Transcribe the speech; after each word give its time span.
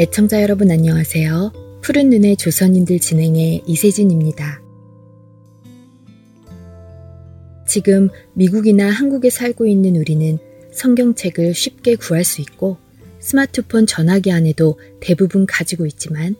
애청자 0.00 0.40
여러분 0.42 0.70
안녕하세요. 0.70 1.80
푸른 1.82 2.08
눈의 2.10 2.36
조선인들 2.36 3.00
진행의 3.00 3.64
이세진입니다. 3.66 4.62
지금 7.66 8.08
미국이나 8.32 8.90
한국에 8.90 9.28
살고 9.28 9.66
있는 9.66 9.96
우리는 9.96 10.38
성경책을 10.70 11.52
쉽게 11.52 11.96
구할 11.96 12.22
수 12.22 12.40
있고 12.40 12.76
스마트폰 13.18 13.86
전화기 13.86 14.30
안에도 14.30 14.78
대부분 15.00 15.46
가지고 15.46 15.84
있지만 15.86 16.36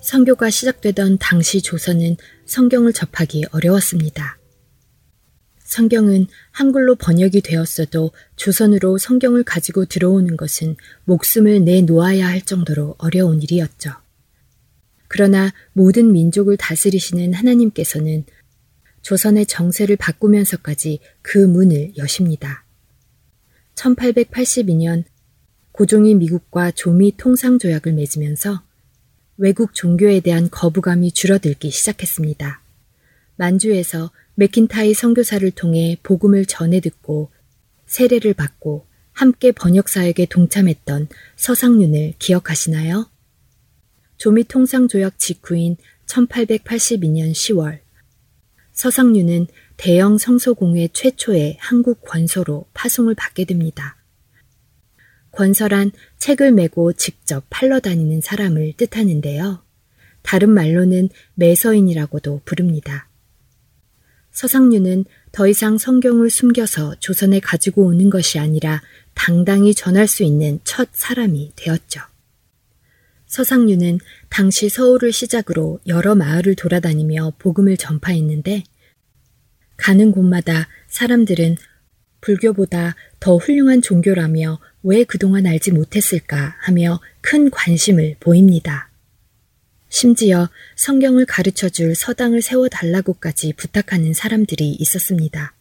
성교가 0.00 0.50
시작되던 0.50 1.18
당시 1.18 1.62
조선은 1.62 2.16
성경을 2.46 2.92
접하기 2.92 3.46
어려웠습니다. 3.50 4.39
성경은 5.70 6.26
한글로 6.50 6.96
번역이 6.96 7.42
되었어도 7.42 8.10
조선으로 8.34 8.98
성경을 8.98 9.44
가지고 9.44 9.84
들어오는 9.84 10.36
것은 10.36 10.74
목숨을 11.04 11.64
내놓아야 11.64 12.26
할 12.26 12.42
정도로 12.42 12.96
어려운 12.98 13.40
일이었죠. 13.40 13.92
그러나 15.06 15.52
모든 15.72 16.10
민족을 16.10 16.56
다스리시는 16.56 17.34
하나님께서는 17.34 18.24
조선의 19.02 19.46
정세를 19.46 19.94
바꾸면서까지 19.94 20.98
그 21.22 21.38
문을 21.38 21.96
여십니다. 21.96 22.64
1882년 23.76 25.04
고종이 25.70 26.16
미국과 26.16 26.72
조미 26.72 27.16
통상조약을 27.16 27.92
맺으면서 27.92 28.64
외국 29.36 29.72
종교에 29.74 30.18
대한 30.18 30.50
거부감이 30.50 31.12
줄어들기 31.12 31.70
시작했습니다. 31.70 32.60
만주에서 33.36 34.10
맥킨타이 34.40 34.94
선교사를 34.94 35.50
통해 35.50 35.98
복음을 36.02 36.46
전해 36.46 36.80
듣고 36.80 37.30
세례를 37.84 38.32
받고 38.32 38.86
함께 39.12 39.52
번역사역에 39.52 40.24
동참했던 40.30 41.08
서상윤을 41.36 42.14
기억하시나요? 42.18 43.10
조미 44.16 44.44
통상 44.44 44.88
조약 44.88 45.18
직후인 45.18 45.76
1882년 46.06 47.32
10월 47.32 47.80
서상윤은 48.72 49.48
대형 49.76 50.16
성소공회 50.16 50.88
최초의 50.94 51.58
한국 51.60 52.00
권서로 52.00 52.64
파송을 52.72 53.14
받게 53.14 53.44
됩니다. 53.44 53.98
권서란 55.32 55.92
책을 56.16 56.52
메고 56.52 56.94
직접 56.94 57.44
팔러 57.50 57.78
다니는 57.78 58.22
사람을 58.22 58.72
뜻하는데요. 58.78 59.62
다른 60.22 60.48
말로는 60.48 61.10
매서인이라고도 61.34 62.40
부릅니다. 62.46 63.09
서상류는 64.32 65.04
더 65.32 65.46
이상 65.46 65.78
성경을 65.78 66.30
숨겨서 66.30 66.96
조선에 67.00 67.40
가지고 67.40 67.86
오는 67.86 68.10
것이 68.10 68.38
아니라 68.38 68.82
당당히 69.14 69.74
전할 69.74 70.06
수 70.06 70.22
있는 70.22 70.60
첫 70.64 70.88
사람이 70.92 71.52
되었죠. 71.56 72.00
서상류는 73.26 74.00
당시 74.28 74.68
서울을 74.68 75.12
시작으로 75.12 75.78
여러 75.86 76.14
마을을 76.14 76.56
돌아다니며 76.56 77.34
복음을 77.38 77.76
전파했는데 77.76 78.64
가는 79.76 80.10
곳마다 80.10 80.68
사람들은 80.88 81.56
불교보다 82.20 82.96
더 83.18 83.36
훌륭한 83.36 83.82
종교라며 83.82 84.58
왜 84.82 85.04
그동안 85.04 85.46
알지 85.46 85.72
못했을까 85.72 86.56
하며 86.60 87.00
큰 87.20 87.50
관심을 87.50 88.16
보입니다. 88.20 88.89
심지어 89.90 90.48
성경을 90.76 91.26
가르쳐 91.26 91.68
줄 91.68 91.94
서당을 91.94 92.40
세워달라고까지 92.42 93.52
부탁하는 93.54 94.14
사람들이 94.14 94.70
있었습니다. 94.70 95.54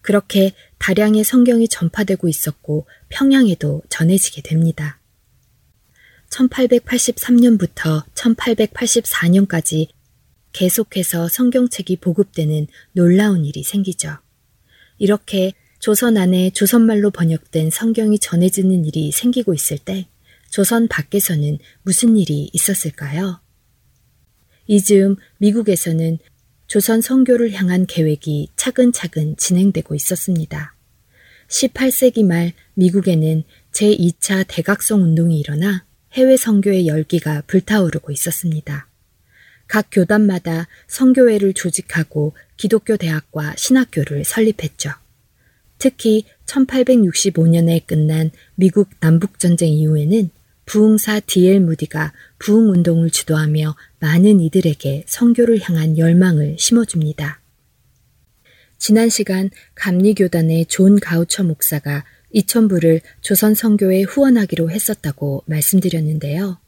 그렇게 0.00 0.52
다량의 0.78 1.24
성경이 1.24 1.68
전파되고 1.68 2.28
있었고 2.28 2.86
평양에도 3.08 3.82
전해지게 3.88 4.42
됩니다. 4.42 5.00
1883년부터 6.30 8.04
1884년까지 8.14 9.88
계속해서 10.52 11.28
성경책이 11.28 11.96
보급되는 11.96 12.68
놀라운 12.92 13.44
일이 13.44 13.64
생기죠. 13.64 14.18
이렇게 14.98 15.52
조선 15.80 16.16
안에 16.16 16.50
조선말로 16.50 17.10
번역된 17.10 17.70
성경이 17.70 18.20
전해지는 18.20 18.84
일이 18.84 19.10
생기고 19.10 19.54
있을 19.54 19.78
때 19.78 20.06
조선 20.54 20.86
밖에서는 20.86 21.58
무슨 21.82 22.16
일이 22.16 22.48
있었을까요? 22.52 23.40
이즈음 24.68 25.16
미국에서는 25.38 26.18
조선 26.68 27.00
성교를 27.00 27.54
향한 27.54 27.86
계획이 27.86 28.50
차근차근 28.54 29.36
진행되고 29.36 29.96
있었습니다. 29.96 30.76
18세기 31.48 32.24
말 32.24 32.52
미국에는 32.74 33.42
제2차 33.72 34.44
대각성 34.46 35.02
운동이 35.02 35.40
일어나 35.40 35.84
해외 36.12 36.36
성교의 36.36 36.86
열기가 36.86 37.42
불타오르고 37.48 38.12
있었습니다. 38.12 38.88
각 39.66 39.88
교단마다 39.90 40.68
성교회를 40.86 41.54
조직하고 41.54 42.32
기독교 42.56 42.96
대학과 42.96 43.56
신학교를 43.56 44.24
설립했죠. 44.24 44.92
특히 45.78 46.22
1865년에 46.46 47.84
끝난 47.88 48.30
미국 48.54 48.90
남북전쟁 49.00 49.72
이후에는 49.72 50.30
부흥사 50.66 51.20
디엘 51.20 51.60
무디가 51.60 52.12
부흥 52.38 52.70
운동을 52.70 53.10
주도하며 53.10 53.76
많은 54.00 54.40
이들에게 54.40 55.04
선교를 55.06 55.60
향한 55.60 55.98
열망을 55.98 56.56
심어줍니다. 56.58 57.40
지난 58.78 59.08
시간 59.08 59.50
감리교단의 59.74 60.66
존 60.66 60.98
가우처 61.00 61.44
목사가 61.44 62.04
2천불을 62.34 63.00
조선 63.20 63.54
선교에 63.54 64.02
후원하기로 64.02 64.70
했었다고 64.70 65.44
말씀드렸는데요. 65.46 66.58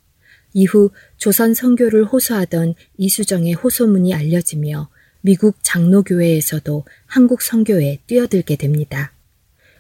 이후 0.55 0.91
조선 1.19 1.53
선교를 1.55 2.05
호소하던 2.05 2.75
이수정의 2.97 3.55
호소문이 3.55 4.15
알려지며 4.15 4.89
미국 5.21 5.57
장로교회에서도 5.63 6.85
한국 7.07 7.43
선교에 7.43 7.99
뛰어들게 8.07 8.57
됩니다. 8.57 9.13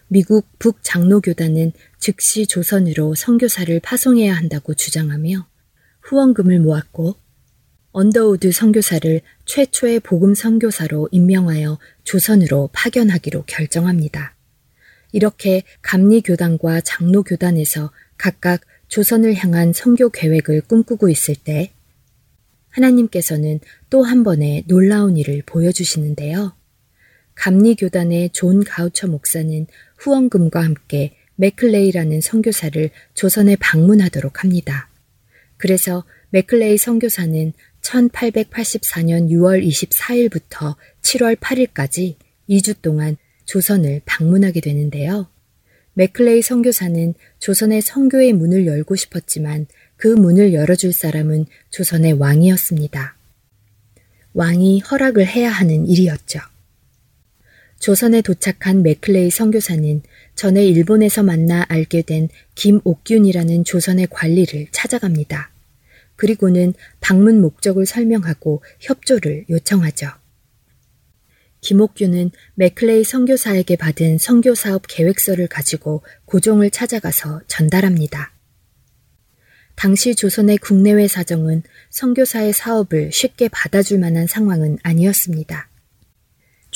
미국 0.08 0.46
북장로교단은 0.58 1.72
즉시 1.98 2.46
조선으로 2.46 3.14
선교사를 3.14 3.80
파송해야 3.80 4.34
한다고 4.34 4.74
주장하며 4.74 5.46
후원금을 6.02 6.60
모았고 6.60 7.16
언더우드 7.90 8.52
선교사를 8.52 9.20
최초의 9.46 10.00
복음 10.00 10.34
선교사로 10.34 11.08
임명하여 11.10 11.78
조선으로 12.04 12.70
파견하기로 12.72 13.44
결정합니다. 13.46 14.36
이렇게 15.12 15.62
감리교단과 15.82 16.82
장로교단에서 16.82 17.90
각각 18.16 18.60
조선을 18.88 19.34
향한 19.34 19.72
선교 19.72 20.10
계획을 20.10 20.62
꿈꾸고 20.62 21.08
있을 21.08 21.34
때 21.34 21.72
하나님께서는 22.68 23.60
또 23.88 24.02
한 24.02 24.22
번의 24.22 24.64
놀라운 24.68 25.16
일을 25.16 25.42
보여주시는데요. 25.46 26.54
감리교단의 27.34 28.30
존 28.30 28.62
가우처 28.62 29.08
목사는 29.08 29.66
후원금과 29.98 30.62
함께 30.62 31.16
맥클레이라는 31.36 32.20
선교사를 32.20 32.90
조선에 33.14 33.56
방문하도록 33.56 34.42
합니다. 34.42 34.88
그래서 35.56 36.04
맥클레이 36.30 36.78
선교사는 36.78 37.52
1884년 37.82 39.30
6월 39.30 39.64
24일부터 39.66 40.76
7월 41.02 41.36
8일까지 41.36 42.16
2주 42.48 42.82
동안 42.82 43.16
조선을 43.44 44.02
방문하게 44.04 44.60
되는데요. 44.60 45.28
맥클레이 45.94 46.42
선교사는 46.42 47.14
조선의 47.38 47.80
선교의 47.80 48.32
문을 48.32 48.66
열고 48.66 48.96
싶었지만 48.96 49.66
그 49.96 50.08
문을 50.08 50.52
열어줄 50.52 50.92
사람은 50.92 51.46
조선의 51.70 52.14
왕이었습니다. 52.14 53.16
왕이 54.34 54.80
허락을 54.80 55.26
해야 55.26 55.50
하는 55.50 55.86
일이었죠. 55.86 56.40
조선에 57.78 58.22
도착한 58.22 58.82
맥클레이 58.82 59.30
선교사는 59.30 60.02
전에 60.34 60.64
일본에서 60.66 61.22
만나 61.22 61.64
알게 61.68 62.02
된 62.02 62.28
김옥균이라는 62.54 63.64
조선의 63.64 64.08
관리를 64.10 64.68
찾아갑니다. 64.70 65.50
그리고는 66.16 66.74
방문 67.00 67.40
목적을 67.40 67.86
설명하고 67.86 68.62
협조를 68.80 69.46
요청하죠. 69.50 70.08
김옥균은 71.60 72.30
맥클레이 72.54 73.04
선교사에게 73.04 73.76
받은 73.76 74.18
선교사업 74.18 74.82
계획서를 74.88 75.48
가지고 75.48 76.02
고종을 76.24 76.70
찾아가서 76.70 77.42
전달합니다. 77.48 78.32
당시 79.74 80.14
조선의 80.14 80.58
국내외 80.58 81.06
사정은 81.06 81.62
선교사의 81.90 82.52
사업을 82.54 83.12
쉽게 83.12 83.48
받아줄 83.48 83.98
만한 83.98 84.26
상황은 84.26 84.78
아니었습니다. 84.82 85.68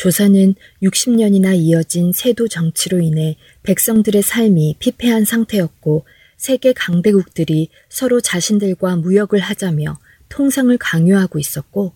조선은 0.01 0.55
60년이나 0.83 1.55
이어진 1.55 2.15
세도 2.15 2.49
정치로 2.49 3.01
인해 3.01 3.37
백성들의 3.65 4.23
삶이 4.23 4.77
피폐한 4.79 5.27
상태였고 5.27 6.07
세계 6.39 6.73
강대국들이 6.73 7.69
서로 7.91 8.23
자신들과 8.23 8.97
무역을 8.97 9.41
하자며 9.41 9.99
통상을 10.31 10.75
강요하고 10.79 11.39
있었고 11.39 11.93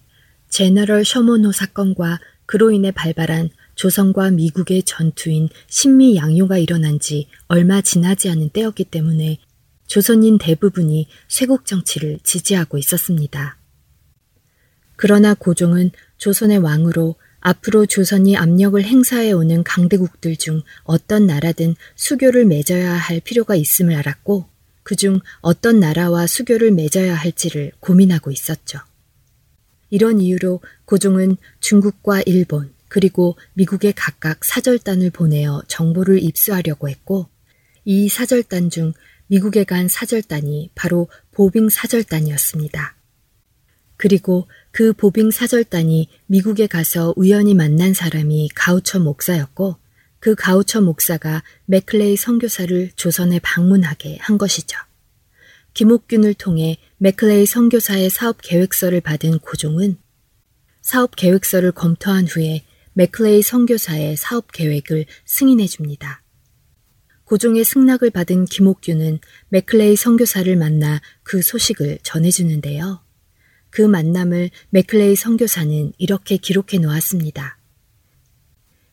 제너럴 0.51 1.07
셔모노 1.07 1.53
사건과 1.53 2.21
그로 2.45 2.73
인해 2.73 2.91
발발한 2.91 3.49
조선과 3.75 4.33
미국의 4.33 4.83
전투인 4.83 5.49
신미 5.69 6.17
양요가 6.17 6.59
일어난 6.59 7.01
지 7.01 7.29
얼마 7.49 7.81
지나지 7.81 8.29
않은 8.29 8.51
때였기 8.51 8.85
때문에 8.85 9.39
조선인 9.87 10.37
대부분이 10.37 11.09
쇄국 11.29 11.65
정치를 11.65 12.19
지지하고 12.23 12.77
있었습니다. 12.77 13.57
그러나 14.97 15.33
고종은 15.33 15.91
조선의 16.19 16.59
왕으로 16.59 17.17
앞으로 17.45 17.85
조선이 17.85 18.39
압력을 18.39 18.83
행사해 18.83 19.33
오는 19.33 19.63
강대국들 19.63 20.37
중 20.37 20.63
어떤 20.83 21.27
나라든 21.27 21.77
수교를 21.95 22.47
맺어야 22.47 22.95
할 22.95 23.21
필요가 23.21 23.55
있음을 23.55 23.95
알았고 23.97 24.47
그중 24.83 25.21
어떤 25.43 25.79
나라와 25.79 26.27
수교를 26.27 26.73
맺어야 26.73 27.15
할지를 27.15 27.73
고민하고 27.81 28.31
있었죠. 28.31 28.79
이런 29.91 30.23
이유로 30.23 30.61
고종은 30.87 31.37
중국과 31.61 32.23
일본 32.25 32.73
그리고 32.89 33.37
미국에 33.53 33.93
각각 33.95 34.43
사절단을 34.43 35.11
보내어 35.11 35.65
정보를 35.69 36.23
입수하려고 36.23 36.89
했고 36.89 37.29
이 37.85 38.09
사절단 38.09 38.71
중 38.71 38.95
미국에 39.27 39.65
간 39.65 39.89
사절단이 39.89 40.71
바로 40.75 41.09
보빙 41.33 41.69
사절단이었습니다. 41.69 42.97
그리고 43.99 44.49
그 44.75 44.93
보빙 44.93 45.31
사절단이 45.31 46.09
미국에 46.27 46.67
가서 46.67 47.15
우연히 47.15 47.55
만난 47.55 47.95
사람이 47.95 48.49
가우처 48.57 48.99
목사였고 48.99 49.77
그 50.19 50.35
가우처 50.35 50.81
목사가 50.81 51.45
맥클레이 51.67 52.17
선교사를 52.17 52.91
조선에 52.97 53.39
방문하게 53.39 54.19
한 54.19 54.37
것이죠. 54.37 54.77
김옥균을 55.75 56.35
통해 56.35 56.79
맥클레이 56.99 57.47
선교사의 57.47 58.11
사업 58.11 58.39
계획서를 58.43 59.01
받은 59.01 59.39
고종은 59.39 59.97
사업 60.81 61.15
계획서를 61.15 61.71
검토한 61.71 62.27
후에 62.27 62.65
맥클레이 62.95 63.43
선교사의 63.43 64.17
사업 64.17 64.51
계획을 64.51 65.07
승인해 65.25 65.69
줍니다. 65.69 66.25
고종의 67.27 67.63
승낙을 67.63 68.11
받은 68.11 68.47
김옥균은 68.47 69.21
맥클레이 69.51 69.95
선교사를 69.95 70.57
만나 70.57 71.01
그 71.23 71.43
소식을 71.43 72.01
전해주는데요. 72.03 73.05
그 73.75 73.83
만남을 73.83 74.51
맥클레이 74.71 75.17
선교사는 75.17 75.95
이렇게 75.99 76.37
기록해 76.37 76.79
놓았습니다. 76.81 77.59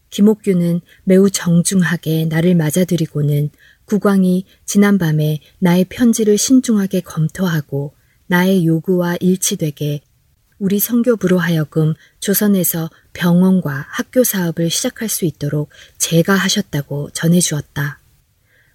김옥균은 0.09 0.81
매우 1.03 1.29
정중하게 1.29 2.25
나를 2.25 2.55
맞아들이고는 2.55 3.51
국왕이 3.85 4.45
지난밤에 4.65 5.39
나의 5.59 5.85
편지를 5.85 6.35
신중하게 6.35 7.01
검토하고 7.01 7.93
나의 8.25 8.65
요구와 8.65 9.17
일치되게 9.19 10.01
우리 10.57 10.79
성교부로 10.79 11.37
하여금 11.37 11.93
조선에서 12.19 12.89
병원과 13.13 13.85
학교 13.87 14.23
사업을 14.23 14.71
시작할 14.71 15.09
수 15.09 15.25
있도록 15.25 15.69
제가 15.99 16.33
하셨다고 16.33 17.11
전해 17.11 17.39
주었다. 17.39 17.99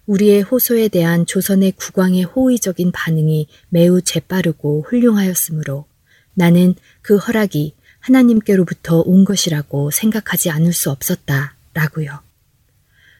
우리의 0.05 0.43
호소에 0.43 0.87
대한 0.87 1.25
조선의 1.25 1.73
국왕의 1.73 2.23
호의적인 2.23 2.93
반응이 2.93 3.47
매우 3.67 4.01
재빠르고 4.01 4.85
훌륭하였으므로 4.87 5.85
나는 6.37 6.75
그 7.01 7.17
허락이 7.17 7.73
하나님께로부터 7.99 9.01
온 9.01 9.25
것이라고 9.25 9.89
생각하지 9.89 10.51
않을 10.51 10.71
수 10.71 10.91
없었다. 10.91 11.55
라고요. 11.73 12.19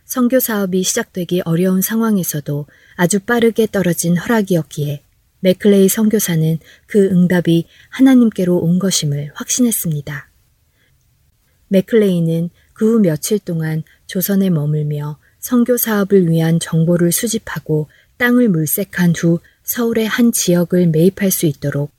성교 0.06 0.40
사업이 0.40 0.84
시작되기 0.84 1.42
어려운 1.46 1.82
상황에서도 1.82 2.68
아주 2.96 3.20
빠르게 3.20 3.66
떨어진 3.66 4.16
허락이었기에 4.18 5.02
맥클레이 5.40 5.90
선교사는 5.90 6.60
그 6.86 7.08
응답이 7.08 7.68
하나님께로 7.90 8.56
온 8.56 8.78
것임을 8.78 9.32
확신했습니다. 9.34 10.30
맥클레이는 11.70 12.52
그 12.74 12.94
후 12.94 13.00
며칠 13.00 13.40
동안 13.40 13.82
조선에 14.06 14.52
머물며 14.52 15.18
선교 15.40 15.76
사업을 15.78 16.30
위한 16.30 16.60
정보를 16.60 17.12
수집하고 17.12 17.90
땅을 18.18 18.50
물색한 18.50 19.16
후 19.18 19.40
서울의 19.64 20.08
한 20.08 20.32
지역을 20.32 20.88
매입할 20.88 21.32
수 21.32 21.48
있도록 21.48 21.97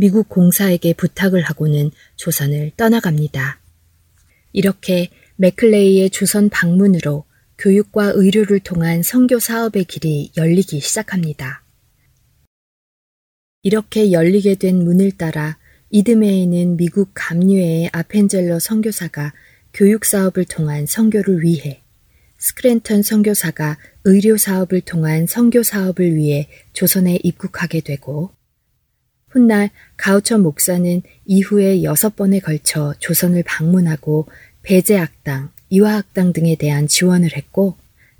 미국 0.00 0.28
공사에게 0.28 0.92
부탁을 0.94 1.42
하고는 1.42 1.90
조선을 2.14 2.70
떠나갑니다. 2.76 3.60
이렇게 4.52 5.08
맥클레이의 5.38 6.10
조선 6.10 6.50
방문으로 6.50 7.24
교육과 7.58 8.12
의료를 8.14 8.60
통한 8.60 9.02
선교 9.02 9.40
사업의 9.40 9.86
길이 9.86 10.30
열리기 10.36 10.78
시작합니다. 10.78 11.64
이렇게 13.64 14.12
열리게 14.12 14.54
된 14.54 14.84
문을 14.84 15.10
따라 15.10 15.58
이듬해에는 15.90 16.76
미국 16.76 17.10
감류의 17.14 17.90
아펜젤러 17.90 18.60
선교사가 18.60 19.34
교육 19.74 20.04
사업을 20.04 20.44
통한 20.44 20.86
선교를 20.86 21.42
위해 21.42 21.82
스크랜턴 22.38 23.02
선교사가 23.02 23.78
의료 24.04 24.36
사업을 24.36 24.80
통한 24.82 25.26
선교 25.26 25.64
사업을 25.64 26.14
위해 26.14 26.48
조선에 26.72 27.18
입국하게 27.24 27.80
되고 27.80 28.37
훗날 29.28 29.70
가우처 29.96 30.38
목사는 30.38 31.02
이후에 31.26 31.82
여섯 31.82 32.16
번에 32.16 32.40
걸쳐 32.40 32.94
조선을 32.98 33.42
방문하고 33.44 34.26
배제학당, 34.62 35.50
이화학당 35.70 36.32
등에 36.32 36.56
대한 36.56 36.86
지원을 36.88 37.36
했고 37.36 37.76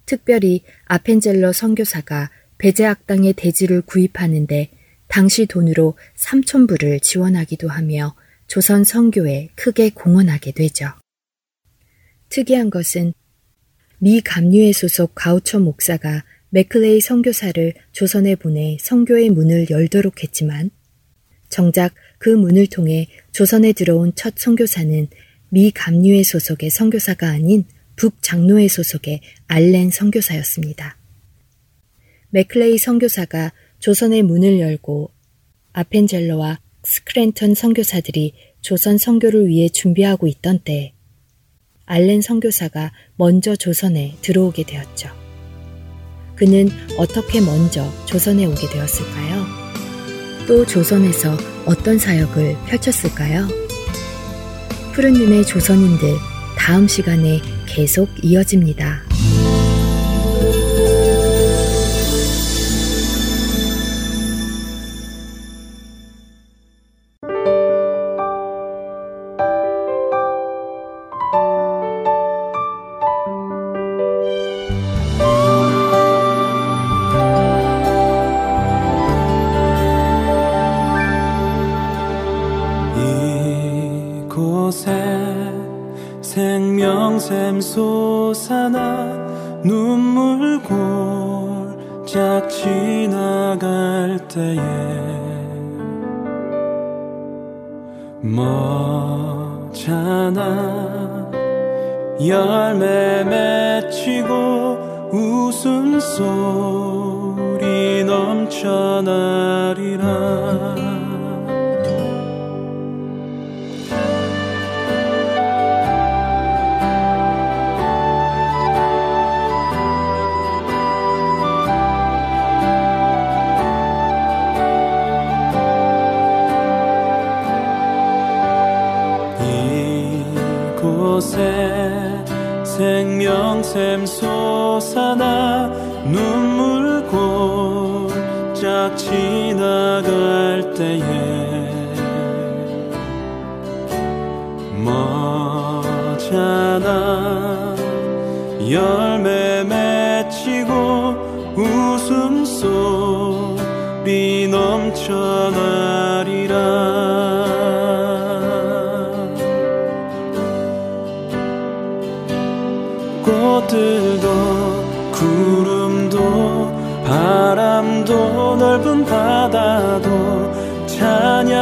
특별히 0.06 0.62
아펜젤러 0.86 1.52
선교사가 1.52 2.30
배제학당의 2.58 3.34
대지를 3.34 3.82
구입하는데 3.82 4.70
당시 5.06 5.46
돈으로 5.46 5.94
3천불을 6.16 7.02
지원하기도 7.02 7.68
하며 7.68 8.14
조선 8.46 8.84
선교에 8.84 9.50
크게 9.54 9.90
공헌하게 9.90 10.52
되죠. 10.52 10.88
특이한 12.28 12.70
것은 12.70 13.12
미 13.98 14.20
감류회 14.20 14.72
소속 14.72 15.14
가우처 15.14 15.60
목사가 15.60 16.24
맥클레이 16.50 17.00
선교사를 17.00 17.74
조선에 17.92 18.36
보내 18.36 18.76
선교의 18.80 19.30
문을 19.30 19.70
열도록 19.70 20.22
했지만 20.22 20.70
정작 21.48 21.94
그 22.18 22.30
문을 22.30 22.66
통해 22.66 23.08
조선에 23.32 23.72
들어온 23.72 24.12
첫 24.14 24.34
선교사는 24.36 25.08
미 25.50 25.70
감류회 25.70 26.22
소속의 26.22 26.70
선교사가 26.70 27.28
아닌 27.28 27.64
북 27.96 28.22
장로회 28.22 28.68
소속의 28.68 29.20
알렌 29.46 29.90
선교사였습니다. 29.90 30.96
맥클레이 32.30 32.78
선교사가 32.78 33.52
조선의 33.78 34.22
문을 34.22 34.60
열고 34.60 35.10
아펜젤러와 35.72 36.60
스크랜턴 36.84 37.54
선교사들이 37.54 38.34
조선 38.60 38.98
선교를 38.98 39.46
위해 39.46 39.68
준비하고 39.68 40.26
있던 40.26 40.60
때 40.64 40.92
알렌 41.86 42.20
선교사가 42.20 42.92
먼저 43.16 43.56
조선에 43.56 44.16
들어오게 44.20 44.64
되었죠. 44.64 45.08
그는 46.36 46.68
어떻게 46.98 47.40
먼저 47.40 47.90
조선에 48.06 48.44
오게 48.44 48.68
되었을까요? 48.68 49.67
또 50.48 50.64
조선에서 50.64 51.36
어떤 51.66 51.98
사역을 51.98 52.56
펼쳤을까요? 52.66 53.46
푸른 54.94 55.12
눈의 55.12 55.44
조선인들 55.44 56.14
다음 56.56 56.88
시간에 56.88 57.42
계속 57.66 58.08
이어집니다. 58.22 59.07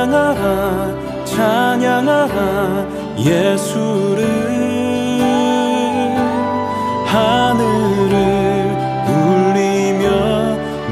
찬양하라 0.07 1.25
찬양하라 1.25 2.87
예수를. 3.19 4.25
하늘을 7.07 8.15
울리며 9.09 10.05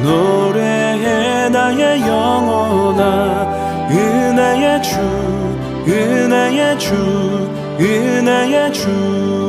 노래해 0.02 1.49
나의 1.49 2.00
영혼아. 2.00 3.04
은혜의 3.90 4.83
주 4.83 4.99
은혜의 5.87 6.78
주 6.80 6.94
은혜의 7.78 8.73
주. 8.73 9.43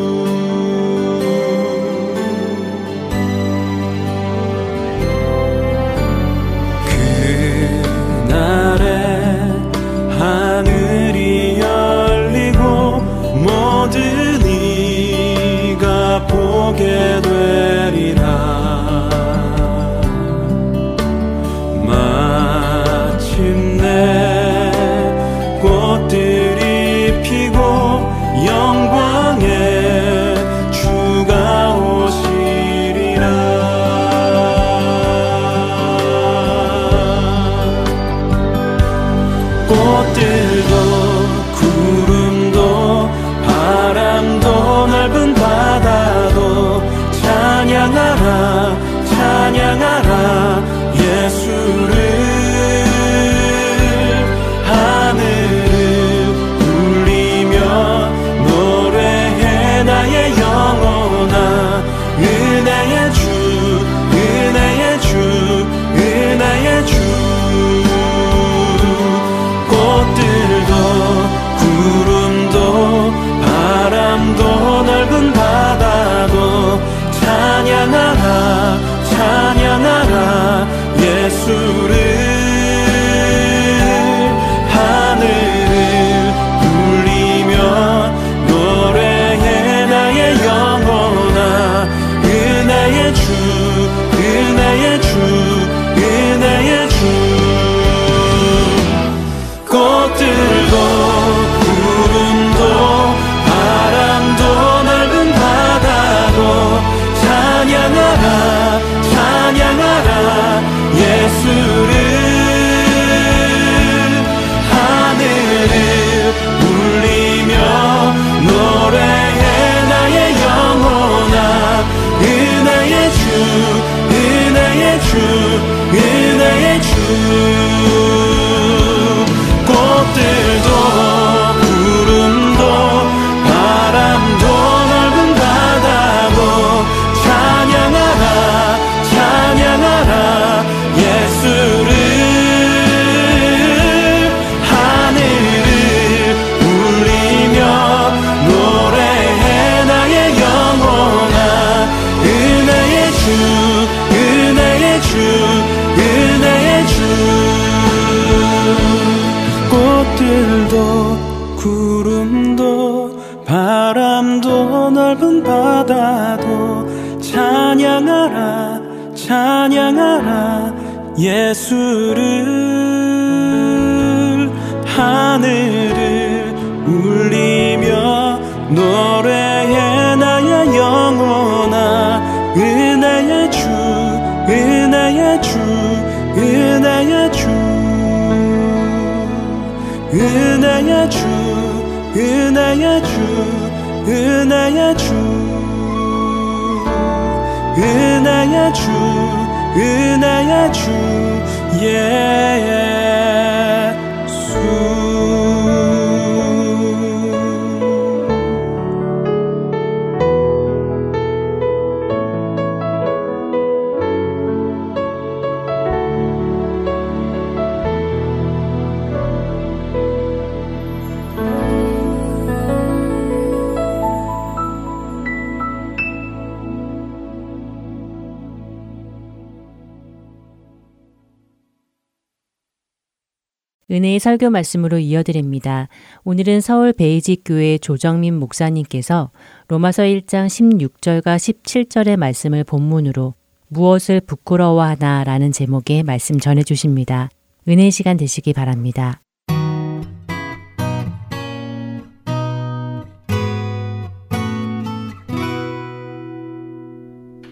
설교 234.25 234.49
말씀으로 234.49 234.97
이어드립니다. 234.97 235.87
오늘은 236.23 236.59
서울 236.59 236.93
베이직 236.93 237.43
교회 237.45 237.77
조정민 237.77 238.33
목사님께서 238.39 239.29
로마서 239.67 240.01
1장 240.01 240.47
16절과 240.47 241.35
17절의 241.35 242.17
말씀을 242.17 242.63
본문으로 242.63 243.35
무엇을 243.67 244.21
부끄러워하나 244.21 245.23
라는 245.25 245.51
제목의 245.51 246.01
말씀 246.01 246.39
전해 246.39 246.63
주십니다. 246.63 247.29
은혜 247.67 247.91
시간 247.91 248.17
되시기 248.17 248.53
바랍니다. 248.53 249.21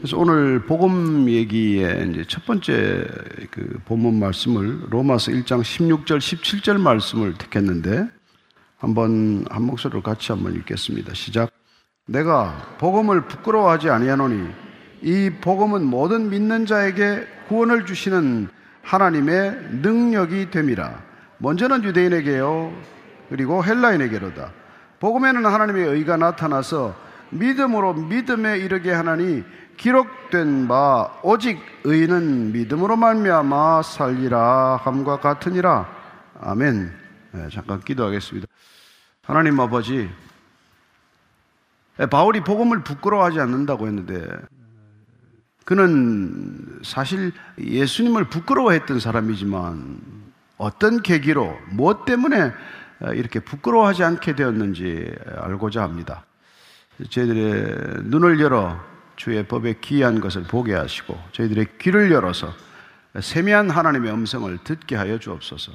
그래서 0.04 0.18
오늘 0.18 0.60
복음 0.66 1.30
얘기의 1.30 2.10
이제 2.10 2.26
첫 2.28 2.46
번째 2.46 3.08
그 3.50 3.80
본문 3.86 4.20
말씀을 4.20 4.88
로마서 4.90 5.32
1장 5.32 5.62
16절 5.62 6.18
17절 6.18 6.78
말씀을 6.78 7.36
택했는데 7.36 8.10
한번 8.78 9.46
한 9.50 9.64
목소리로 9.64 10.04
같이 10.04 10.34
한번 10.34 10.56
읽겠습니다. 10.56 11.14
시작. 11.14 11.52
내가 12.06 12.76
복음을 12.80 13.28
부끄러워하지 13.28 13.92
아니하노니 13.92 14.50
이 15.04 15.32
복음은 15.40 15.86
모든 15.86 16.30
믿는 16.30 16.66
자에게 16.66 17.26
구원을 17.48 17.86
주시는 17.86 18.50
하나님의 18.82 19.70
능력이 19.84 20.52
됨이라. 20.52 21.02
먼저는 21.38 21.86
유대인에게요. 21.86 22.74
그리고 23.30 23.64
헬라인에게로다. 23.64 24.52
복음에는 25.00 25.46
하나님의 25.46 25.86
의가 25.86 26.18
나타나서 26.18 26.94
믿음으로 27.30 27.94
믿음에 27.94 28.58
이르게 28.58 28.92
하나니 28.92 29.44
기록된 29.78 30.68
바 30.68 31.20
오직 31.24 31.60
의는 31.84 32.52
믿음으로 32.54 32.96
말미암아 32.96 33.82
살리라 33.84 34.78
함과 34.78 35.20
같으니라. 35.20 35.90
아멘. 36.42 36.94
네, 37.32 37.50
잠깐 37.52 37.80
기도하겠습니다. 37.80 38.48
하나님 39.24 39.60
아버지, 39.60 40.10
네, 41.98 42.06
바울이 42.06 42.42
복음을 42.42 42.84
부끄러워하지 42.84 43.40
않는다고 43.40 43.88
했는데 43.88 44.28
그는 45.66 46.80
사실 46.84 47.32
예수님을 47.58 48.26
부끄러워했던 48.26 49.00
사람이지만 49.00 50.00
어떤 50.58 51.02
계기로 51.02 51.58
무엇 51.72 52.06
때문에 52.06 52.52
이렇게 53.16 53.40
부끄러워하지 53.40 54.04
않게 54.04 54.36
되었는지 54.36 55.16
알고자 55.38 55.84
합니다. 55.84 56.26
저희들의 57.10 58.04
눈을 58.04 58.40
열어 58.40 58.80
주의 59.16 59.46
법에 59.46 59.76
기이한 59.80 60.20
것을 60.20 60.44
보게 60.44 60.74
하시고 60.74 61.20
저희들의 61.32 61.78
귀를 61.80 62.12
열어서 62.12 62.54
세미한 63.20 63.70
하나님의 63.70 64.12
음성을 64.12 64.58
듣게 64.64 64.96
하여 64.96 65.20
주옵소서. 65.20 65.72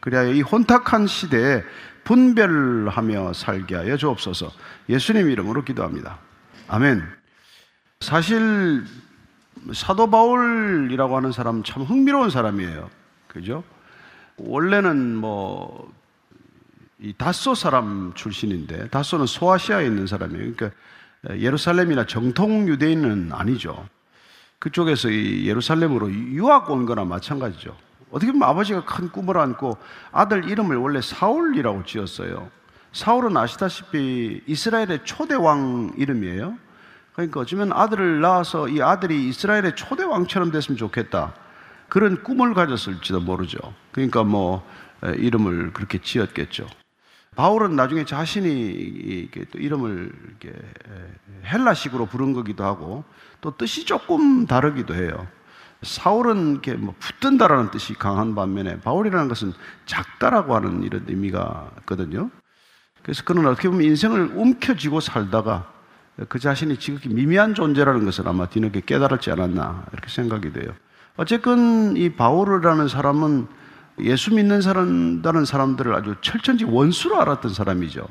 그리하여 0.00 0.32
이 0.32 0.40
혼탁한 0.40 1.06
시대에 1.06 1.62
분별하며 2.04 3.34
살게 3.34 3.74
하여 3.74 3.96
주옵소서. 3.96 4.50
예수님 4.88 5.28
이름으로 5.28 5.64
기도합니다. 5.64 6.18
아멘. 6.68 7.02
사실 8.00 8.84
사도 9.74 10.08
바울이라고 10.08 11.16
하는 11.16 11.32
사람 11.32 11.62
참 11.62 11.82
흥미로운 11.82 12.30
사람이에요. 12.30 12.88
그죠? 13.26 13.64
원래는 14.36 15.16
뭐, 15.16 15.92
이 17.00 17.12
다소 17.12 17.54
사람 17.54 18.12
출신인데, 18.14 18.88
다소는 18.88 19.26
소아시아에 19.26 19.84
있는 19.86 20.06
사람이에요. 20.06 20.54
그러니까 20.54 20.70
예루살렘이나 21.30 22.06
정통 22.06 22.68
유대인은 22.68 23.30
아니죠. 23.32 23.88
그쪽에서 24.58 25.10
이 25.10 25.46
예루살렘으로 25.46 26.10
유학 26.10 26.70
온 26.70 26.86
거나 26.86 27.04
마찬가지죠. 27.04 27.76
어떻게 28.10 28.32
보면 28.32 28.48
아버지가 28.48 28.84
큰 28.84 29.10
꿈을 29.10 29.38
안고 29.38 29.76
아들 30.12 30.48
이름을 30.48 30.76
원래 30.76 31.00
사울이라고 31.00 31.84
지었어요. 31.84 32.50
사울은 32.92 33.36
아시다시피 33.36 34.42
이스라엘의 34.46 35.00
초대 35.04 35.34
왕 35.34 35.92
이름이에요. 35.96 36.56
그러니까 37.12 37.40
어쩌면 37.40 37.72
아들을 37.72 38.20
낳아서 38.20 38.68
이 38.68 38.80
아들이 38.80 39.28
이스라엘의 39.28 39.76
초대 39.76 40.04
왕처럼 40.04 40.50
됐으면 40.50 40.78
좋겠다. 40.78 41.34
그런 41.88 42.22
꿈을 42.22 42.54
가졌을지도 42.54 43.20
모르죠. 43.20 43.58
그러니까 43.92 44.24
뭐 44.24 44.66
이름을 45.02 45.72
그렇게 45.72 45.98
지었겠죠. 45.98 46.66
바울은 47.38 47.76
나중에 47.76 48.04
자신이 48.04 49.28
또 49.52 49.60
이름을 49.60 50.10
헬라식으로 51.44 52.06
부른 52.06 52.32
거기도 52.32 52.64
하고 52.64 53.04
또 53.40 53.56
뜻이 53.56 53.84
조금 53.84 54.44
다르기도 54.44 54.96
해요. 54.96 55.24
사울은 55.82 56.50
이렇게 56.54 56.74
뭐 56.74 56.96
붙든다라는 56.98 57.70
뜻이 57.70 57.94
강한 57.94 58.34
반면에 58.34 58.80
바울이라는 58.80 59.28
것은 59.28 59.52
작다라고 59.86 60.56
하는 60.56 60.82
이런 60.82 61.04
의미가 61.06 61.70
있거든요. 61.82 62.28
그래서 63.04 63.22
그는 63.22 63.46
어떻게 63.46 63.68
보면 63.68 63.84
인생을 63.84 64.32
움켜쥐고 64.34 64.98
살다가 64.98 65.72
그 66.28 66.40
자신이 66.40 66.76
지극히 66.80 67.08
미미한 67.08 67.54
존재라는 67.54 68.04
것을 68.04 68.26
아마 68.26 68.46
뒤늦게 68.46 68.80
깨달았지 68.80 69.30
않았나 69.30 69.86
이렇게 69.92 70.08
생각이 70.08 70.52
돼요. 70.52 70.72
어쨌건 71.16 71.96
이 71.96 72.10
바울이라는 72.14 72.88
사람은 72.88 73.46
예수 74.00 74.34
믿는 74.34 74.60
사람, 74.60 75.22
다는 75.22 75.44
사람들을 75.44 75.94
아주 75.94 76.14
철천지 76.20 76.64
원수로 76.64 77.20
알았던 77.20 77.52
사람이죠. 77.52 78.06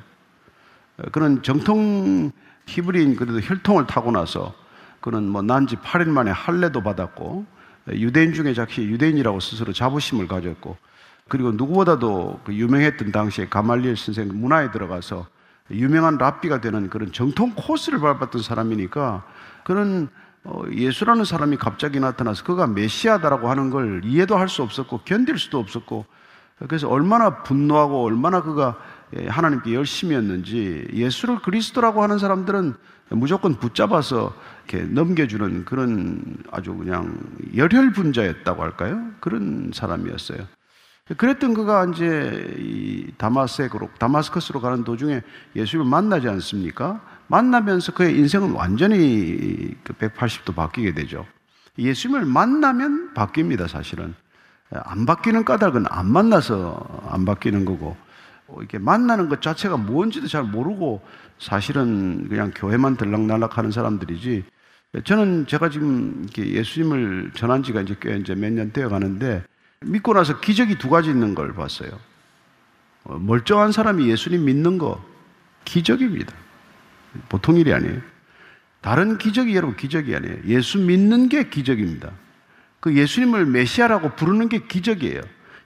그는 1.12 1.44
정통 1.44 2.32
히브리인 2.66 3.16
그래도 3.16 3.40
혈통을 3.40 3.88
타고 3.88 4.12
나서 4.12 4.54
그는 5.00 5.30
뭐 5.30 5.42
난지 5.42 5.76
8일 5.76 6.10
만에 6.10 6.32
할례도 6.32 6.82
받았고 6.82 7.46
유대인 7.94 8.34
중에 8.34 8.54
자기 8.54 8.84
유대인이라고 8.84 9.40
스스로 9.40 9.72
자부심을 9.72 10.28
가졌고 10.28 10.76
그리고 11.30 11.52
누구보다도 11.52 12.42
그 12.46 12.54
유명했던 12.54 13.12
당시에 13.12 13.48
가말리엘 13.48 13.96
선생 13.96 14.30
문화에 14.34 14.72
들어가서 14.72 15.28
유명한 15.72 16.18
랍비가 16.18 16.62
되는 16.62 16.90
그런 16.90 17.12
정통 17.12 17.54
코스를 17.56 18.00
밟았던 18.00 18.42
사람이니까 18.42 19.24
어, 19.66 20.08
예수라는 20.72 21.26
사람이 21.26 21.58
갑자기 21.58 22.00
나타나서 22.00 22.44
그가 22.44 22.68
메시아다라고 22.68 23.50
하는 23.50 23.70
걸 23.70 24.02
이해도 24.06 24.38
할 24.38 24.48
수 24.48 24.64
없었고 24.64 25.02
견딜 25.06 25.38
수도 25.38 25.60
없었고 25.60 26.06
그래서 26.68 26.90
얼마나 26.90 27.44
분노하고 27.44 28.04
얼마나 28.04 28.42
그가 28.42 28.78
예, 29.18 29.28
하나님께 29.28 29.74
열심이었는지 29.74 30.88
예수를 30.94 31.40
그리스도라고 31.40 32.02
하는 32.04 32.18
사람들은 32.18 32.74
무조건 33.10 33.56
붙잡아서 33.56 34.34
이렇게 34.68 34.86
넘겨주는 34.86 35.64
그런 35.66 36.38
아주 36.52 36.74
그냥 36.76 37.18
열혈 37.56 37.94
분자였다고 37.94 38.62
할까요? 38.62 39.02
그런 39.22 39.72
사람이었어요. 39.74 40.40
그랬던 41.16 41.54
그가 41.54 41.86
이제 41.86 42.56
이 42.58 43.12
다마섹으로 43.18 43.92
다마스커스로 43.98 44.60
가는 44.60 44.84
도중에 44.84 45.22
예수를 45.56 45.86
만나지 45.86 46.28
않습니까? 46.28 47.00
만나면서 47.28 47.94
그의 47.94 48.18
인생은 48.18 48.52
완전히 48.52 49.74
180도 49.84 50.46
그 50.46 50.54
바뀌게 50.54 50.94
되죠. 50.94 51.26
예수님을 51.78 52.26
만나면 52.26 53.14
바뀝니다, 53.14 53.68
사실은. 53.68 54.16
안 54.72 55.06
바뀌는 55.06 55.46
까닭은 55.46 55.86
안 55.90 56.12
만나서 56.12 57.08
안 57.10 57.26
바뀌는 57.26 57.66
거고, 57.66 57.96
이렇게 58.58 58.78
만나는 58.80 59.30
것 59.30 59.42
자체가 59.42 59.78
뭔지도 59.78 60.28
잘 60.28 60.44
모르고 60.44 61.02
사실은 61.40 62.28
그냥 62.30 62.52
교회만 62.56 62.98
들락날락 62.98 63.58
하는 63.58 63.72
사람들이지. 63.72 64.46
저는 65.04 65.48
제가 65.48 65.70
지금 65.70 66.26
예수님을 66.38 67.32
전한 67.36 67.62
지가 67.62 67.82
이제 67.82 67.96
꽤 68.00 68.18
이제 68.18 68.36
몇 68.36 68.52
년 68.52 68.72
되어 68.72 68.90
가는데 68.90 69.44
믿고 69.82 70.14
나서 70.14 70.40
기적이 70.40 70.78
두 70.78 70.90
가지 70.90 71.10
있는 71.10 71.36
걸 71.36 71.54
봤어요. 71.54 71.92
어, 73.04 73.18
멀쩡한 73.20 73.72
사람이 73.72 74.10
예수님 74.10 74.46
믿는 74.46 74.78
거 74.78 75.04
기적입니다. 75.66 76.34
보통 77.30 77.58
일이 77.58 77.74
아니에요. 77.74 78.00
다른 78.82 79.18
기적이 79.18 79.56
여러분 79.56 79.76
기적이 79.76 80.16
아니에요. 80.16 80.38
예수 80.46 80.80
믿는 80.80 81.30
게 81.30 81.50
기적입니다. 81.50 82.12
그 82.80 82.96
예수님을 82.96 83.46
메시아라고 83.46 84.12
부르는 84.16 84.50
게 84.50 84.60
기적이에요. 84.60 85.22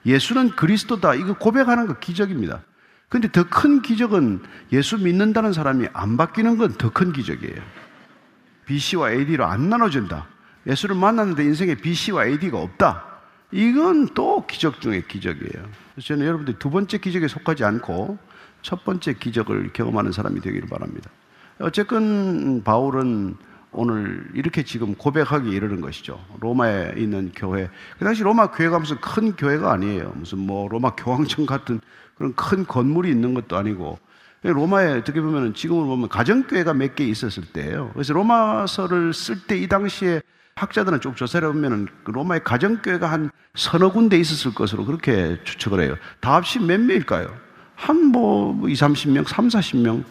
예수는 0.06 0.50
그리스도다. 0.56 1.14
이거 1.14 1.34
고백하는 1.34 1.86
거 1.86 1.98
기적입니다. 1.98 2.62
근데 3.08 3.30
더 3.30 3.44
큰 3.44 3.82
기적은 3.82 4.40
예수 4.72 4.98
믿는다는 4.98 5.52
사람이 5.52 5.88
안 5.92 6.16
바뀌는 6.16 6.56
건 6.56 6.72
더 6.78 6.90
큰 6.90 7.12
기적이에요. 7.12 7.60
BC와 8.64 9.12
AD로 9.12 9.44
안 9.44 9.68
나눠진다. 9.68 10.26
예수를 10.66 10.96
만났는데 10.96 11.44
인생에 11.44 11.74
BC와 11.74 12.26
AD가 12.26 12.58
없다. 12.58 13.04
이건 13.50 14.08
또 14.14 14.46
기적 14.46 14.80
중의 14.80 15.06
기적이에요. 15.08 15.68
그래서 15.94 16.06
저는 16.08 16.24
여러분들이 16.26 16.58
두 16.58 16.70
번째 16.70 16.96
기적에 16.98 17.28
속하지 17.28 17.64
않고 17.64 18.16
첫 18.62 18.84
번째 18.84 19.12
기적을 19.14 19.72
경험하는 19.74 20.12
사람이 20.12 20.40
되기를 20.40 20.68
바랍니다. 20.68 21.10
어쨌건 21.58 22.62
바울은 22.64 23.36
오늘 23.72 24.28
이렇게 24.34 24.62
지금 24.64 24.94
고백하기 24.94 25.48
이르는 25.50 25.80
것이죠. 25.80 26.22
로마에 26.40 26.94
있는 26.96 27.32
교회. 27.34 27.70
그 27.98 28.04
당시 28.04 28.22
로마 28.22 28.50
교회가 28.50 28.78
무슨 28.78 29.00
큰 29.00 29.34
교회가 29.34 29.72
아니에요. 29.72 30.12
무슨 30.16 30.38
뭐 30.38 30.68
로마 30.68 30.90
교황청 30.94 31.46
같은 31.46 31.80
그런 32.16 32.34
큰 32.34 32.66
건물이 32.66 33.10
있는 33.10 33.32
것도 33.32 33.56
아니고 33.56 33.98
로마에 34.42 34.98
어떻게 34.98 35.20
보면 35.20 35.54
지금으로 35.54 35.86
보면 35.86 36.08
가정교회가 36.08 36.74
몇 36.74 36.94
개 36.96 37.04
있었을 37.04 37.44
때예요. 37.52 37.90
그래서 37.94 38.12
로마서를 38.12 39.14
쓸 39.14 39.46
때 39.46 39.56
이 39.62 39.68
당시에 39.68 40.20
학자들은 40.56 41.00
쭉 41.00 41.16
조사를 41.16 41.48
해보면 41.48 41.88
그 42.04 42.10
로마의 42.10 42.44
가정교회가 42.44 43.10
한 43.10 43.30
서너 43.54 43.90
군데 43.92 44.18
있었을 44.18 44.52
것으로 44.54 44.84
그렇게 44.84 45.38
추측을 45.44 45.80
해요. 45.80 45.96
다 46.20 46.34
합치 46.34 46.58
몇 46.58 46.78
명일까요? 46.80 47.28
한 47.74 47.96
뭐 48.12 48.68
2, 48.68 48.74
30명, 48.74 49.26
3, 49.26 49.48
40명. 49.48 50.04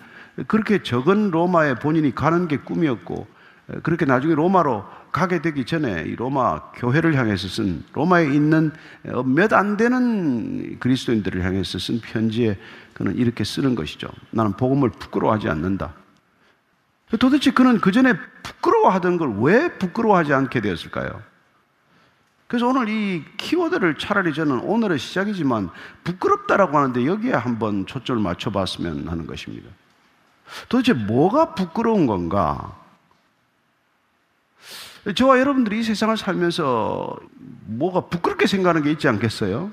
그렇게 0.47 0.81
적은 0.83 1.31
로마에 1.31 1.75
본인이 1.75 2.13
가는 2.15 2.47
게 2.47 2.57
꿈이었고 2.57 3.27
그렇게 3.83 4.05
나중에 4.05 4.35
로마로 4.35 4.85
가게 5.11 5.41
되기 5.41 5.65
전에 5.65 6.03
이 6.07 6.15
로마 6.15 6.71
교회를 6.71 7.15
향해서 7.15 7.47
쓴 7.47 7.83
로마에 7.93 8.25
있는 8.25 8.71
몇 9.25 9.53
안 9.53 9.77
되는 9.77 10.79
그리스도인들을 10.79 11.43
향해서 11.43 11.79
쓴 11.79 11.99
편지에 11.99 12.57
그는 12.93 13.15
이렇게 13.17 13.43
쓰는 13.43 13.75
것이죠. 13.75 14.07
나는 14.31 14.53
복음을 14.53 14.89
부끄러워하지 14.89 15.49
않는다. 15.49 15.93
도대체 17.19 17.51
그는 17.51 17.79
그 17.81 17.91
전에 17.91 18.13
부끄러워하던 18.43 19.17
걸 19.17 19.33
왜 19.41 19.77
부끄러워하지 19.77 20.33
않게 20.33 20.61
되었을까요? 20.61 21.21
그래서 22.47 22.67
오늘 22.67 22.89
이 22.89 23.23
키워드를 23.37 23.97
차라리 23.97 24.33
저는 24.33 24.59
오늘의 24.59 24.99
시작이지만 24.99 25.69
부끄럽다라고 26.03 26.77
하는데 26.77 27.05
여기에 27.05 27.33
한번 27.33 27.85
초점을 27.85 28.21
맞춰봤으면 28.21 29.07
하는 29.07 29.25
것입니다. 29.27 29.69
도대체 30.69 30.93
뭐가 30.93 31.55
부끄러운 31.55 32.07
건가? 32.07 32.77
저와 35.15 35.39
여러분들이 35.39 35.79
이 35.79 35.83
세상을 35.83 36.15
살면서 36.15 37.17
뭐가 37.65 38.01
부끄럽게 38.01 38.47
생각하는 38.47 38.83
게 38.83 38.91
있지 38.91 39.07
않겠어요? 39.07 39.71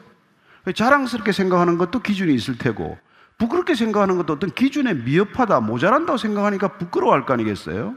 자랑스럽게 0.75 1.33
생각하는 1.33 1.79
것도 1.79 2.01
기준이 2.01 2.35
있을 2.35 2.59
테고, 2.59 2.99
부끄럽게 3.39 3.75
생각하는 3.75 4.17
것도 4.17 4.33
어떤 4.35 4.51
기준에 4.51 4.95
미흡하다, 4.95 5.61
모자란다고 5.61 6.17
생각하니까 6.17 6.79
부끄러워할 6.79 7.25
거 7.27 7.35
아니겠어요? 7.35 7.95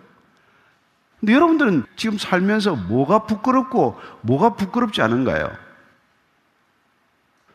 근데 1.20 1.34
여러분들은 1.34 1.86
지금 1.96 2.18
살면서 2.18 2.76
뭐가 2.76 3.26
부끄럽고 3.26 4.00
뭐가 4.22 4.56
부끄럽지 4.56 5.02
않은가요? 5.02 5.52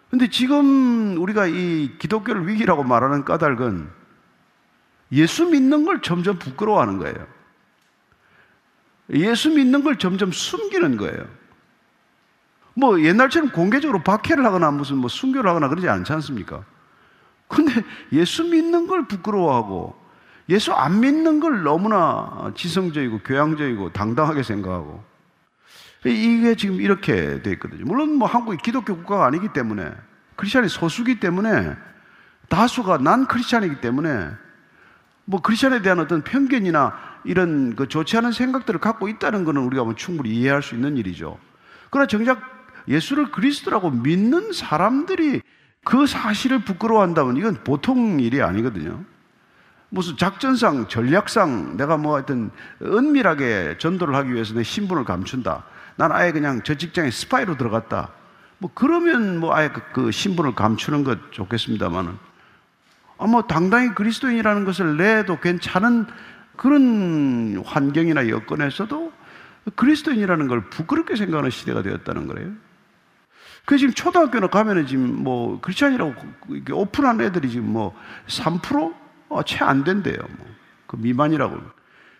근데 0.09 0.31
지금 0.31 1.21
우리가 1.21 1.47
이 1.47 1.99
기독교를 1.99 2.47
위기라고 2.47 2.85
말하는 2.85 3.25
까닭은 3.25 3.91
예수 5.13 5.47
믿는 5.47 5.85
걸 5.85 6.03
점점 6.03 6.39
부끄러워하는 6.39 6.99
거예요. 6.99 7.27
예수 9.11 9.51
믿는 9.51 9.85
걸 9.85 9.99
점점 9.99 10.33
숨기는 10.33 10.97
거예요. 10.97 11.27
뭐 12.75 13.01
옛날처럼 13.01 13.51
공개적으로 13.51 14.03
박해를 14.03 14.45
하거나 14.45 14.71
무슨 14.71 14.99
뭐 14.99 15.09
순교를 15.09 15.49
하거나 15.49 15.69
그러지 15.69 15.89
않지 15.89 16.13
않습니까? 16.13 16.65
근데 17.49 17.73
예수 18.13 18.45
믿는 18.45 18.87
걸 18.87 19.07
부끄러워하고 19.07 19.97
예수 20.49 20.73
안 20.73 21.01
믿는 21.01 21.41
걸 21.41 21.63
너무나 21.63 22.53
지성적이고 22.55 23.21
교양적이고 23.21 23.93
당당하게 23.93 24.43
생각하고 24.43 25.03
이게 26.05 26.55
지금 26.55 26.81
이렇게 26.81 27.43
돼 27.43 27.53
있거든요. 27.53 27.85
물론 27.85 28.17
뭐 28.17 28.29
한국이 28.29 28.59
기독교 28.59 28.95
국가가 28.95 29.27
아니기 29.27 29.53
때문에 29.53 29.91
크리스천이 30.37 30.69
소수기 30.69 31.19
때문에 31.19 31.75
다수가 32.49 32.99
난 32.99 33.27
크리스천이기 33.27 33.81
때문에 33.81 34.31
뭐 35.27 35.43
크리스천에 35.43 35.83
대한 35.83 35.99
어떤 35.99 36.23
편견이나 36.23 36.95
이런 37.25 37.75
그 37.77 37.89
좋지 37.89 38.17
않은 38.17 38.33
생각들을 38.33 38.81
갖고 38.81 39.09
있다는 39.09 39.45
것은 39.45 39.61
우리가 39.61 39.85
뭐 39.85 39.95
충분히 39.95 40.31
이해할 40.31 40.63
수 40.63 40.75
있는 40.75 40.97
일이죠. 40.97 41.39
그러나 41.91 42.07
정작 42.07 42.41
예수를 42.89 43.33
그리스도라고 43.33 43.91
믿는 43.91 44.53
사람들이 44.53 45.43
그 45.85 46.07
사실을 46.07 46.61
부끄러워한다면 46.61 47.37
이건 47.37 47.55
보통 47.65 48.21
일이 48.21 48.41
아니거든요. 48.41 49.05
무슨 49.89 50.17
작전상, 50.17 50.89
전략상 50.89 51.77
내가 51.77 51.97
뭐 51.97 52.15
하여튼 52.15 52.51
은밀하게 52.83 53.77
전도를 53.79 54.15
하기 54.15 54.33
위해서 54.33 54.55
내 54.55 54.63
신분을 54.63 55.05
감춘다. 55.05 55.65
난 55.97 56.13
아예 56.13 56.33
그냥 56.33 56.63
저 56.65 56.75
직장에 56.75 57.11
스파이로 57.11 57.57
들어갔다. 57.57 58.11
뭐 58.59 58.71
그러면 58.75 59.39
뭐 59.41 59.55
아예 59.55 59.69
그, 59.71 59.81
그 59.93 60.11
신분을 60.13 60.55
감추는 60.55 61.03
것 61.03 61.33
좋겠습니다만은 61.33 62.26
아마 63.19 63.43
당당히 63.43 63.95
그리스도인이라는 63.95 64.65
것을 64.65 64.97
내도 64.97 65.41
괜찮은 65.41 66.07
그런 66.57 67.63
환경이나 67.65 68.29
여건에서도 68.29 69.13
그리스도인이라는 69.75 70.49
걸 70.49 70.69
부끄럽게 70.71 71.17
생각하는 71.17 71.51
시대가 71.51 71.83
되었다는 71.83 72.27
거예요. 72.29 72.53
그 73.65 73.79
지금 73.79 73.93
초등학교나 73.93 74.47
가면은 74.47 74.87
지금 74.87 75.25
뭐 75.25 75.61
크리스찬이라고 75.61 76.15
오픈한 76.73 77.21
애들이 77.21 77.51
지금 77.51 77.73
뭐 77.73 77.97
3%? 78.29 78.95
어, 79.29 79.43
채안 79.43 79.83
된대요. 79.83 80.17
뭐. 80.39 80.47
그 80.87 80.97
미만이라고. 80.97 81.61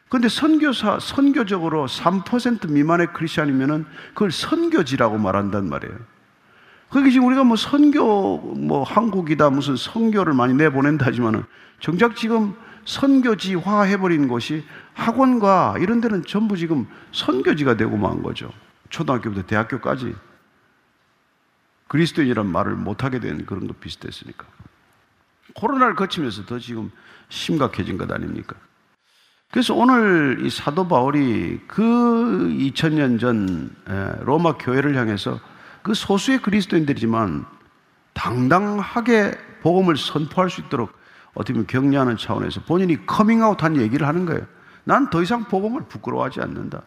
근데 0.09 0.29
선교사, 0.29 0.99
선교적으로 0.99 1.87
3% 1.87 2.71
미만의 2.71 3.13
크리스찬이면은 3.13 3.87
그걸 4.09 4.33
선교지라고 4.33 5.19
말한단 5.19 5.69
말이에요. 5.69 5.97
그게 6.91 7.11
지금 7.11 7.27
우리가 7.27 7.45
뭐 7.45 7.57
선교, 7.57 8.39
뭐 8.39 8.83
한국이다 8.83 9.51
무슨 9.51 9.77
선교를 9.77 10.35
많이 10.35 10.55
내보낸다 10.55 11.07
하지만은 11.07 11.45
정작 11.81 12.17
지금 12.17 12.55
선교지화 12.85 13.83
해버린 13.83 14.29
곳이 14.29 14.65
학원과 14.95 15.77
이런 15.81 16.01
데는 16.01 16.25
전부 16.25 16.57
지금 16.57 16.87
선교지가 17.13 17.77
되고 17.77 17.97
만 17.97 18.23
거죠. 18.23 18.51
초등학교부터 18.91 19.43
대학교까지. 19.47 20.15
그리스도인이란 21.89 22.47
말을 22.47 22.75
못하게 22.75 23.21
된 23.21 23.45
그런 23.47 23.67
거 23.67 23.75
비슷했으니까. 23.75 24.47
코로나를 25.55 25.95
거치면서 25.97 26.47
더 26.47 26.59
지금 26.59 26.91
심각해진 27.29 27.99
것 27.99 28.11
아닙니까? 28.11 28.57
그래서 29.51 29.75
오늘 29.75 30.39
이 30.45 30.51
사도 30.51 30.87
바울이 30.87 31.61
그 31.67 31.83
2000년 31.83 33.19
전 33.21 33.75
로마 34.23 34.53
교회를 34.55 34.97
향해서 34.97 35.41
그 35.87 35.95
소수의 35.95 36.43
그리스도인들이지만 36.43 37.47
당당하게 38.13 39.39
복음을 39.63 39.97
선포할 39.97 40.51
수 40.51 40.61
있도록 40.63 40.91
어떻게 41.35 41.53
보면 41.53 41.69
격려하는 41.69 42.17
차원에서 42.17 42.63
본인이 42.63 43.07
커밍아웃 43.07 43.63
한 43.63 43.77
얘기를 43.77 44.05
하는 44.05 44.27
거예요. 44.27 44.45
난 44.83 45.11
더 45.11 45.23
이상 45.23 45.45
복음을 45.45 45.83
부끄러워하지 45.83 46.41
않는다. 46.41 46.83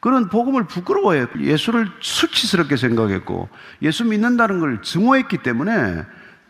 그런 0.00 0.28
복음을 0.28 0.64
부끄러워해. 0.64 1.28
예수를 1.38 1.90
수치스럽게 2.00 2.76
생각했고, 2.76 3.48
예수 3.80 4.04
믿는다는 4.04 4.60
걸 4.60 4.82
증오했기 4.82 5.38
때문에 5.38 6.04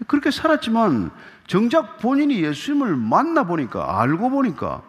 그렇게 0.08 0.32
살았지만, 0.32 1.12
정작 1.46 1.98
본인이 1.98 2.42
예수님을 2.42 2.96
만나보니까, 2.96 4.00
알고 4.00 4.30
보니까, 4.30 4.82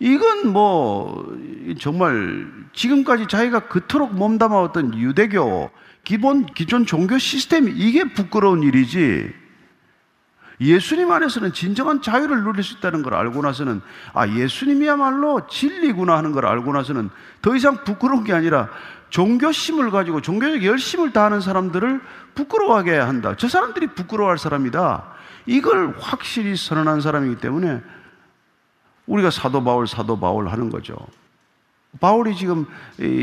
이건 0.00 0.48
뭐, 0.48 1.36
정말 1.78 2.46
지금까지 2.72 3.26
자기가 3.28 3.68
그토록 3.68 4.14
몸담아왔던 4.14 4.98
유대교, 4.98 5.70
기본, 6.04 6.46
기존 6.46 6.86
종교 6.86 7.18
시스템이 7.18 7.70
이게 7.76 8.04
부끄러운 8.04 8.62
일이지, 8.62 9.32
예수님 10.60 11.10
안에서는 11.10 11.52
진정한 11.52 12.02
자유를 12.02 12.42
누릴 12.44 12.62
수 12.62 12.76
있다는 12.76 13.02
걸 13.02 13.14
알고 13.14 13.40
나서는 13.42 13.80
아 14.12 14.28
예수님이야말로 14.28 15.46
진리구나 15.46 16.16
하는 16.16 16.32
걸 16.32 16.44
알고 16.44 16.72
나서는 16.72 17.08
더 17.40 17.56
이상 17.56 17.82
부끄러운 17.82 18.24
게 18.24 18.34
아니라 18.34 18.68
종교심을 19.08 19.90
가지고 19.90 20.20
종교적 20.20 20.62
열심을 20.62 21.12
다하는 21.12 21.40
사람들을 21.40 22.00
부끄러워하게 22.34 22.92
한다. 22.96 23.34
저 23.38 23.48
사람들이 23.48 23.88
부끄러워할 23.88 24.36
사람이다. 24.36 25.04
이걸 25.46 25.94
확실히 25.98 26.54
선언한 26.56 27.00
사람이기 27.00 27.36
때문에 27.40 27.82
우리가 29.06 29.30
사도 29.30 29.62
바울, 29.64 29.86
사도 29.86 30.18
바울 30.18 30.48
하는 30.48 30.70
거죠. 30.70 30.96
바울이 31.98 32.36
지금 32.36 32.66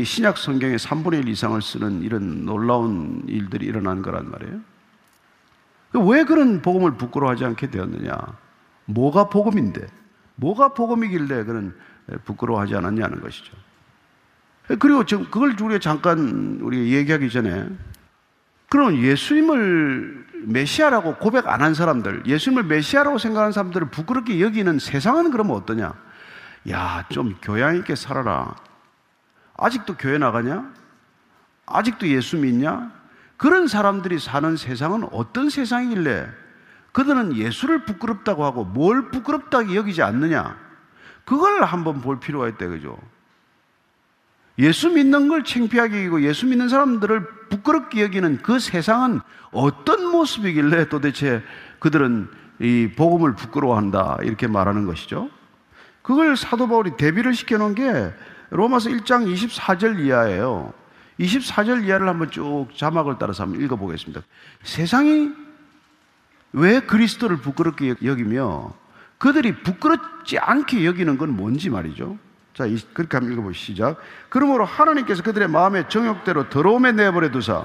신약 0.04 0.36
성경의 0.36 0.78
3분의 0.78 1.20
1 1.20 1.28
이상을 1.28 1.60
쓰는 1.62 2.02
이런 2.02 2.44
놀라운 2.44 3.22
일들이 3.26 3.66
일어난 3.66 4.02
거란 4.02 4.30
말이에요. 4.30 4.60
왜 6.06 6.24
그런 6.24 6.60
복음을 6.60 6.92
부끄러워하지 6.92 7.46
않게 7.46 7.70
되었느냐? 7.70 8.14
뭐가 8.84 9.30
복음인데? 9.30 9.86
뭐가 10.36 10.74
복음이길래 10.74 11.44
그런 11.44 11.74
부끄러워하지 12.24 12.76
않았냐는 12.76 13.20
것이죠. 13.20 13.54
그리고 14.78 15.04
지금 15.04 15.24
그걸 15.30 15.56
우리가 15.58 15.78
잠깐 15.78 16.58
우리 16.60 16.92
얘기하기 16.94 17.30
전에 17.30 17.66
그럼 18.68 18.96
예수님을 18.96 20.26
메시아라고 20.46 21.16
고백 21.16 21.46
안 21.48 21.62
한 21.62 21.74
사람들, 21.74 22.24
예수님을 22.26 22.64
메시아라고 22.64 23.18
생각하는 23.18 23.52
사람들을 23.52 23.88
부끄럽게 23.90 24.40
여기는 24.40 24.78
세상은 24.78 25.30
그러면 25.30 25.56
어떠냐? 25.56 25.94
야, 26.70 27.04
좀 27.08 27.34
교양 27.42 27.76
있게 27.76 27.94
살아라. 27.94 28.54
아직도 29.56 29.96
교회 29.96 30.18
나가냐? 30.18 30.72
아직도 31.66 32.06
예수 32.08 32.36
믿냐? 32.36 32.92
그런 33.36 33.68
사람들이 33.68 34.18
사는 34.18 34.56
세상은 34.56 35.06
어떤 35.12 35.48
세상이길래 35.50 36.28
그들은 36.92 37.36
예수를 37.36 37.84
부끄럽다고 37.84 38.44
하고 38.44 38.64
뭘 38.64 39.10
부끄럽다고 39.10 39.74
여기지 39.74 40.02
않느냐? 40.02 40.56
그걸 41.24 41.62
한번 41.64 42.00
볼 42.00 42.20
필요가 42.20 42.48
있다, 42.48 42.66
그죠? 42.68 42.98
예수 44.58 44.90
믿는 44.90 45.28
걸 45.28 45.44
창피하게 45.44 45.98
여기고 45.98 46.22
예수 46.22 46.46
믿는 46.46 46.68
사람들을 46.68 47.48
부끄럽게 47.48 48.02
여기는 48.02 48.38
그 48.42 48.58
세상은 48.58 49.20
어떤 49.52 50.10
모습이길래 50.10 50.88
도대체 50.88 51.42
그들은 51.78 52.28
이 52.60 52.90
복음을 52.96 53.34
부끄러워한다 53.36 54.18
이렇게 54.22 54.46
말하는 54.48 54.84
것이죠. 54.84 55.30
그걸 56.02 56.36
사도 56.36 56.68
바울이 56.68 56.96
대비를 56.96 57.34
시켜 57.34 57.58
놓은 57.58 57.74
게 57.74 58.12
로마서 58.50 58.90
1장 58.90 59.32
24절 59.32 60.00
이하예요. 60.00 60.72
24절 61.20 61.84
이하를 61.84 62.08
한번 62.08 62.30
쭉 62.30 62.68
자막을 62.74 63.16
따라서 63.18 63.44
한번 63.44 63.60
읽어 63.60 63.76
보겠습니다. 63.76 64.22
세상이 64.62 65.32
왜 66.52 66.80
그리스도를 66.80 67.38
부끄럽게 67.38 67.96
여기며 68.02 68.72
그들이 69.18 69.62
부끄럽지 69.62 70.38
않게 70.38 70.84
여기는 70.84 71.18
건 71.18 71.36
뭔지 71.36 71.70
말이죠. 71.70 72.16
자, 72.58 72.64
그렇게 72.92 73.16
한번 73.16 73.32
읽어보시죠. 73.34 73.94
그러므로 74.28 74.64
하나님께서 74.64 75.22
그들의 75.22 75.46
마음의 75.46 75.88
정욕대로 75.88 76.48
더러움에 76.48 76.90
내버려 76.90 77.30
두사 77.30 77.64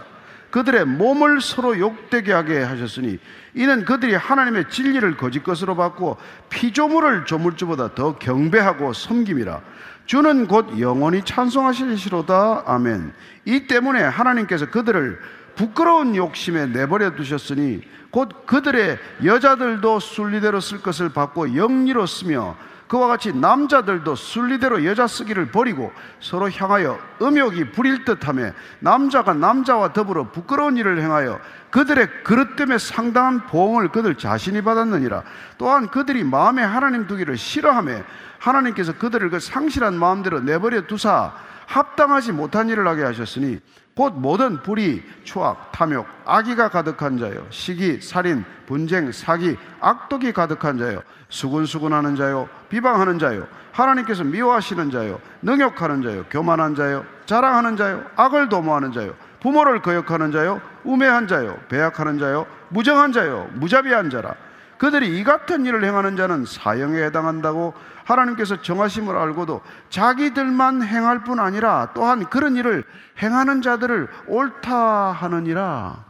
그들의 0.52 0.86
몸을 0.86 1.42
서로 1.42 1.80
욕되게 1.80 2.32
하게 2.32 2.62
하셨으니 2.62 3.18
이는 3.56 3.86
그들이 3.86 4.14
하나님의 4.14 4.70
진리를 4.70 5.18
거짓 5.18 5.44
것으로 5.44 5.76
받고 5.76 6.18
피조물을 6.52 7.26
조물주보다 7.26 7.96
더 7.96 8.20
경배하고 8.20 8.94
섬김이라. 8.94 9.62
주는 10.06 10.46
곧 10.46 10.80
영원히 10.80 11.24
찬송하실시로다. 11.24 12.66
아멘. 12.68 13.14
이 13.46 13.66
때문에 13.66 14.04
하나님께서 14.04 14.70
그들을 14.70 15.20
부끄러운 15.56 16.16
욕심에 16.16 16.68
내버려 16.68 17.16
두셨으니 17.16 17.82
곧 18.12 18.46
그들의 18.46 19.00
여자들도 19.26 20.00
순리대로 20.00 20.60
쓸 20.60 20.84
것을 20.84 21.10
받고 21.10 21.56
영리로 21.56 22.06
쓰며 22.06 22.56
그와 22.94 23.08
같이 23.08 23.34
남자들도 23.34 24.14
순리대로 24.14 24.86
여자 24.86 25.08
쓰기를 25.08 25.48
버리고 25.50 25.92
서로 26.20 26.52
향하여 26.52 27.00
음욕이 27.24 27.72
부릴 27.72 28.06
듯하며 28.06 28.52
남자가 28.82 29.34
남자와 29.34 29.94
더불어 29.94 30.30
부끄러운 30.32 30.78
일을 30.78 31.02
행하여 31.02 31.40
그들의 31.72 32.24
그릇 32.24 32.56
때문에 32.56 32.78
상당한 32.78 33.48
보험을 33.48 33.90
그들 33.90 34.14
자신이 34.14 34.62
받았느니라. 34.62 35.24
또한 35.58 35.88
그들이 35.88 36.24
마음에 36.24 36.62
하나님 36.62 37.08
두기를 37.08 37.36
싫어하며 37.36 38.04
하나님께서 38.38 38.94
그들을 39.00 39.28
그 39.32 39.40
상실한 39.40 39.98
마음대로 39.98 40.40
내버려 40.42 40.86
두사 40.86 41.34
합당하지 41.66 42.32
못한 42.32 42.70
일을 42.70 42.88
하게 42.88 43.06
하셨으니 43.06 43.60
곧 43.96 44.14
모든 44.16 44.62
불의, 44.62 45.04
추악, 45.24 45.72
탐욕, 45.72 46.06
악의가 46.26 46.70
가득한 46.70 47.18
자요, 47.18 47.46
시기, 47.50 48.02
살인, 48.02 48.44
분쟁, 48.66 49.12
사기, 49.12 49.56
악독이 49.80 50.34
가득한 50.34 50.78
자요, 50.80 51.02
수군수군하는 51.34 52.16
자요, 52.16 52.48
비방하는 52.70 53.18
자요, 53.18 53.48
하나님께서 53.72 54.24
미워하시는 54.24 54.92
자요, 54.92 55.20
능욕하는 55.42 56.04
자요, 56.04 56.26
교만한 56.30 56.76
자요, 56.76 57.04
자랑하는 57.26 57.76
자요, 57.76 58.04
악을 58.16 58.50
도모하는 58.50 58.92
자요, 58.92 59.16
부모를 59.42 59.82
거역하는 59.82 60.32
자요, 60.32 60.62
우매한 60.84 61.28
자요, 61.28 61.58
배약하는 61.70 62.20
자요, 62.20 62.46
무정한 62.70 63.12
자요, 63.12 63.50
무자비한 63.56 64.12
자라. 64.12 64.36
그들이 64.78 65.18
이 65.18 65.24
같은 65.24 65.66
일을 65.66 65.84
행하는 65.84 66.16
자는 66.16 66.46
사형에 66.46 67.04
해당한다고 67.06 67.74
하나님께서 68.04 68.62
정하심을 68.62 69.16
알고도 69.16 69.62
자기들만 69.90 70.84
행할 70.84 71.24
뿐 71.24 71.40
아니라 71.40 71.90
또한 71.96 72.30
그런 72.30 72.56
일을 72.56 72.84
행하는 73.24 73.64
자들을 73.64 74.08
옳다 74.28 75.14
하느니라. 75.14 76.06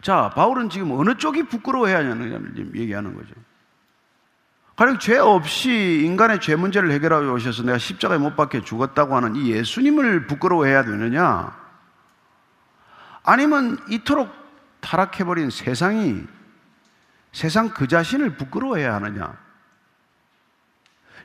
자, 0.00 0.30
바울은 0.36 0.68
지금 0.70 0.92
어느 0.92 1.16
쪽이 1.16 1.44
부끄러워해야 1.44 1.98
하느냐를 1.98 2.76
얘기하는 2.76 3.16
거죠. 3.16 3.34
가령 4.76 4.98
죄 4.98 5.16
없이 5.16 6.02
인간의 6.04 6.40
죄 6.40 6.54
문제를 6.54 6.90
해결하고 6.92 7.32
오셔서 7.32 7.62
내가 7.62 7.78
십자가에 7.78 8.18
못 8.18 8.36
박혀 8.36 8.60
죽었다고 8.60 9.16
하는 9.16 9.34
이 9.34 9.50
예수님을 9.50 10.26
부끄러워해야 10.26 10.84
되느냐? 10.84 11.56
아니면 13.22 13.78
이토록 13.88 14.30
타락해버린 14.80 15.48
세상이 15.48 16.24
세상 17.32 17.70
그 17.70 17.88
자신을 17.88 18.36
부끄러워해야 18.36 18.94
하느냐? 18.96 19.36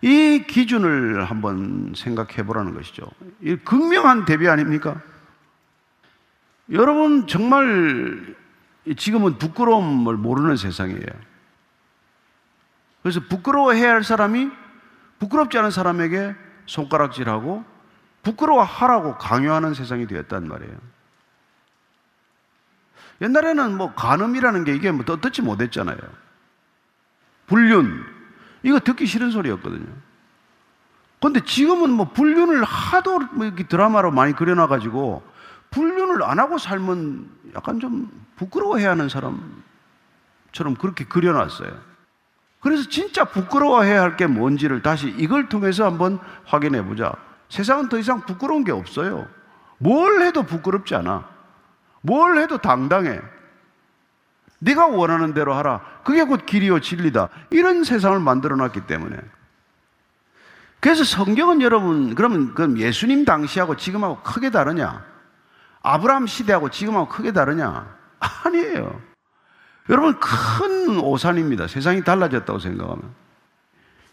이 0.02 0.46
기준을 0.48 1.26
한번 1.26 1.94
생각해 1.96 2.46
보라는 2.46 2.74
것이죠. 2.74 3.06
이 3.42 3.58
극명한 3.58 4.26
대비 4.26 4.48
아닙니까? 4.48 5.00
여러분, 6.72 7.28
정말 7.28 8.36
지금은 8.98 9.38
부끄러움을 9.38 10.16
모르는 10.16 10.56
세상이에요. 10.56 11.31
그래서 13.02 13.20
부끄러워해야 13.20 13.92
할 13.92 14.04
사람이 14.04 14.52
부끄럽지 15.20 15.58
않은 15.58 15.72
사람에게 15.72 16.36
손가락질하고 16.66 17.64
부끄러워하라고 18.24 19.18
강요하는 19.18 19.74
세상이 19.74 20.08
되었단 20.08 20.48
말이에요. 20.48 20.76
옛날에는 23.22 23.78
뭐 23.78 23.94
간음이라는 23.94 24.64
게 24.64 24.76
이게 24.76 24.92
뭐 24.92 25.06
듣지 25.06 25.42
못했잖아요. 25.42 25.98
불륜, 27.48 28.04
이거 28.64 28.80
듣기 28.80 29.06
싫은 29.06 29.32
소리였거든요. 29.32 29.88
근데 31.22 31.40
지금은 31.44 31.92
뭐 31.92 32.12
불륜을 32.12 32.64
하도 32.64 33.20
뭐 33.20 33.52
드라마로 33.56 34.12
많이 34.12 34.34
그려놔가지고 34.34 35.24
불륜을 35.70 36.24
안 36.24 36.40
하고 36.40 36.58
살면 36.58 37.30
약간 37.56 37.80
좀 37.80 38.10
부끄러워해야 38.38 38.90
하는 38.92 39.08
사람처럼 39.08 40.76
그렇게 40.80 41.06
그려놨어요. 41.06 41.91
그래서 42.62 42.88
진짜 42.90 43.26
부끄러워해야 43.26 44.02
할 44.02 44.16
게 44.16 44.28
뭔지를 44.28 44.82
다시 44.82 45.14
이걸 45.18 45.50
통해서 45.50 45.86
한번 45.86 46.20
확인해 46.46 46.84
보자. 46.84 47.12
세상은 47.50 47.90
더 47.90 47.98
이상 47.98 48.22
부끄러운 48.22 48.64
게 48.64 48.72
없어요. 48.72 49.28
뭘 49.78 50.22
해도 50.22 50.44
부끄럽지 50.44 50.96
않아. 50.96 51.28
뭘 52.02 52.38
해도 52.38 52.58
당당해. 52.60 53.20
네가 54.60 54.88
원하는 54.88 55.34
대로 55.34 55.54
하라. 55.56 55.82
그게 56.04 56.24
곧 56.24 56.46
길이요 56.46 56.82
진리다. 56.82 57.30
이런 57.50 57.84
세상을 57.84 58.20
만들어 58.20 58.56
놨기 58.56 58.82
때문에. 58.82 59.18
그래서 60.80 61.04
성경은 61.04 61.62
여러분, 61.62 62.16
그러면 62.16 62.54
그럼 62.54 62.78
예수님 62.78 63.26
당시하고 63.26 63.76
지금하고 63.76 64.22
크게 64.22 64.50
다르냐? 64.52 65.04
아브라함 65.84 66.28
시대하고 66.28 66.70
지금하고 66.70 67.08
크게 67.10 67.34
다르냐? 67.34 67.96
아니에요. 68.20 69.02
여러분, 69.92 70.18
큰 70.20 71.00
오산입니다. 71.00 71.68
세상이 71.68 72.04
달라졌다고 72.04 72.60
생각하면. 72.60 73.14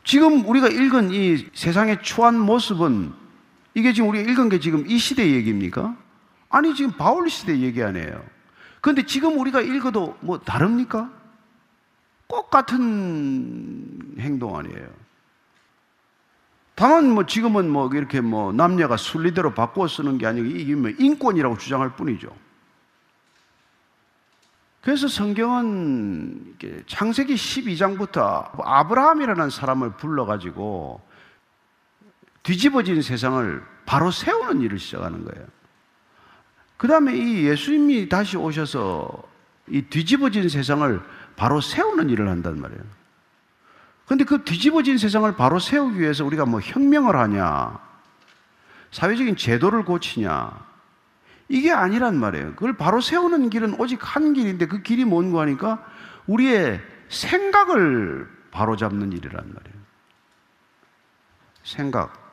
지금 0.02 0.44
우리가 0.44 0.68
읽은 0.68 1.12
이 1.12 1.46
세상의 1.54 2.02
초한 2.02 2.38
모습은 2.38 3.12
이게 3.74 3.92
지금 3.92 4.08
우리가 4.08 4.28
읽은 4.28 4.48
게 4.48 4.58
지금 4.58 4.84
이 4.88 4.98
시대 4.98 5.30
얘기입니까? 5.30 5.96
아니, 6.48 6.74
지금 6.74 6.92
바울 6.92 7.30
시대 7.30 7.56
얘기 7.60 7.80
아니에요. 7.82 8.24
그런데 8.80 9.06
지금 9.06 9.38
우리가 9.38 9.60
읽어도 9.60 10.16
뭐 10.20 10.40
다릅니까? 10.40 11.12
꼭 12.26 12.50
같은 12.50 14.16
행동 14.18 14.56
아니에요. 14.56 14.88
다만 16.74 17.10
뭐 17.10 17.24
지금은 17.24 17.70
뭐 17.70 17.88
이렇게 17.92 18.20
뭐 18.20 18.52
남녀가 18.52 18.96
순리대로 18.96 19.54
바꾸어 19.54 19.86
쓰는 19.86 20.18
게 20.18 20.26
아니고 20.26 20.46
이게 20.46 20.74
뭐 20.74 20.90
인권이라고 20.90 21.56
주장할 21.56 21.94
뿐이죠. 21.94 22.34
그래서 24.80 25.08
성경은 25.08 26.56
창세기 26.86 27.34
12장부터 27.34 28.50
아브라함이라는 28.64 29.50
사람을 29.50 29.92
불러가지고 29.94 31.00
뒤집어진 32.42 33.02
세상을 33.02 33.62
바로 33.84 34.10
세우는 34.10 34.62
일을 34.62 34.78
시작하는 34.78 35.24
거예요. 35.24 35.46
그 36.76 36.86
다음에 36.86 37.16
이 37.16 37.44
예수님이 37.46 38.08
다시 38.08 38.36
오셔서 38.36 39.22
이 39.68 39.82
뒤집어진 39.82 40.48
세상을 40.48 41.02
바로 41.36 41.60
세우는 41.60 42.08
일을 42.08 42.28
한단 42.28 42.60
말이에요. 42.60 42.82
근데 44.06 44.24
그 44.24 44.42
뒤집어진 44.42 44.96
세상을 44.96 45.30
바로 45.36 45.58
세우기 45.58 46.00
위해서 46.00 46.24
우리가 46.24 46.46
뭐 46.46 46.60
혁명을 46.60 47.14
하냐, 47.16 47.78
사회적인 48.90 49.36
제도를 49.36 49.84
고치냐, 49.84 50.67
이게 51.48 51.72
아니란 51.72 52.16
말이에요. 52.16 52.54
그걸 52.54 52.76
바로 52.76 53.00
세우는 53.00 53.50
길은 53.50 53.80
오직 53.80 54.00
한 54.02 54.34
길인데 54.34 54.66
그 54.66 54.82
길이 54.82 55.04
뭔가 55.04 55.40
하니까 55.42 55.84
우리의 56.26 56.80
생각을 57.08 58.28
바로 58.50 58.76
잡는 58.76 59.12
일이란 59.12 59.34
말이에요. 59.34 59.78
생각. 61.64 62.28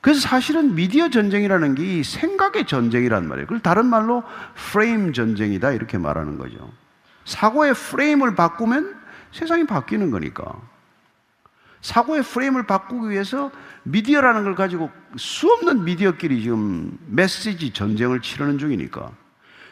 그래서 0.00 0.20
사실은 0.20 0.74
미디어 0.74 1.10
전쟁이라는 1.10 1.74
게 1.74 1.82
이 1.84 2.04
생각의 2.04 2.66
전쟁이란 2.66 3.26
말이에요. 3.28 3.46
그걸 3.46 3.60
다른 3.60 3.86
말로 3.86 4.22
프레임 4.54 5.12
전쟁이다 5.12 5.72
이렇게 5.72 5.98
말하는 5.98 6.38
거죠. 6.38 6.72
사고의 7.24 7.74
프레임을 7.74 8.36
바꾸면 8.36 8.94
세상이 9.32 9.66
바뀌는 9.66 10.10
거니까. 10.10 10.60
사고의 11.86 12.24
프레임을 12.24 12.66
바꾸기 12.66 13.10
위해서 13.10 13.52
미디어라는 13.84 14.42
걸 14.42 14.56
가지고 14.56 14.90
수없는 15.16 15.84
미디어끼리 15.84 16.42
지금 16.42 16.98
메시지 17.06 17.72
전쟁을 17.72 18.20
치르는 18.22 18.58
중이니까. 18.58 19.12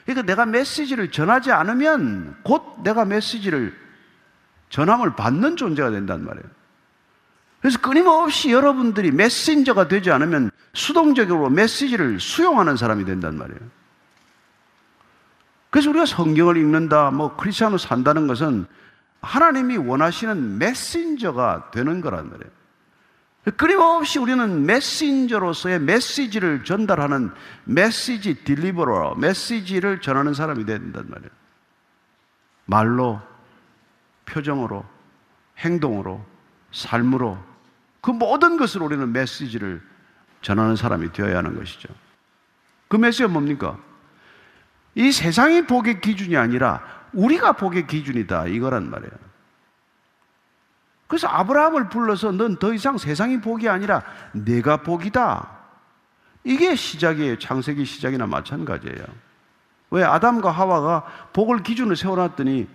그러니까 0.05 0.24
내가 0.24 0.46
메시지를 0.46 1.11
전하지 1.11 1.50
않으면 1.50 2.37
곧 2.44 2.83
내가 2.85 3.05
메시지를 3.05 3.77
전함을 4.70 5.16
받는 5.16 5.57
존재가 5.57 5.90
된단 5.90 6.24
말이에요. 6.24 6.44
그래서 7.61 7.81
끊임없이 7.81 8.53
여러분들이 8.53 9.11
메신저가 9.11 9.88
되지 9.88 10.12
않으면 10.12 10.53
수동적으로 10.72 11.50
메시지를 11.50 12.20
수용하는 12.20 12.77
사람이 12.77 13.05
된단 13.07 13.37
말이에요. 13.38 13.61
그래서 15.70 15.90
우리가 15.90 16.07
성경을 16.07 16.59
읽는다, 16.59 17.11
뭐 17.11 17.35
크리스천으로 17.35 17.79
산다는 17.79 18.29
것은 18.29 18.66
하나님이 19.25 19.79
원하시는 19.79 20.59
메신저가 20.59 21.71
되는 21.73 22.01
거란 22.01 22.31
말이에요. 22.31 22.53
끊임없이 23.57 24.19
우리는 24.19 24.65
메신저로서의 24.65 25.81
메시지를 25.81 26.65
전달하는 26.65 27.31
메시지 27.65 28.43
딜리버러, 28.45 29.17
메시지를 29.17 30.01
전하는 30.01 30.33
사람이 30.33 30.65
된단 30.65 31.07
말이에요. 31.09 31.31
말로, 32.65 33.21
표정으로, 34.25 34.85
행동으로, 35.59 36.25
삶으로, 36.73 37.39
그 38.01 38.11
모든 38.11 38.57
것을 38.57 38.83
우리는 38.83 39.13
메시지를 39.13 39.83
전하는 40.41 40.77
사람이 40.77 41.13
되어야 41.13 41.39
하는 41.39 41.55
것이죠. 41.55 41.89
그 42.89 42.97
메시지가 42.97 43.29
뭡니까? 43.29 43.79
이 44.95 45.13
세상이 45.13 45.67
복의 45.67 46.01
기준이 46.01 46.37
아니라 46.37 46.83
우리가 47.14 47.53
복의 47.53 47.87
기준이다. 47.87 48.46
이거란 48.46 48.90
말이에요. 48.90 49.12
그래서 51.07 51.29
아브라함을 51.29 51.88
불러서 51.88 52.33
넌 52.33 52.57
더 52.57 52.72
이상 52.72 52.98
세상이 52.98 53.40
복이 53.40 53.68
아니라 53.68 54.03
내가 54.33 54.79
복이다. 54.79 55.48
이게 56.44 56.74
시작이에요. 56.74 57.38
창세기 57.38 57.85
시작이나 57.85 58.27
마찬가지예요. 58.27 59.05
왜 59.90 60.03
아담과 60.03 60.50
하와가 60.50 61.05
복을 61.33 61.62
기준으로 61.62 61.94
세워놨더니 61.94 62.68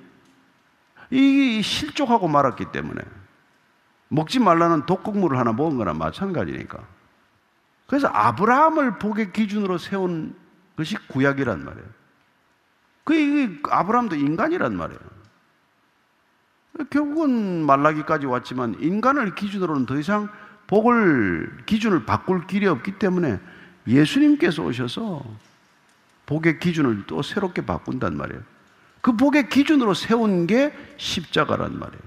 이 1.11 1.61
실족하고 1.61 2.27
말았기 2.27 2.71
때문에 2.71 3.01
먹지 4.09 4.39
말라는 4.39 4.85
독극물을 4.85 5.37
하나 5.37 5.51
먹은 5.53 5.77
거나 5.77 5.93
마찬가지니까. 5.93 6.79
그래서 7.87 8.07
아브라함을 8.07 8.99
복의 8.99 9.33
기준으로 9.33 9.77
세운 9.77 10.35
것이 10.75 10.95
구약이란 11.07 11.65
말이에요. 11.65 11.98
그 13.03 13.59
아브라함도 13.69 14.15
인간이란 14.15 14.75
말이에요. 14.75 14.99
결국은 16.89 17.65
말라기까지 17.65 18.25
왔지만 18.25 18.77
인간을 18.79 19.35
기준으로는 19.35 19.85
더 19.85 19.97
이상 19.97 20.29
복을 20.67 21.63
기준을 21.65 22.05
바꿀 22.05 22.45
길이 22.47 22.67
없기 22.67 22.93
때문에 22.93 23.39
예수님께서 23.87 24.63
오셔서 24.63 25.23
복의 26.25 26.59
기준을 26.59 27.05
또 27.07 27.21
새롭게 27.23 27.65
바꾼단 27.65 28.15
말이에요. 28.15 28.41
그 29.01 29.15
복의 29.15 29.49
기준으로 29.49 29.93
세운 29.93 30.45
게 30.45 30.73
십자가란 30.97 31.79
말이에요. 31.79 32.03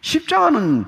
십자가는 0.00 0.84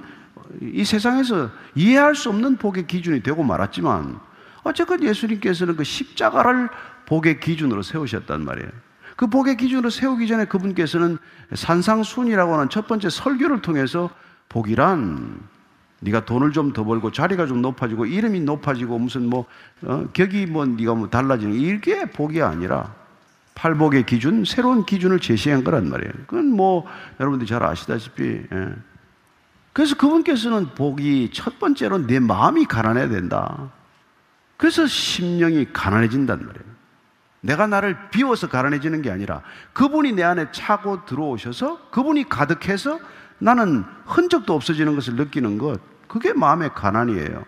이 0.61 0.85
세상에서 0.85 1.51
이해할 1.75 2.15
수 2.15 2.29
없는 2.31 2.57
복의 2.57 2.87
기준이 2.87 3.23
되고 3.23 3.43
말았지만 3.43 4.19
어쨌건 4.65 5.03
예수님께서는 5.03 5.77
그 5.77 5.85
십자가를 5.85 6.69
복의 7.07 7.39
기준으로 7.41 7.83
세우셨단 7.83 8.45
말이에요. 8.45 8.71
그 9.17 9.27
복의 9.29 9.57
기준으로 9.57 9.91
세우기 9.91 10.29
전에 10.29 10.45
그분께서는 10.45 11.19
산상순이라고 11.55 12.55
하는 12.55 12.69
첫 12.69 12.87
번째 12.87 13.09
설교를 13.09 13.63
통해서 13.63 14.11
복이란 14.49 15.41
네가 16.01 16.27
돈을 16.27 16.53
좀 16.53 16.73
더 16.73 16.85
벌고 16.85 17.11
자리가 17.11 17.47
좀 17.47 17.63
높아지고 17.63 18.07
이름이 18.07 18.41
높아지고 18.41 18.99
무슨 18.99 19.29
뭐 19.29 19.47
어, 19.83 20.07
격이 20.13 20.47
뭐 20.47 20.67
네가 20.67 20.95
뭐 20.95 21.09
달라지는 21.09 21.55
이게 21.55 22.05
복이 22.05 22.43
아니라 22.43 22.95
팔복의 23.55 24.05
기준 24.05 24.45
새로운 24.45 24.85
기준을 24.85 25.21
제시한 25.21 25.65
거란 25.65 25.89
말이에요. 25.89 26.13
그건 26.27 26.51
뭐 26.51 26.87
여러분들이 27.19 27.49
잘 27.49 27.63
아시다시피 27.63 28.23
예. 28.53 28.75
그래서 29.73 29.97
그분께서는 29.97 30.75
복이 30.75 31.31
첫 31.33 31.59
번째로 31.59 32.07
내 32.07 32.19
마음이 32.19 32.67
가난해야 32.67 33.09
된다. 33.09 33.71
그래서 34.59 34.87
심령이 34.87 35.73
가난해진단 35.73 36.39
말이에요. 36.39 36.76
내가 37.41 37.67
나를 37.67 38.11
비워서 38.11 38.49
가난해지는 38.49 39.03
게 39.03 39.11
아니라 39.11 39.43
그분이 39.73 40.13
내 40.13 40.23
안에 40.23 40.51
차고 40.53 41.05
들어오셔서 41.05 41.91
그분이 41.91 42.29
가득해서 42.29 42.99
나는 43.39 43.85
흔적도 44.07 44.55
없어지는 44.55 44.95
것을 44.95 45.17
느끼는 45.17 45.59
것. 45.59 45.81
그게 46.09 46.33
마음의 46.33 46.71
가난이에요. 46.75 47.45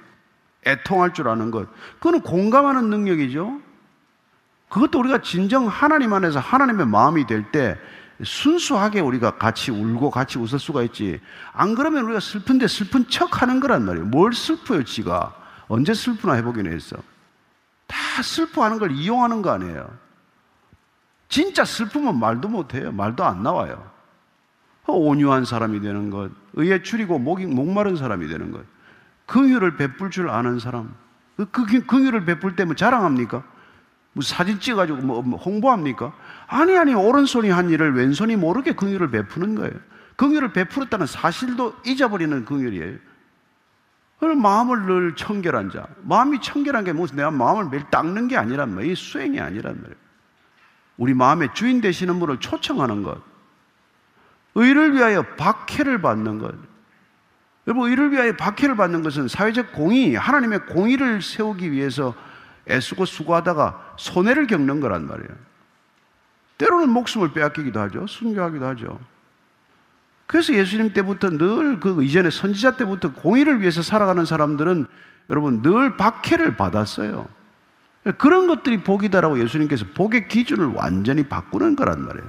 애통할 0.66 1.14
줄 1.14 1.28
아는 1.28 1.50
것. 1.50 1.68
그거는 1.94 2.20
공감하는 2.20 2.90
능력이죠. 2.90 3.60
그것도 4.68 4.98
우리가 4.98 5.22
진정 5.22 5.66
하나님 5.66 6.12
안에서 6.12 6.40
하나님의 6.40 6.86
마음이 6.86 7.26
될 7.26 7.50
때 7.50 7.78
순수하게 8.22 9.00
우리가 9.00 9.32
같이 9.32 9.70
울고 9.70 10.10
같이 10.10 10.38
웃을 10.38 10.58
수가 10.58 10.82
있지. 10.82 11.20
안 11.52 11.74
그러면 11.74 12.04
우리가 12.04 12.20
슬픈데 12.20 12.66
슬픈 12.66 13.08
척 13.08 13.42
하는 13.42 13.60
거란 13.60 13.84
말이에요. 13.84 14.06
뭘 14.06 14.32
슬퍼요, 14.32 14.84
지가. 14.84 15.34
언제 15.68 15.94
슬프나 15.94 16.34
해보긴 16.34 16.66
했어. 16.66 16.96
다 17.88 18.22
슬퍼하는 18.22 18.78
걸 18.78 18.92
이용하는 18.92 19.42
거 19.42 19.50
아니에요. 19.50 19.90
진짜 21.28 21.64
슬프면 21.64 22.20
말도 22.20 22.48
못해요. 22.48 22.92
말도 22.92 23.24
안 23.24 23.42
나와요. 23.42 23.90
온유한 24.86 25.44
사람이 25.44 25.80
되는 25.80 26.08
것, 26.10 26.30
의에 26.54 26.82
줄이고 26.82 27.18
목이, 27.18 27.46
목마른 27.46 27.96
사람이 27.96 28.26
되는 28.28 28.50
것, 28.52 28.64
긍휼을 29.26 29.76
베풀 29.76 30.10
줄 30.10 30.30
아는 30.30 30.58
사람. 30.58 30.94
그, 31.36 31.46
그 31.50 31.84
긍휼을 31.84 32.24
베풀 32.24 32.56
때면 32.56 32.76
자랑합니까? 32.76 33.44
뭐 34.14 34.22
사진 34.22 34.58
찍어가지고 34.58 34.98
뭐, 35.02 35.22
뭐 35.22 35.38
홍보합니까? 35.38 36.12
아니 36.46 36.76
아니 36.76 36.94
오른손이 36.94 37.50
한 37.50 37.68
일을 37.68 37.94
왼손이 37.94 38.36
모르게 38.36 38.72
긍휼을 38.72 39.10
베푸는 39.10 39.54
거예요. 39.56 39.74
긍휼을 40.16 40.52
베풀었다는 40.52 41.06
사실도 41.06 41.74
잊어버리는 41.84 42.44
긍휼이에요. 42.44 42.96
마음을 44.20 44.82
늘 44.86 45.16
청결한 45.16 45.70
자. 45.70 45.86
마음이 46.02 46.40
청결한 46.40 46.84
게 46.84 46.92
무슨 46.92 47.16
내가 47.16 47.30
마음을 47.30 47.68
매일 47.70 47.84
닦는 47.90 48.28
게 48.28 48.36
아니란 48.36 48.74
말이에요. 48.74 48.94
수행이 48.94 49.40
아니란 49.40 49.76
말이에요. 49.76 49.96
우리 50.96 51.14
마음의 51.14 51.50
주인 51.54 51.80
되시는 51.80 52.18
분을 52.18 52.38
초청하는 52.38 53.02
것. 53.02 53.22
의를 54.56 54.94
위하여 54.94 55.22
박해를 55.36 56.00
받는 56.02 56.38
것. 56.38 56.54
여러분, 57.68 57.90
의를 57.90 58.10
위하여 58.10 58.34
박해를 58.34 58.76
받는 58.76 59.02
것은 59.02 59.28
사회적 59.28 59.72
공의, 59.72 60.14
하나님의 60.14 60.66
공의를 60.66 61.22
세우기 61.22 61.70
위해서 61.70 62.14
애쓰고 62.68 63.04
수고하다가 63.04 63.94
손해를 63.96 64.46
겪는 64.46 64.80
거란 64.80 65.06
말이에요. 65.06 65.28
때로는 66.58 66.90
목숨을 66.90 67.32
빼앗기기도 67.32 67.78
하죠. 67.80 68.06
순교하기도 68.06 68.66
하죠. 68.66 68.98
그래서 70.28 70.52
예수님 70.52 70.92
때부터 70.92 71.30
늘 71.30 71.80
그 71.80 72.04
이전에 72.04 72.30
선지자 72.30 72.76
때부터 72.76 73.12
공의를 73.14 73.60
위해서 73.60 73.82
살아가는 73.82 74.24
사람들은 74.24 74.86
여러분 75.30 75.62
늘 75.62 75.96
박해를 75.96 76.56
받았어요. 76.56 77.26
그런 78.18 78.46
것들이 78.46 78.82
복이다라고 78.84 79.40
예수님께서 79.40 79.86
복의 79.94 80.28
기준을 80.28 80.66
완전히 80.74 81.24
바꾸는 81.24 81.76
거란 81.76 82.04
말이에요. 82.04 82.28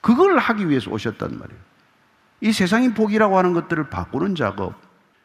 그걸 0.00 0.38
하기 0.38 0.68
위해서 0.68 0.90
오셨단 0.90 1.38
말이에요. 1.38 1.60
이 2.40 2.52
세상이 2.52 2.94
복이라고 2.94 3.36
하는 3.36 3.52
것들을 3.52 3.90
바꾸는 3.90 4.36
작업. 4.36 4.74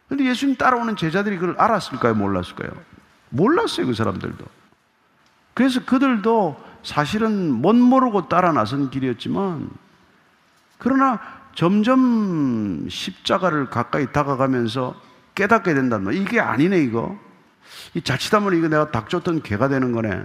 근데 0.10 0.26
예수님 0.26 0.56
따라오는 0.58 0.95
제자들이 0.95 1.38
그걸 1.38 1.56
알았을까요? 1.60 2.15
몰랐을까요? 2.15 2.71
몰랐어요, 3.30 3.86
그 3.86 3.93
사람들도. 3.93 4.43
그래서 5.54 5.84
그들도 5.86 6.62
사실은 6.84 7.52
못 7.52 7.76
모르고 7.76 8.27
따라 8.27 8.52
나선 8.52 8.90
길이었지만, 8.90 9.69
그러나 10.77 11.40
점점 11.62 12.87
십자가를 12.89 13.69
가까이 13.69 14.12
다가가면서 14.12 14.99
깨닫게 15.35 15.75
된단 15.75 16.03
말이에요. 16.03 16.23
이게 16.23 16.39
아니네, 16.39 16.79
이거. 16.81 17.15
이 17.93 18.01
자칫하면 18.01 18.57
이거 18.57 18.67
내가 18.67 18.89
닥쳤던 18.89 19.43
개가 19.43 19.67
되는 19.67 19.91
거네. 19.91 20.23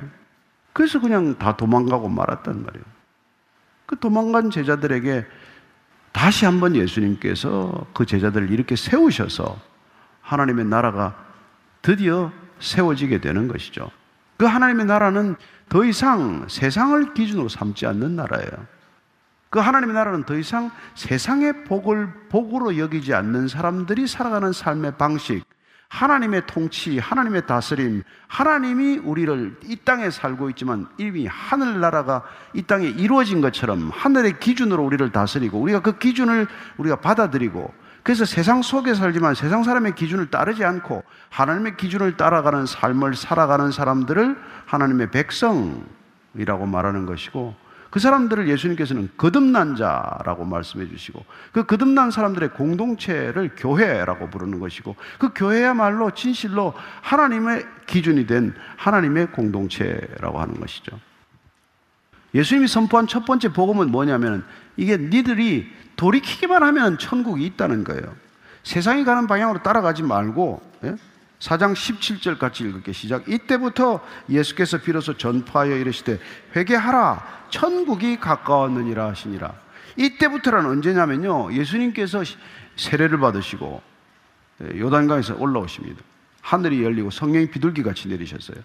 그래서 0.72 0.98
그냥 0.98 1.36
다 1.36 1.54
도망가고 1.54 2.08
말았단 2.08 2.64
말이에요. 2.64 2.84
그 3.84 3.98
도망간 3.98 4.48
제자들에게 4.48 5.26
다시 6.12 6.46
한번 6.46 6.74
예수님께서 6.74 7.86
그 7.92 8.06
제자들을 8.06 8.50
이렇게 8.50 8.74
세우셔서 8.74 9.60
하나님의 10.22 10.64
나라가 10.64 11.22
드디어 11.82 12.32
세워지게 12.60 13.20
되는 13.20 13.46
것이죠. 13.46 13.90
그 14.38 14.46
하나님의 14.46 14.86
나라는 14.86 15.36
더 15.68 15.84
이상 15.84 16.46
세상을 16.48 17.12
기준으로 17.12 17.50
삼지 17.50 17.84
않는 17.84 18.16
나라예요. 18.16 18.75
그 19.50 19.58
하나님의 19.58 19.94
나라는 19.94 20.24
더 20.24 20.36
이상 20.36 20.70
세상의 20.94 21.64
복을 21.64 22.28
복으로 22.28 22.78
여기지 22.78 23.14
않는 23.14 23.48
사람들이 23.48 24.06
살아가는 24.06 24.52
삶의 24.52 24.98
방식, 24.98 25.44
하나님의 25.88 26.42
통치, 26.46 26.98
하나님의 26.98 27.46
다스림, 27.46 28.02
하나님이 28.26 28.98
우리를 28.98 29.60
이 29.64 29.76
땅에 29.84 30.10
살고 30.10 30.50
있지만 30.50 30.86
이미 30.98 31.26
하늘나라가 31.26 32.22
이 32.54 32.62
땅에 32.62 32.86
이루어진 32.86 33.40
것처럼 33.40 33.90
하늘의 33.94 34.40
기준으로 34.40 34.84
우리를 34.84 35.10
다스리고 35.12 35.60
우리가 35.60 35.80
그 35.80 35.98
기준을 35.98 36.48
우리가 36.78 36.96
받아들이고 36.96 37.72
그래서 38.02 38.24
세상 38.24 38.62
속에 38.62 38.94
살지만 38.94 39.34
세상 39.34 39.64
사람의 39.64 39.94
기준을 39.94 40.30
따르지 40.30 40.64
않고 40.64 41.02
하나님의 41.30 41.76
기준을 41.76 42.16
따라가는 42.16 42.66
삶을 42.66 43.14
살아가는 43.14 43.70
사람들을 43.70 44.36
하나님의 44.66 45.10
백성이라고 45.10 46.66
말하는 46.66 47.06
것이고 47.06 47.65
그 47.96 48.00
사람들을 48.00 48.46
예수님께서는 48.50 49.08
거듭난 49.16 49.74
자라고 49.74 50.44
말씀해 50.44 50.86
주시고 50.86 51.24
그 51.50 51.64
거듭난 51.64 52.10
사람들의 52.10 52.50
공동체를 52.50 53.52
교회라고 53.56 54.28
부르는 54.28 54.60
것이고 54.60 54.94
그 55.18 55.30
교회야말로 55.34 56.10
진실로 56.10 56.74
하나님의 57.00 57.64
기준이 57.86 58.26
된 58.26 58.54
하나님의 58.76 59.28
공동체라고 59.28 60.38
하는 60.38 60.60
것이죠. 60.60 61.00
예수님이 62.34 62.68
선포한 62.68 63.06
첫 63.06 63.24
번째 63.24 63.54
복음은 63.54 63.90
뭐냐면 63.90 64.44
이게 64.76 64.98
니들이 64.98 65.66
돌이키기만 65.96 66.62
하면 66.64 66.98
천국이 66.98 67.46
있다는 67.46 67.82
거예요. 67.82 68.14
세상이 68.62 69.06
가는 69.06 69.26
방향으로 69.26 69.62
따라가지 69.62 70.02
말고 70.02 70.60
예? 70.84 70.96
4장 71.40 71.74
17절 71.74 72.38
같이 72.38 72.64
읽을게 72.64 72.92
시작. 72.92 73.28
이때부터 73.28 74.00
예수께서 74.28 74.78
비로소 74.78 75.16
전파하여 75.16 75.76
이르시되 75.76 76.18
회개하라 76.54 77.46
천국이 77.50 78.18
가까웠느니라 78.18 79.08
하시니라. 79.08 79.54
이때부터는 79.96 80.66
언제냐면요. 80.66 81.52
예수님께서 81.52 82.22
세례를 82.76 83.18
받으시고 83.18 83.82
예, 84.62 84.80
요단강에서 84.80 85.36
올라오십니다. 85.38 86.00
하늘이 86.40 86.82
열리고 86.82 87.10
성령이 87.10 87.50
비둘기 87.50 87.82
같이 87.82 88.08
내리셨어요. 88.08 88.58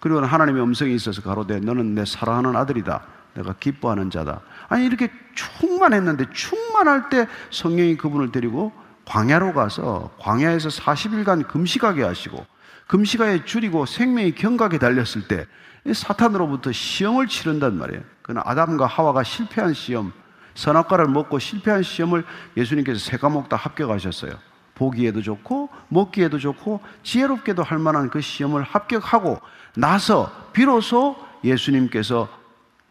그리고 0.00 0.20
하나님의 0.20 0.62
음성이 0.62 0.94
있어서 0.94 1.22
가로되 1.22 1.60
너는 1.60 1.94
내 1.94 2.04
사랑하는 2.04 2.56
아들이다. 2.56 3.02
내가 3.34 3.54
기뻐하는 3.54 4.10
자다. 4.10 4.42
아니 4.68 4.86
이렇게 4.86 5.10
충만했는데 5.34 6.26
충만할 6.32 7.08
때 7.08 7.26
성령이 7.50 7.96
그분을 7.96 8.30
데리고 8.30 8.72
광야로 9.04 9.52
가서 9.52 10.10
광야에서 10.18 10.68
40일간 10.68 11.46
금식하게 11.48 12.02
하시고 12.02 12.46
금식하에 12.86 13.44
줄이고 13.44 13.86
생명이 13.86 14.32
경각에 14.32 14.78
달렸을 14.78 15.26
때 15.28 15.46
사탄으로부터 15.92 16.72
시험을 16.72 17.28
치른단 17.28 17.76
말이에요. 17.78 18.02
그는 18.22 18.40
아담과 18.44 18.86
하와가 18.86 19.22
실패한 19.22 19.74
시험, 19.74 20.12
선악과를 20.54 21.08
먹고 21.08 21.38
실패한 21.38 21.82
시험을 21.82 22.24
예수님께서 22.56 22.98
세 22.98 23.16
과목 23.18 23.48
다 23.48 23.56
합격하셨어요. 23.56 24.32
보기에도 24.74 25.22
좋고 25.22 25.68
먹기에도 25.88 26.38
좋고 26.38 26.80
지혜롭게도 27.02 27.62
할 27.62 27.78
만한 27.78 28.10
그 28.10 28.20
시험을 28.20 28.62
합격하고 28.62 29.40
나서 29.76 30.32
비로소 30.52 31.16
예수님께서 31.44 32.28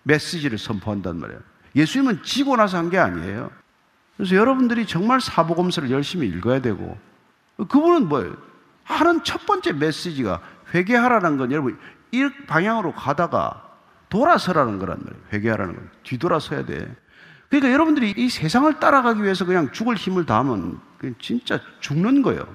메시지를 0.04 0.58
선포한단 0.58 1.20
말이에요. 1.20 1.40
예수님은 1.76 2.24
지고 2.24 2.56
나서 2.56 2.78
한 2.78 2.90
게 2.90 3.00
아니에요. 3.00 3.50
그래서 4.18 4.36
여러분들이 4.36 4.86
정말 4.86 5.20
사복음서를 5.22 5.92
열심히 5.92 6.28
읽어야 6.28 6.60
되고 6.60 6.98
그분은 7.58 8.08
뭐예요? 8.08 8.36
하는 8.84 9.24
첫 9.24 9.46
번째 9.46 9.74
메시지가 9.74 10.42
회개하라는 10.74 11.38
건 11.38 11.52
여러분 11.52 11.80
이 12.12 12.30
방향으로 12.48 12.94
가다가 12.94 13.70
돌아서라는 14.10 14.78
거란 14.80 15.00
말이에요. 15.04 15.24
회개하라는 15.34 15.76
건 15.76 15.90
뒤돌아서야 16.04 16.66
돼. 16.66 16.96
그러니까 17.50 17.72
여러분들이 17.72 18.14
이 18.18 18.30
세상을 18.30 18.80
따라가기 18.80 19.24
위해서 19.24 19.46
그냥 19.46 19.72
죽을 19.72 19.96
힘을 19.96 20.26
다하면 20.26 20.80
진짜 21.20 21.60
죽는 21.80 22.22
거예요. 22.22 22.48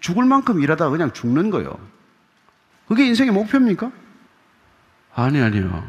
죽을 0.00 0.24
만큼 0.24 0.62
일하다가 0.62 0.90
그냥 0.90 1.12
죽는 1.12 1.50
거예요. 1.50 1.78
그게 2.86 3.06
인생의 3.06 3.32
목표입니까? 3.32 3.90
아니, 5.14 5.40
아니요. 5.40 5.86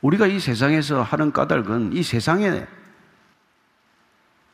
우리가 0.00 0.26
이 0.26 0.40
세상에서 0.40 1.02
하는 1.02 1.32
까닭은 1.32 1.92
이 1.92 2.02
세상에 2.02 2.66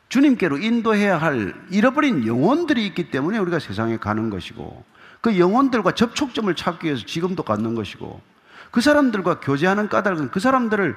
주님께로 0.09 0.59
인도해야 0.59 1.19
할 1.19 1.55
잃어버린 1.71 2.27
영혼들이 2.27 2.87
있기 2.87 3.11
때문에 3.11 3.39
우리가 3.39 3.59
세상에 3.59 3.99
가는 3.99 4.31
것이고 4.31 4.85
그 5.21 5.39
영혼들과 5.39 5.93
접촉점을 5.93 6.55
찾기 6.55 6.87
위해서 6.87 7.05
지금도 7.05 7.43
갖는 7.43 7.75
것이고 7.75 8.21
그 8.71 8.81
사람들과 8.81 9.41
교제하는 9.41 9.89
까닭은 9.89 10.31
그 10.31 10.41
사람들을 10.41 10.97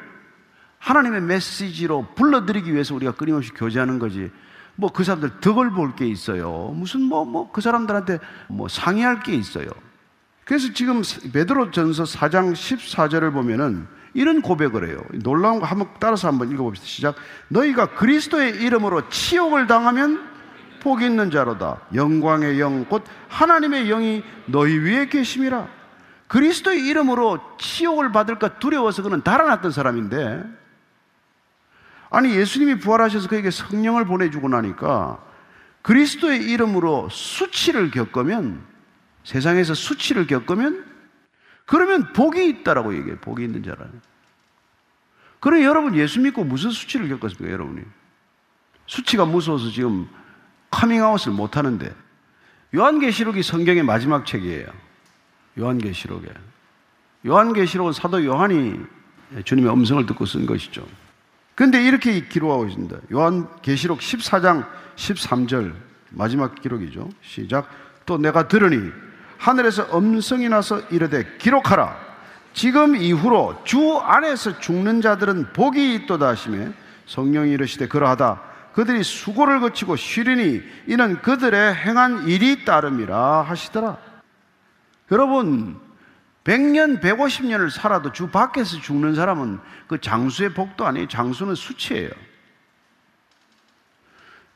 하나님의 0.79 1.21
메시지로 1.21 2.07
불러들이기 2.15 2.73
위해서 2.73 2.95
우리가 2.95 3.11
끊임없이 3.13 3.51
교제하는 3.53 3.99
거지. 3.99 4.31
뭐 4.75 4.89
그 4.89 5.03
사람들 5.03 5.39
덕을 5.41 5.71
볼 5.71 5.95
게 5.95 6.07
있어요. 6.07 6.73
무슨 6.75 7.01
뭐 7.01 7.23
뭐 7.25 7.51
그 7.51 7.61
사람들한테 7.61 8.19
뭐 8.47 8.67
상의할 8.67 9.21
게 9.21 9.33
있어요. 9.33 9.67
그래서 10.45 10.73
지금 10.73 11.01
베드로 11.31 11.71
전서 11.71 12.03
4장 12.03 12.53
14절을 12.53 13.31
보면은 13.33 13.87
이런 14.13 14.41
고백을 14.41 14.89
해요. 14.89 15.01
놀라운 15.23 15.59
거 15.59 15.65
한번 15.65 15.89
따라서 15.99 16.27
한번 16.27 16.51
읽어봅시다. 16.51 16.87
시작. 16.87 17.15
너희가 17.47 17.95
그리스도의 17.95 18.61
이름으로 18.61 19.09
치욕을 19.09 19.67
당하면 19.67 20.29
복이 20.81 21.05
있는 21.05 21.31
자로다. 21.31 21.79
영광의 21.93 22.59
영, 22.59 22.85
곧 22.85 23.03
하나님의 23.29 23.87
영이 23.87 24.23
너희 24.47 24.77
위에 24.77 25.07
계심이라. 25.07 25.67
그리스도의 26.27 26.85
이름으로 26.87 27.39
치욕을 27.57 28.11
받을까 28.11 28.59
두려워서 28.59 29.03
그는 29.03 29.21
달아났던 29.21 29.71
사람인데, 29.71 30.43
아니, 32.09 32.35
예수님이 32.35 32.79
부활하셔서 32.79 33.29
그에게 33.29 33.51
성령을 33.51 34.05
보내주고 34.05 34.49
나니까 34.49 35.19
그리스도의 35.81 36.43
이름으로 36.49 37.09
수치를 37.09 37.91
겪으면, 37.91 38.61
세상에서 39.23 39.73
수치를 39.73 40.25
겪으면 40.27 40.90
그러면 41.71 42.11
복이 42.11 42.49
있다라고 42.49 42.93
얘기해요. 42.95 43.17
복이 43.19 43.45
있는 43.45 43.63
자라는. 43.63 44.01
그래 45.39 45.63
여러분 45.63 45.95
예수 45.95 46.19
믿고 46.19 46.43
무슨 46.43 46.69
수치를 46.69 47.07
겪었습니까, 47.07 47.49
여러분이? 47.49 47.81
수치가 48.87 49.23
무서워서 49.23 49.69
지금 49.69 50.05
커밍아웃을 50.69 51.31
못 51.31 51.55
하는데 51.55 51.95
요한계시록이 52.75 53.41
성경의 53.41 53.83
마지막 53.83 54.25
책이에요. 54.25 54.67
요한계시록에. 55.57 56.27
요한계시록은 57.25 57.93
사도 57.93 58.25
요한이 58.25 58.77
주님의 59.45 59.71
음성을 59.71 60.05
듣고 60.07 60.25
쓴 60.25 60.45
것이죠. 60.45 60.85
그런데 61.55 61.81
이렇게 61.81 62.27
기록하고 62.27 62.65
있습니다. 62.67 62.97
요한계시록 63.13 63.99
14장 63.99 64.67
13절 64.97 65.73
마지막 66.09 66.53
기록이죠. 66.61 67.09
시작. 67.21 67.69
또 68.05 68.17
내가 68.17 68.49
들으니 68.49 68.91
하늘에서 69.41 69.97
음성이 69.97 70.47
나서 70.49 70.79
이르되 70.91 71.37
기록하라. 71.39 71.97
지금 72.53 72.95
이후로 72.95 73.61
주 73.63 73.97
안에서 73.97 74.59
죽는 74.59 75.01
자들은 75.01 75.53
복이 75.53 75.95
있도다 75.95 76.27
하시며 76.27 76.71
성령이 77.07 77.51
이르시되 77.51 77.87
그러하다. 77.87 78.39
그들이 78.73 79.03
수고를 79.03 79.59
거치고 79.59 79.95
쉬리니 79.95 80.61
이는 80.85 81.21
그들의 81.23 81.73
행한 81.73 82.27
일이 82.27 82.63
따름이라 82.65 83.41
하시더라. 83.41 83.97
여러분, 85.11 85.79
100년, 86.43 87.01
150년을 87.01 87.71
살아도 87.71 88.11
주 88.11 88.29
밖에서 88.29 88.79
죽는 88.79 89.15
사람은 89.15 89.59
그 89.87 89.99
장수의 89.99 90.53
복도 90.53 90.85
아니에요. 90.85 91.07
장수는 91.07 91.55
수치예요. 91.55 92.11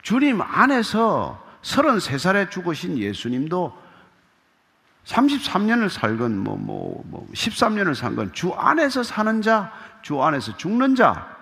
주님 0.04 0.42
안에서 0.42 1.44
33살에 1.64 2.52
죽으신 2.52 3.00
예수님도 3.00 3.85
33년을 5.06 5.90
살건 5.90 6.38
뭐, 6.40 6.58
뭐, 6.58 7.04
뭐 7.08 7.28
13년을 7.34 7.94
산 7.96 8.16
건 8.16 8.32
주 8.34 8.54
안에서 8.54 9.04
사는 9.04 9.42
자, 9.42 9.72
주 10.02 10.22
안에서 10.24 10.58
죽는 10.58 10.96
자, 10.96 11.36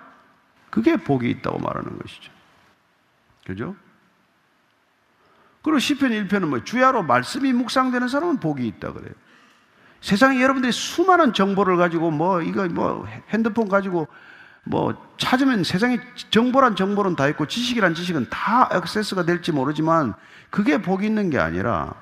그게 0.70 0.97
복이 0.97 1.30
있다고 1.30 1.59
말하는 1.59 1.97
것이죠. 1.99 2.32
그죠? 3.45 3.76
그리고 5.61 5.80
시편 5.80 6.11
1편은 6.11 6.47
뭐 6.47 6.64
주야로 6.64 7.03
말씀이 7.03 7.53
묵상되는 7.53 8.07
사람은 8.09 8.39
복이 8.39 8.68
있다 8.68 8.91
그래요. 8.91 9.14
세상에 10.01 10.41
여러분들이 10.41 10.74
수많은 10.74 11.32
정보를 11.32 11.78
가지고 11.78 12.11
뭐 12.11 12.41
이거 12.41 12.68
뭐 12.68 13.05
핸드폰 13.30 13.70
가지고 13.70 14.09
뭐 14.66 14.93
찾으면 15.18 15.64
세상에 15.64 15.99
정보란 16.32 16.76
정보는 16.76 17.16
다 17.16 17.28
있고 17.30 17.45
지식이란 17.47 17.95
지식은 17.95 18.30
다 18.30 18.70
액세스가 18.74 19.24
될지 19.24 19.53
모르지만 19.53 20.14
그게 20.49 20.82
복이 20.82 21.05
있는 21.05 21.30
게 21.30 21.38
아니라 21.39 21.93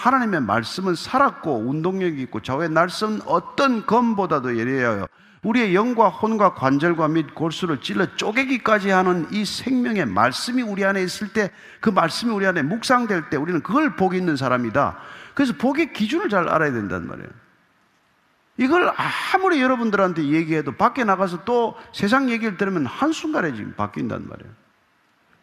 하나님의 0.00 0.40
말씀은 0.42 0.94
살았고 0.94 1.68
운동력이 1.68 2.22
있고 2.22 2.40
좌우의 2.40 2.70
날선 2.70 3.22
어떤 3.26 3.84
검보다도 3.86 4.58
예리하여 4.58 5.06
우리의 5.42 5.74
영과 5.74 6.08
혼과 6.08 6.54
관절과 6.54 7.08
및 7.08 7.34
골수를 7.34 7.80
찔러 7.80 8.14
쪼개기까지 8.16 8.90
하는 8.90 9.26
이 9.32 9.44
생명의 9.44 10.04
말씀이 10.06 10.62
우리 10.62 10.84
안에 10.84 11.02
있을 11.02 11.32
때 11.32 11.50
그 11.80 11.88
말씀이 11.88 12.30
우리 12.32 12.46
안에 12.46 12.62
묵상될 12.62 13.30
때 13.30 13.36
우리는 13.36 13.62
그걸 13.62 13.96
복이 13.96 14.16
있는 14.16 14.36
사람이다. 14.36 14.98
그래서 15.34 15.54
복의 15.56 15.92
기준을 15.92 16.28
잘 16.28 16.48
알아야 16.48 16.72
된단 16.72 17.06
말이에요. 17.08 17.28
이걸 18.58 18.92
아무리 19.34 19.62
여러분들한테 19.62 20.24
얘기해도 20.24 20.72
밖에 20.72 21.02
나가서 21.04 21.44
또 21.44 21.74
세상 21.94 22.28
얘기를 22.28 22.58
들으면 22.58 22.84
한순간에 22.84 23.54
지금 23.54 23.74
바뀐단 23.74 24.28
말이에요. 24.28 24.52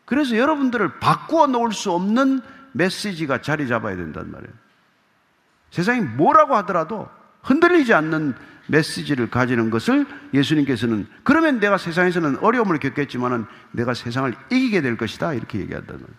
그래서 0.06 0.38
여러분들을 0.38 1.00
바꾸어 1.00 1.48
놓을 1.48 1.74
수 1.74 1.92
없는 1.92 2.42
메시지가 2.78 3.42
자리 3.42 3.68
잡아야 3.68 3.96
된단 3.96 4.32
말이에요. 4.32 4.54
세상이 5.72 6.02
뭐라고 6.02 6.56
하더라도 6.58 7.10
흔들리지 7.44 7.94
않는 7.94 8.36
메시지를 8.68 9.30
가지는 9.30 9.70
것을 9.70 10.06
예수님께서는 10.34 11.08
그러면 11.24 11.60
내가 11.60 11.78
세상에서는 11.78 12.40
어려움을 12.40 12.80
겪겠지만은 12.80 13.46
내가 13.72 13.94
세상을 13.94 14.34
이기게 14.52 14.82
될 14.82 14.98
것이다 14.98 15.34
이렇게 15.34 15.60
얘기한다는 15.60 16.02
거예요. 16.02 16.14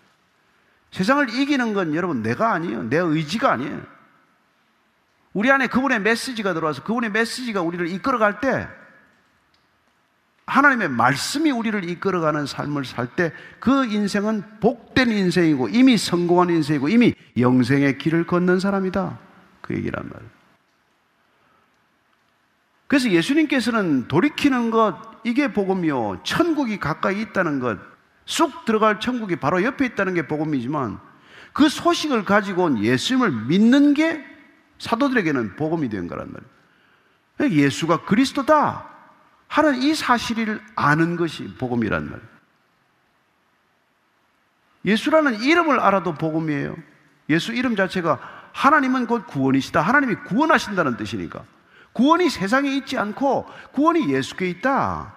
세상을 0.90 1.28
이기는 1.30 1.74
건 1.74 1.94
여러분 1.94 2.22
내가 2.22 2.52
아니에요. 2.52 2.84
내 2.84 2.96
의지가 2.96 3.52
아니에요. 3.52 3.82
우리 5.34 5.50
안에 5.50 5.66
그분의 5.66 6.00
메시지가 6.00 6.54
들어와서 6.54 6.82
그분의 6.82 7.10
메시지가 7.10 7.60
우리를 7.60 7.88
이끌어갈 7.88 8.40
때 8.40 8.66
하나님의 10.48 10.88
말씀이 10.88 11.50
우리를 11.50 11.88
이끌어가는 11.88 12.46
삶을 12.46 12.84
살 12.84 13.08
때 13.14 13.32
그 13.60 13.84
인생은 13.86 14.42
복된 14.60 15.10
인생이고 15.10 15.68
이미 15.68 15.96
성공한 15.98 16.50
인생이고 16.50 16.88
이미 16.88 17.14
영생의 17.36 17.98
길을 17.98 18.26
걷는 18.26 18.60
사람이다. 18.60 19.18
그 19.60 19.74
얘기란 19.74 20.08
말이에요. 20.08 20.30
그래서 22.86 23.10
예수님께서는 23.10 24.08
돌이키는 24.08 24.70
것, 24.70 24.96
이게 25.24 25.52
복음이요. 25.52 26.20
천국이 26.24 26.78
가까이 26.78 27.20
있다는 27.20 27.60
것, 27.60 27.78
쑥 28.24 28.64
들어갈 28.64 29.00
천국이 29.00 29.36
바로 29.36 29.62
옆에 29.62 29.84
있다는 29.84 30.14
게 30.14 30.26
복음이지만 30.26 30.98
그 31.52 31.68
소식을 31.68 32.24
가지고 32.24 32.64
온 32.64 32.82
예수님을 32.82 33.30
믿는 33.48 33.92
게 33.94 34.24
사도들에게는 34.78 35.56
복음이 35.56 35.88
된 35.88 36.06
거란 36.06 36.32
말이에요. 37.38 37.62
예수가 37.62 38.04
그리스도다 38.04 38.88
하는 39.48 39.82
이 39.82 39.94
사실을 39.94 40.62
아는 40.76 41.16
것이 41.16 41.54
복음이란 41.56 42.04
말이에요. 42.04 42.28
예수라는 44.84 45.40
이름을 45.40 45.80
알아도 45.80 46.14
복음이에요. 46.14 46.76
예수 47.30 47.52
이름 47.52 47.76
자체가 47.76 48.18
하나님은 48.52 49.06
곧 49.06 49.26
구원이시다. 49.26 49.80
하나님이 49.80 50.14
구원하신다는 50.26 50.96
뜻이니까. 50.96 51.44
구원이 51.92 52.30
세상에 52.30 52.70
있지 52.76 52.96
않고 52.96 53.46
구원이 53.72 54.12
예수께 54.12 54.48
있다. 54.50 55.14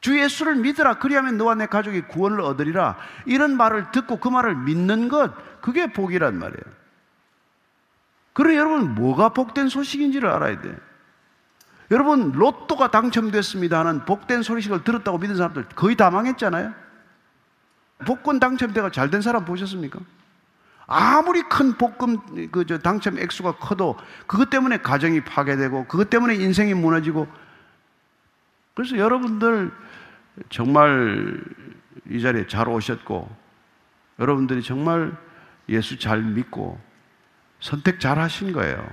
주 0.00 0.18
예수를 0.18 0.56
믿으라. 0.56 0.94
그리하면 0.94 1.36
너와 1.36 1.54
내 1.54 1.66
가족이 1.66 2.02
구원을 2.02 2.40
얻으리라. 2.40 2.96
이런 3.26 3.56
말을 3.56 3.90
듣고 3.90 4.18
그 4.18 4.28
말을 4.28 4.56
믿는 4.56 5.08
것, 5.08 5.60
그게 5.60 5.92
복이란 5.92 6.38
말이에요. 6.38 6.80
그러니 8.32 8.56
여러분, 8.56 8.94
뭐가 8.94 9.30
복된 9.30 9.68
소식인지를 9.68 10.28
알아야 10.30 10.60
돼. 10.60 10.74
여러분, 11.90 12.32
로또가 12.32 12.90
당첨됐습니다 12.90 13.80
하는 13.80 14.04
복된 14.04 14.42
소식을 14.42 14.84
들었다고 14.84 15.18
믿은 15.18 15.36
사람들 15.36 15.64
거의 15.74 15.96
다 15.96 16.10
망했잖아요. 16.10 16.72
복권 18.06 18.40
당첨되가 18.40 18.90
잘 18.90 19.10
된 19.10 19.20
사람 19.20 19.44
보셨습니까? 19.44 19.98
아무리 20.86 21.42
큰 21.42 21.74
복금 21.74 22.50
그저 22.50 22.78
당첨 22.78 23.18
액수가 23.18 23.56
커도 23.56 23.96
그것 24.26 24.50
때문에 24.50 24.78
가정이 24.78 25.22
파괴되고 25.22 25.86
그것 25.86 26.10
때문에 26.10 26.34
인생이 26.34 26.74
무너지고 26.74 27.28
그래서 28.74 28.96
여러분들 28.96 29.70
정말 30.48 31.40
이 32.08 32.20
자리에 32.20 32.46
잘 32.48 32.68
오셨고 32.68 33.30
여러분들이 34.18 34.62
정말 34.62 35.16
예수 35.68 35.96
잘 35.96 36.22
믿고 36.22 36.80
선택 37.60 38.00
잘 38.00 38.18
하신 38.18 38.52
거예요. 38.52 38.84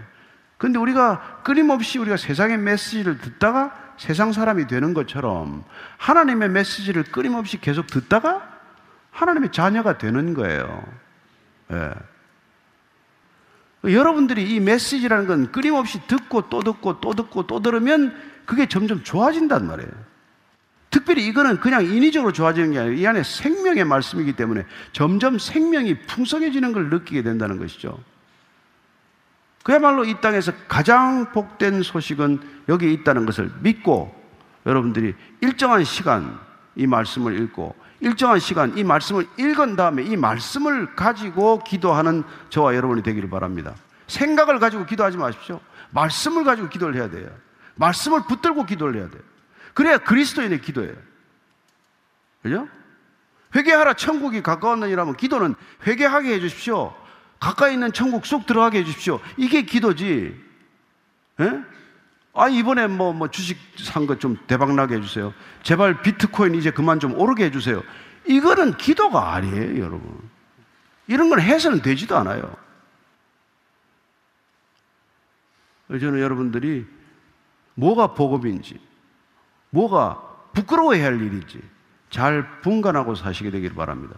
근데 0.58 0.80
우리가 0.80 1.42
끊임없이 1.44 2.00
우리가 2.00 2.18
세상의 2.18 2.58
메시지를 2.58 3.20
듣다가 3.20 3.94
세상 3.98 4.32
사람이 4.32 4.68
되는 4.68 4.94
것처럼 4.94 5.64
하나님의 5.98 6.50
메시지를 6.50 7.04
끊임없이 7.04 7.60
계속 7.60 7.88
듣다가 7.88 8.58
하나님의 9.12 9.52
자녀가 9.52 9.98
되는 9.98 10.34
거예요. 10.34 10.84
예. 11.72 11.94
여러분들이 13.84 14.56
이 14.56 14.60
메시지라는 14.60 15.28
건 15.28 15.52
끊임없이 15.52 16.00
듣고 16.08 16.50
또 16.50 16.62
듣고 16.62 17.00
또 17.00 17.14
듣고 17.14 17.48
또 17.48 17.62
들으면 17.62 18.16
그게 18.46 18.68
점점 18.68 19.04
좋아진단 19.04 19.68
말이에요. 19.68 19.92
특별히 20.90 21.28
이거는 21.28 21.60
그냥 21.60 21.86
인위적으로 21.86 22.32
좋아지는 22.32 22.72
게 22.72 22.80
아니라 22.80 22.96
이 22.96 23.06
안에 23.06 23.24
생명의 23.24 23.84
말씀이기 23.86 24.34
때문에 24.34 24.66
점점 24.94 25.38
생명이 25.38 26.00
풍성해지는 26.08 26.74
걸 26.74 26.90
느끼게 26.90 27.24
된다는 27.24 27.58
것이죠. 27.58 28.00
그야말로 29.68 30.06
이 30.06 30.22
땅에서 30.22 30.54
가장 30.70 31.34
복된 31.34 31.84
소식은 31.84 32.40
여기에 32.70 32.90
있다는 32.94 33.26
것을 33.26 33.52
믿고 33.60 34.16
여러분들이 34.66 35.14
일정한 35.42 35.84
시간 35.84 36.40
이 36.78 36.88
말씀을 36.88 37.38
읽고 37.42 37.76
일정한 38.00 38.40
시간 38.40 38.78
이 38.78 38.86
말씀을 38.86 39.28
읽은 39.38 39.76
다음에 39.76 40.04
이 40.04 40.16
말씀을 40.16 40.96
가지고 40.96 41.60
기도하는 41.66 42.24
저와 42.50 42.76
여러분이 42.76 43.04
되기를 43.04 43.30
바랍니다. 43.30 43.76
생각을 44.08 44.60
가지고 44.60 44.86
기도하지 44.86 45.18
마십시오. 45.18 45.60
말씀을 45.90 46.46
가지고 46.46 46.70
기도를 46.70 46.96
해야 46.96 47.10
돼요. 47.10 47.28
말씀을 47.76 48.22
붙들고 48.24 48.66
기도를 48.66 49.02
해야 49.02 49.10
돼요. 49.10 49.22
그래야 49.74 49.98
그리스도인의 49.98 50.62
기도예요. 50.62 50.96
그죠? 52.42 52.70
회개하라 53.54 53.96
천국이 53.96 54.42
가까웠느니라면 54.42 55.18
기도는 55.18 55.56
회개하게 55.86 56.36
해 56.36 56.40
주십시오. 56.40 56.96
가까이 57.40 57.74
있는 57.74 57.92
천국 57.94 58.26
쏙 58.26 58.46
들어가게 58.46 58.80
해 58.80 58.84
주십시오. 58.84 59.20
이게 59.38 59.62
기도지. 59.64 60.36
예? 61.40 61.64
아, 62.34 62.48
이번에 62.50 62.88
뭐, 62.88 63.14
뭐 63.14 63.28
주식 63.30 63.58
산 63.78 64.06
거 64.08 64.16
좀 64.16 64.38
대박나게 64.48 64.96
해주세요. 64.96 65.34
제발 65.64 66.02
비트코인 66.02 66.56
이제 66.56 66.72
그만 66.72 67.00
좀 67.00 67.14
오르게 67.20 67.46
해주세요. 67.46 67.84
이거는 68.26 68.78
기도가 68.78 69.34
아니에요, 69.34 69.80
여러분. 69.84 70.20
이런 71.08 71.30
건 71.30 71.40
해서는 71.42 71.82
되지도 71.82 72.16
않아요. 72.18 72.56
저는 75.90 76.20
여러분들이 76.20 76.86
뭐가 77.76 78.08
복음인지, 78.14 78.80
뭐가 79.70 80.22
부끄러워해야 80.54 81.06
할 81.06 81.22
일인지 81.22 81.62
잘 82.10 82.62
분간하고 82.62 83.16
사시게 83.16 83.52
되길 83.52 83.74
바랍니다. 83.76 84.16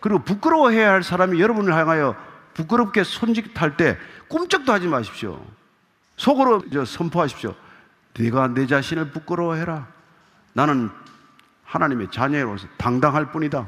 그리고 0.00 0.20
부끄러워해야 0.20 0.90
할 0.90 1.02
사람이 1.02 1.40
여러분을 1.40 1.74
향하여 1.74 2.16
부끄럽게 2.54 3.04
손짓할 3.04 3.76
때 3.76 3.98
꿈쩍도 4.28 4.72
하지 4.72 4.86
마십시오. 4.86 5.44
속으로 6.16 6.62
선포하십시오. 6.84 7.54
네가 8.18 8.48
내 8.48 8.66
자신을 8.66 9.10
부끄러워해라. 9.10 9.86
나는 10.52 10.90
하나님의 11.64 12.10
자녀로서 12.10 12.66
당당할 12.76 13.32
뿐이다. 13.32 13.66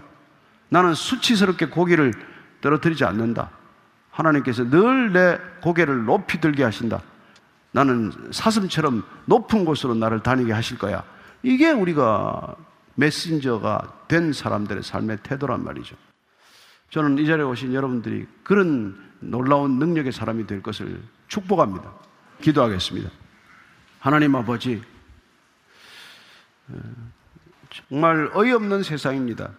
나는 0.69 0.95
수치스럽게 0.95 1.67
고개를 1.67 2.13
떨어뜨리지 2.61 3.05
않는다. 3.05 3.51
하나님께서 4.11 4.65
늘 4.65 5.13
내 5.13 5.39
고개를 5.63 6.05
높이 6.05 6.41
들게 6.41 6.65
하신다. 6.65 7.01
나는 7.73 8.13
사슴처럼 8.31 9.03
높은 9.27 9.65
곳으로 9.65 9.95
나를 9.95 10.23
다니게 10.23 10.53
하실 10.53 10.79
거야. 10.79 11.03
이게 11.43 11.71
우리가 11.71 12.55
메신저가 12.95 14.07
된 14.09 14.33
사람들의 14.33 14.83
삶의 14.83 15.19
태도란 15.23 15.65
말이죠. 15.65 15.97
저는 16.91 17.19
이 17.19 17.27
자리에 17.27 17.45
오신 17.45 17.75
여러분들이 17.75 18.27
그런 18.43 18.97
놀라운 19.21 19.79
능력의 19.79 20.13
사람이 20.13 20.47
될 20.47 20.63
것을 20.63 21.03
축복합니다. 21.29 21.93
기도하겠습니다. 22.41 23.11
하나님 23.99 24.35
아버지, 24.37 24.83
정말 27.89 28.31
어이없는 28.35 28.83
세상입니다. 28.83 29.51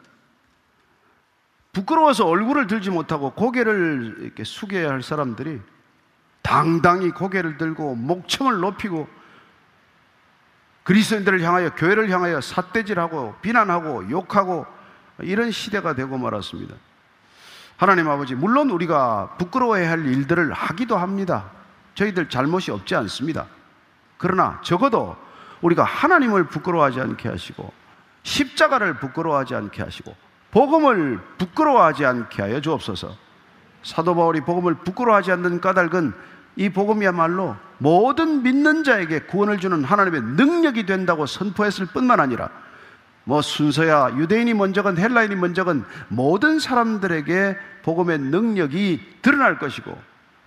부끄러워서 1.73 2.25
얼굴을 2.25 2.67
들지 2.67 2.89
못하고 2.89 3.33
고개를 3.33 4.17
이렇게 4.21 4.43
숙여야 4.45 4.89
할 4.89 5.03
사람들이 5.03 5.59
당당히 6.41 7.11
고개를 7.11 7.57
들고 7.57 7.95
목청을 7.95 8.59
높이고 8.59 9.09
그리스도인들을 10.83 11.41
향하여 11.41 11.73
교회를 11.73 12.09
향하여 12.09 12.39
삿대질하고 12.39 13.35
비난하고 13.41 14.09
욕하고 14.09 14.65
이런 15.19 15.51
시대가 15.51 15.95
되고 15.95 16.17
말았습니다. 16.17 16.75
하나님 17.77 18.09
아버지, 18.09 18.35
물론 18.35 18.69
우리가 18.69 19.35
부끄러워해야 19.37 19.91
할 19.91 20.05
일들을 20.05 20.53
하기도 20.53 20.97
합니다. 20.97 21.51
저희들 21.95 22.29
잘못이 22.29 22.71
없지 22.71 22.95
않습니다. 22.95 23.47
그러나 24.17 24.59
적어도 24.63 25.15
우리가 25.61 25.83
하나님을 25.83 26.45
부끄러워하지 26.45 27.01
않게 27.01 27.29
하시고 27.29 27.71
십자가를 28.23 28.95
부끄러워하지 28.95 29.55
않게 29.55 29.81
하시고 29.83 30.15
복음을 30.51 31.19
부끄러워하지 31.37 32.05
않게 32.05 32.41
하여 32.41 32.61
주옵소서. 32.61 33.15
사도 33.83 34.15
바울이 34.15 34.41
복음을 34.41 34.75
부끄러워하지 34.75 35.31
않는 35.33 35.61
까닭은 35.61 36.13
이 36.55 36.69
복음이야말로 36.69 37.57
모든 37.77 38.41
믿는 38.41 38.83
자에게 38.83 39.21
구원을 39.21 39.59
주는 39.59 39.83
하나님의 39.83 40.21
능력이 40.21 40.85
된다고 40.85 41.25
선포했을 41.25 41.87
뿐만 41.87 42.19
아니라 42.19 42.49
뭐 43.25 43.41
순서야 43.41 44.15
유대인이 44.17 44.53
먼저건 44.53 44.97
헬라인이 44.97 45.35
먼저건 45.35 45.85
모든 46.07 46.59
사람들에게 46.59 47.57
복음의 47.83 48.19
능력이 48.19 49.17
드러날 49.21 49.59
것이고 49.59 49.97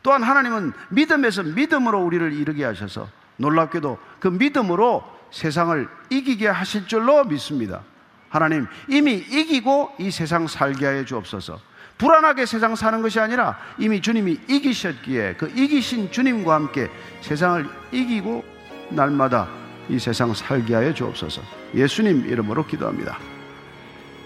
또한 0.02 0.22
하나님은 0.22 0.72
믿음에서 0.90 1.42
믿음으로 1.42 2.02
우리를 2.02 2.32
이르게 2.32 2.64
하셔서 2.64 3.08
놀랍게도 3.36 3.98
그 4.20 4.28
믿음으로 4.28 5.04
세상을 5.30 5.88
이기게 6.10 6.48
하실 6.48 6.86
줄로 6.86 7.24
믿습니다. 7.24 7.82
하나님 8.28 8.66
이미 8.88 9.14
이기고 9.14 9.94
이 9.98 10.10
세상 10.10 10.46
살게 10.46 10.86
하여 10.86 11.04
주옵소서. 11.04 11.60
불안하게 11.98 12.46
세상 12.46 12.76
사는 12.76 13.02
것이 13.02 13.18
아니라 13.18 13.58
이미 13.76 14.00
주님이 14.00 14.38
이기셨기에 14.48 15.34
그 15.34 15.52
이기신 15.54 16.12
주님과 16.12 16.54
함께 16.54 16.88
세상을 17.22 17.68
이기고 17.90 18.44
날마다 18.90 19.48
이 19.88 19.98
세상 19.98 20.32
살게 20.32 20.74
하여 20.74 20.94
주옵소서. 20.94 21.57
예수님 21.74 22.26
이름으로 22.26 22.66
기도합니다. 22.66 23.18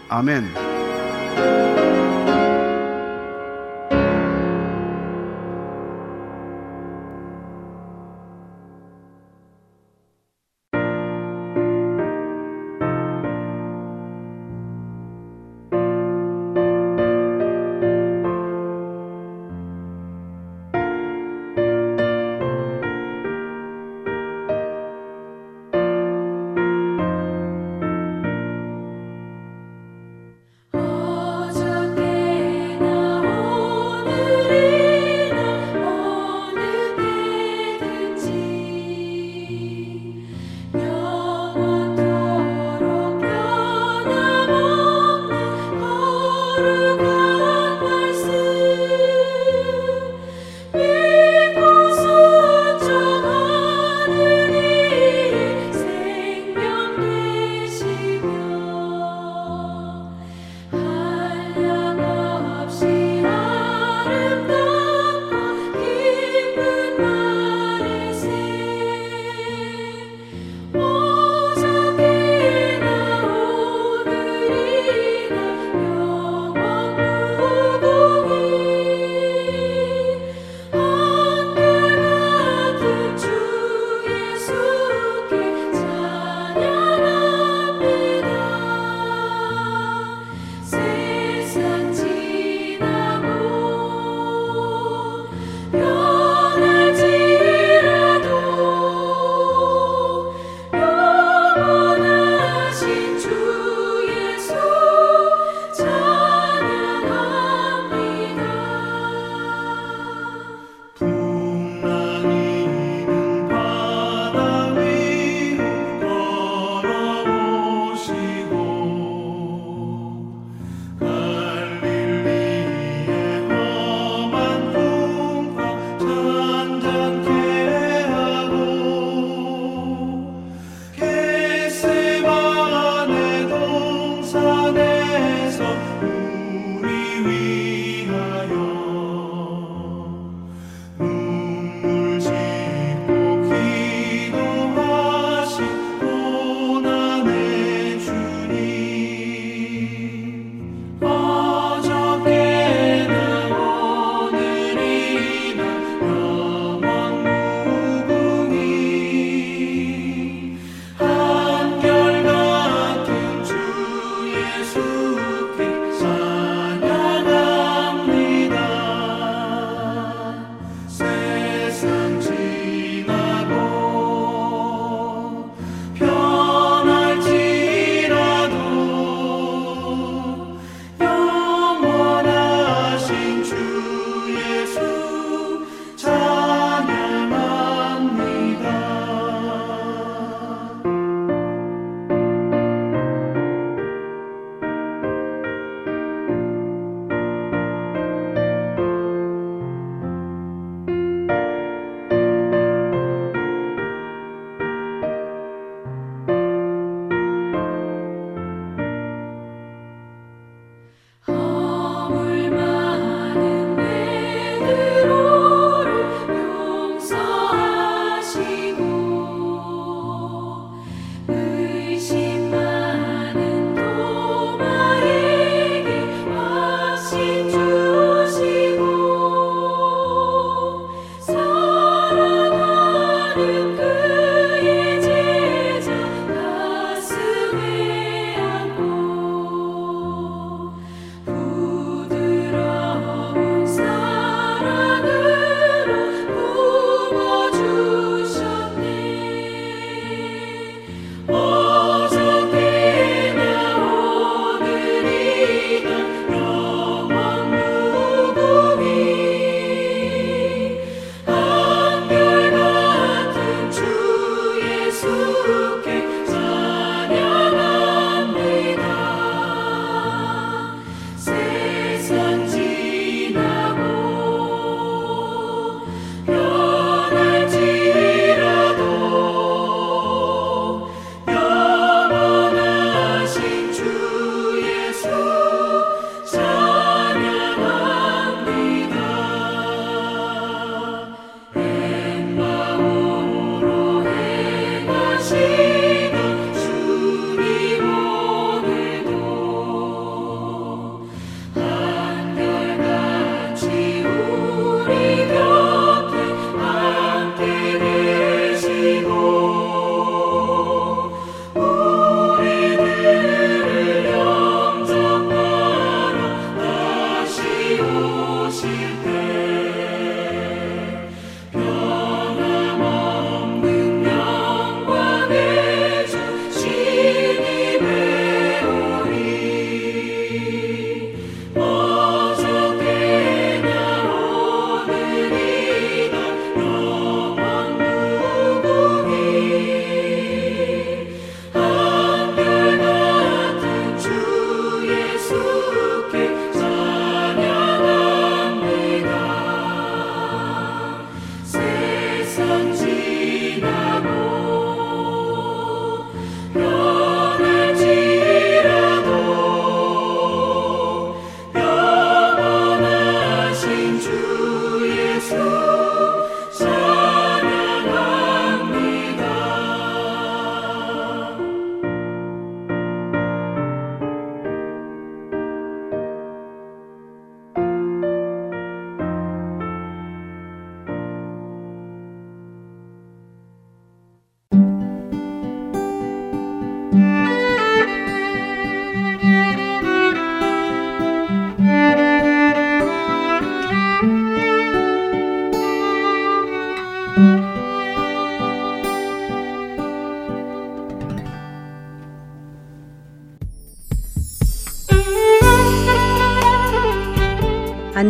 아멘. 0.09 0.45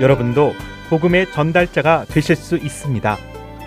여러분도 0.00 0.54
복음의 0.88 1.30
전달자가 1.32 2.06
되실 2.06 2.34
수 2.34 2.56
있습니다. 2.56 3.16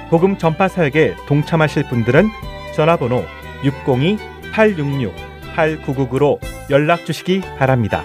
복음 0.10 0.38
전파 0.38 0.68
사역에 0.68 1.16
동참하실 1.28 1.88
분들은 1.90 2.28
전화번호 2.76 3.24
602-866-8999로 3.64 6.40
연락 6.70 7.06
주시기 7.06 7.40
바랍니다. 7.58 8.04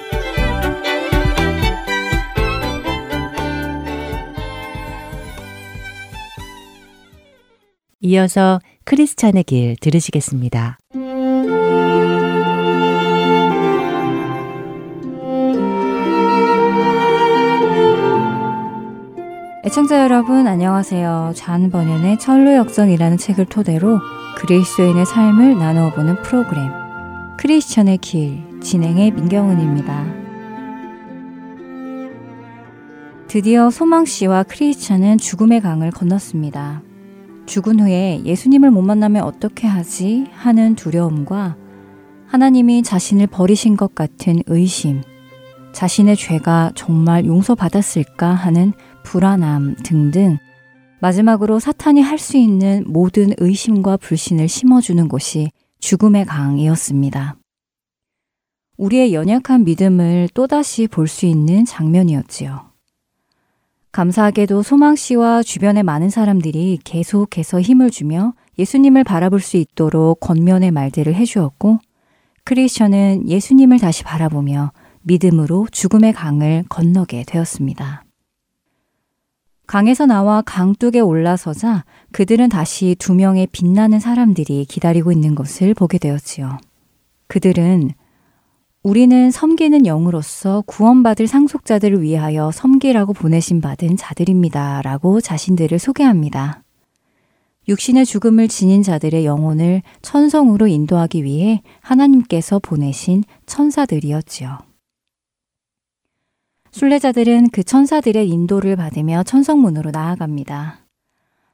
이어서 8.01 8.61
크리스찬의 8.85 9.43
길 9.45 9.77
들으시겠습니다. 9.81 10.79
애청자 19.69 20.01
여러분 20.01 20.47
안녕하세요. 20.47 21.33
잔 21.35 21.71
번연의 21.71 22.19
철로역전이라는 22.21 23.19
책을 23.19 23.45
토대로 23.45 24.01
그리스도인의 24.39 25.05
삶을 25.05 25.59
나누어 25.59 25.93
보는 25.93 26.23
프로그램 26.23 26.71
크리스천의 27.37 27.99
길 27.99 28.43
진행의 28.63 29.11
민경은입니다. 29.11 30.07
드디어 33.29 33.71
소망 33.71 34.07
씨와 34.07 34.45
크리스천은 34.45 35.19
죽음의 35.19 35.61
강을 35.61 35.91
건넜습니다. 35.91 36.81
죽은 37.45 37.81
후에 37.81 38.23
예수님을 38.25 38.71
못 38.71 38.81
만나면 38.81 39.23
어떻게 39.23 39.67
하지 39.67 40.29
하는 40.33 40.77
두려움과 40.77 41.57
하나님이 42.27 42.83
자신을 42.83 43.27
버리신 43.27 43.77
것 43.77 43.95
같은 43.95 44.43
의심, 44.47 45.03
자신의 45.73 46.17
죄가 46.17 46.73
정말 46.75 47.27
용서받았을까 47.27 48.29
하는 48.29 48.73
불안함 49.09 49.77
등등 49.77 50.37
마지막으로 51.01 51.61
사탄이 51.61 52.03
할 52.03 52.19
수 52.19 52.37
있는 52.37 52.85
모든 52.87 53.33
의심과 53.39 53.97
불신을 53.97 54.49
심어주는 54.49 55.09
곳이 55.09 55.51
죽음의 55.81 56.27
강이었습니다. 56.27 57.37
우리의 58.77 59.15
연약한 59.15 59.65
믿음을 59.65 60.29
또다시 60.35 60.89
볼 60.89 61.09
수 61.09 61.25
있는 61.25 61.65
장면이었지요. 61.65 62.69
감사하게도 63.93 64.63
소망 64.63 64.95
씨와 64.95 65.43
주변의 65.43 65.85
많은 65.85 66.11
사람들이 66.11 66.79
계속해서 66.85 67.63
힘을 67.63 67.91
주며 67.91 68.35
예수님을 68.59 69.05
바라볼 69.05 69.41
수 69.41 69.57
있도록 69.57 70.21
권면의 70.21 70.71
말들을 70.71 71.15
해주었고, 71.15 71.79
크리스천은 72.45 73.27
예수님을 73.27 73.79
다시 73.79 74.05
바라보며 74.05 74.73
믿음으로 75.03 75.67
죽음의 75.73 76.13
강을 76.13 76.65
건너게 76.69 77.25
되었습니다. 77.27 78.05
강에서 79.69 80.07
나와 80.07 80.41
강둑에 80.41 80.99
올라서자 80.99 81.85
그들은 82.13 82.49
다시 82.49 82.97
두 82.99 83.15
명의 83.15 83.47
빛나는 83.47 84.01
사람들이 84.01 84.65
기다리고 84.65 85.13
있는 85.13 85.35
것을 85.35 85.75
보게 85.75 85.99
되었지요. 85.99 86.57
그들은 87.27 87.91
우리는 88.83 89.31
섬기는 89.31 89.85
영으로서 89.85 90.63
구원받을 90.67 91.27
상속자들을 91.27 92.01
위하여 92.01 92.51
섬기라고 92.51 93.13
보내신 93.13 93.61
받은 93.61 93.99
자들입니다. 93.99 94.81
라고 94.81 95.21
자신들을 95.21 95.79
소개합니다. 95.79 96.63
육신의 97.69 98.07
죽음을 98.07 98.49
지닌 98.49 98.83
자들의 98.83 99.27
영혼을 99.27 99.83
천성으로 100.01 100.69
인도하기 100.69 101.25
위해 101.25 101.61
하나님께서 101.83 102.59
보내신 102.59 103.23
천사들이었지요. 103.45 104.68
순례자들은 106.79 107.49
그 107.51 107.65
천사들의 107.65 108.29
인도를 108.29 108.77
받으며 108.77 109.25
천성문으로 109.25 109.91
나아갑니다. 109.91 110.79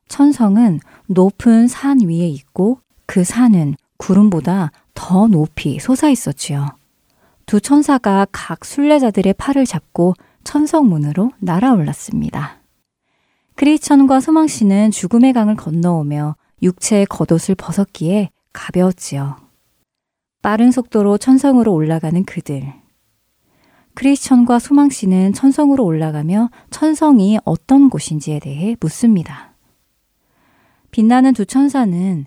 천성은 0.09 0.81
높은 1.07 1.67
산 1.67 2.01
위에 2.01 2.29
있고 2.29 2.81
그 3.07 3.25
산은 3.25 3.77
구름보다 3.97 4.71
더 4.93 5.27
높이 5.27 5.79
솟아 5.79 6.11
있었지요. 6.11 6.77
두 7.47 7.63
천사가 7.63 8.27
각 8.33 8.67
순례자들의 8.67 9.33
팔을 9.39 9.65
잡고 9.65 10.13
천성문으로 10.45 11.31
날아올랐습니다. 11.39 12.59
크리스천과 13.55 14.21
소망 14.21 14.47
씨는 14.47 14.91
죽음의 14.91 15.33
강을 15.33 15.57
건너오며 15.57 16.37
육체의 16.61 17.07
겉옷을 17.07 17.55
벗었기에 17.55 18.29
가벼웠지요. 18.53 19.37
빠른 20.43 20.71
속도로 20.71 21.17
천성으로 21.17 21.73
올라가는 21.73 22.23
그들. 22.25 22.84
크리스천과 23.95 24.59
소망 24.59 24.91
씨는 24.91 25.33
천성으로 25.33 25.85
올라가며 25.85 26.51
천성이 26.71 27.39
어떤 27.45 27.91
곳인지에 27.91 28.41
대해 28.41 28.77
묻습니다. 28.81 29.55
빛나는 30.91 31.33
두 31.33 31.47
천사는 31.47 32.27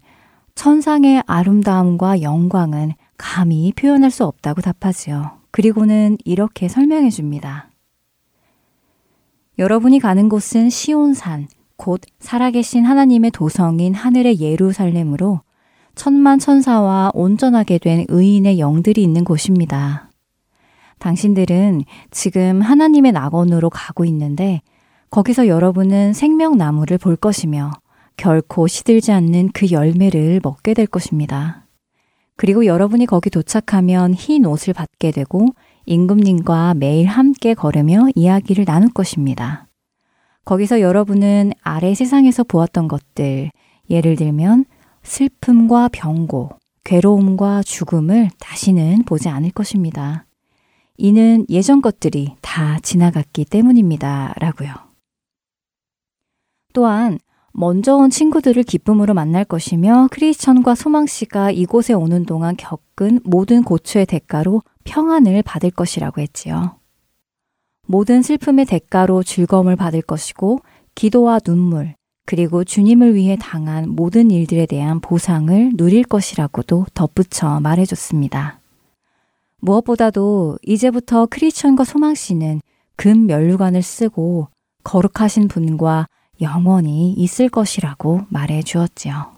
천상의 0.55 1.23
아름다움과 1.27 2.21
영광은 2.21 2.93
감히 3.17 3.71
표현할 3.73 4.11
수 4.11 4.25
없다고 4.25 4.61
답하지요. 4.61 5.37
그리고는 5.51 6.17
이렇게 6.25 6.67
설명해 6.67 7.09
줍니다. 7.09 7.69
여러분이 9.59 9.99
가는 9.99 10.29
곳은 10.29 10.69
시온산, 10.69 11.47
곧 11.77 12.01
살아계신 12.19 12.85
하나님의 12.85 13.31
도성인 13.31 13.93
하늘의 13.93 14.39
예루살렘으로 14.39 15.41
천만 15.95 16.37
천사와 16.37 17.11
온전하게 17.13 17.79
된 17.79 18.05
의인의 18.07 18.59
영들이 18.59 19.01
있는 19.01 19.23
곳입니다. 19.23 20.06
당신들은 20.99 21.83
지금 22.11 22.61
하나님의 22.61 23.11
낙원으로 23.11 23.69
가고 23.69 24.05
있는데 24.05 24.61
거기서 25.09 25.47
여러분은 25.47 26.13
생명나무를 26.13 26.97
볼 26.97 27.15
것이며 27.15 27.71
결코 28.17 28.67
시들지 28.67 29.11
않는 29.11 29.51
그 29.53 29.71
열매를 29.71 30.41
먹게 30.43 30.73
될 30.73 30.87
것입니다. 30.87 31.67
그리고 32.35 32.65
여러분이 32.65 33.05
거기 33.05 33.29
도착하면 33.29 34.13
흰 34.13 34.45
옷을 34.45 34.73
받게 34.73 35.11
되고 35.11 35.47
임금님과 35.85 36.75
매일 36.75 37.07
함께 37.07 37.53
걸으며 37.53 38.07
이야기를 38.13 38.65
나눌 38.65 38.89
것입니다. 38.89 39.67
거기서 40.45 40.81
여러분은 40.81 41.51
아래 41.61 41.93
세상에서 41.93 42.43
보았던 42.43 42.87
것들, 42.87 43.51
예를 43.89 44.15
들면 44.15 44.65
슬픔과 45.03 45.89
병고, 45.91 46.51
괴로움과 46.83 47.63
죽음을 47.63 48.29
다시는 48.39 49.03
보지 49.03 49.29
않을 49.29 49.51
것입니다. 49.51 50.26
이는 50.97 51.45
예전 51.49 51.81
것들이 51.81 52.35
다 52.41 52.79
지나갔기 52.81 53.45
때문입니다. 53.45 54.33
라고요. 54.37 54.73
또한 56.73 57.19
먼저 57.53 57.95
온 57.95 58.09
친구들을 58.09 58.61
기쁨으로 58.63 59.13
만날 59.13 59.43
것이며 59.43 60.09
크리스천과 60.11 60.75
소망 60.75 61.07
씨가 61.07 61.51
이곳에 61.51 61.93
오는 61.93 62.25
동안 62.25 62.55
겪은 62.55 63.21
모든 63.23 63.63
고초의 63.63 64.05
대가로 64.05 64.61
평안을 64.83 65.41
받을 65.43 65.71
것이라고 65.71 66.21
했지요. 66.21 66.77
모든 67.87 68.21
슬픔의 68.21 68.65
대가로 68.65 69.23
즐거움을 69.23 69.75
받을 69.75 70.01
것이고 70.01 70.59
기도와 70.93 71.39
눈물, 71.39 71.95
그리고 72.25 72.63
주님을 72.63 73.15
위해 73.15 73.37
당한 73.39 73.89
모든 73.89 74.29
일들에 74.29 74.65
대한 74.65 74.99
보상을 74.99 75.71
누릴 75.75 76.03
것이라고도 76.03 76.87
덧붙여 76.93 77.59
말해줬습니다. 77.61 78.59
무엇보다도 79.59 80.59
이제부터 80.63 81.25
크리스천과 81.25 81.83
소망 81.83 82.15
씨는 82.15 82.61
금 82.95 83.25
면류관을 83.25 83.81
쓰고 83.81 84.49
거룩하신 84.83 85.47
분과 85.47 86.07
영원히 86.41 87.13
있을 87.13 87.49
것이라고 87.49 88.21
말해 88.29 88.61
주었지요. 88.61 89.35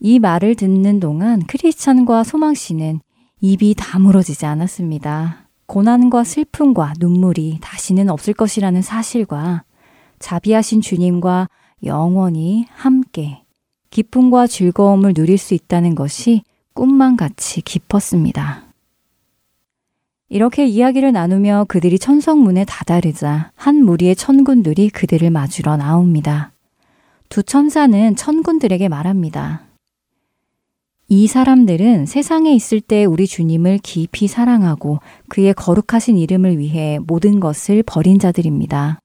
이 0.00 0.18
말을 0.18 0.56
듣는 0.56 1.00
동안 1.00 1.46
크리스찬과 1.46 2.24
소망 2.24 2.54
씨는 2.54 3.00
입이 3.40 3.74
다물어지지 3.76 4.46
않았습니다. 4.46 5.48
고난과 5.66 6.24
슬픔과 6.24 6.94
눈물이 6.98 7.58
다시는 7.60 8.10
없을 8.10 8.34
것이라는 8.34 8.82
사실과 8.82 9.64
자비하신 10.18 10.80
주님과 10.80 11.48
영원히 11.84 12.66
함께 12.70 13.42
기쁨과 13.90 14.46
즐거움을 14.46 15.14
누릴 15.14 15.38
수 15.38 15.54
있다는 15.54 15.94
것이 15.94 16.42
꿈만 16.74 17.16
같이 17.16 17.60
깊었습니다. 17.60 18.64
이렇게 20.28 20.66
이야기를 20.66 21.12
나누며 21.12 21.66
그들이 21.68 21.98
천성문에 21.98 22.64
다다르자 22.64 23.52
한 23.54 23.84
무리의 23.84 24.16
천군들이 24.16 24.88
그들을 24.88 25.28
맞으러 25.30 25.76
나옵니다. 25.76 26.52
두 27.28 27.42
천사는 27.42 28.16
천군들에게 28.16 28.88
말합니다. 28.88 29.66
이 31.08 31.26
사람들은 31.26 32.06
세상에 32.06 32.54
있을 32.54 32.80
때 32.80 33.04
우리 33.04 33.26
주님을 33.26 33.80
깊이 33.82 34.26
사랑하고 34.26 35.00
그의 35.28 35.52
거룩하신 35.52 36.16
이름을 36.16 36.58
위해 36.58 36.98
모든 37.06 37.38
것을 37.38 37.82
버린 37.82 38.18
자들입니다. 38.18 39.00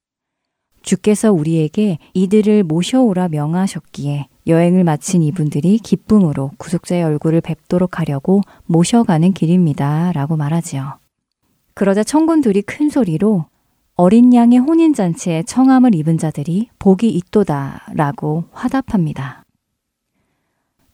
주께서 0.82 1.34
우리에게 1.34 1.98
이들을 2.14 2.64
모셔오라 2.64 3.28
명하셨기에 3.28 4.28
여행을 4.48 4.84
마친 4.84 5.22
이분들이 5.22 5.78
기쁨으로 5.78 6.52
구속자의 6.58 7.04
얼굴을 7.04 7.42
뵙도록 7.42 8.00
하려고 8.00 8.42
모셔가는 8.66 9.34
길입니다. 9.34 10.12
라고 10.14 10.38
말하지요. 10.38 11.00
그러자 11.74 12.04
천군들이 12.04 12.64
큰 12.64 12.90
소리로 12.90 13.46
어린 13.96 14.34
양의 14.34 14.60
혼인잔치에 14.60 15.44
청함을 15.44 15.96
입은 15.96 16.18
자들이 16.18 16.70
복이 16.80 17.10
있도다 17.10 17.88
라고 17.94 18.46
화답합니다. 18.52 19.44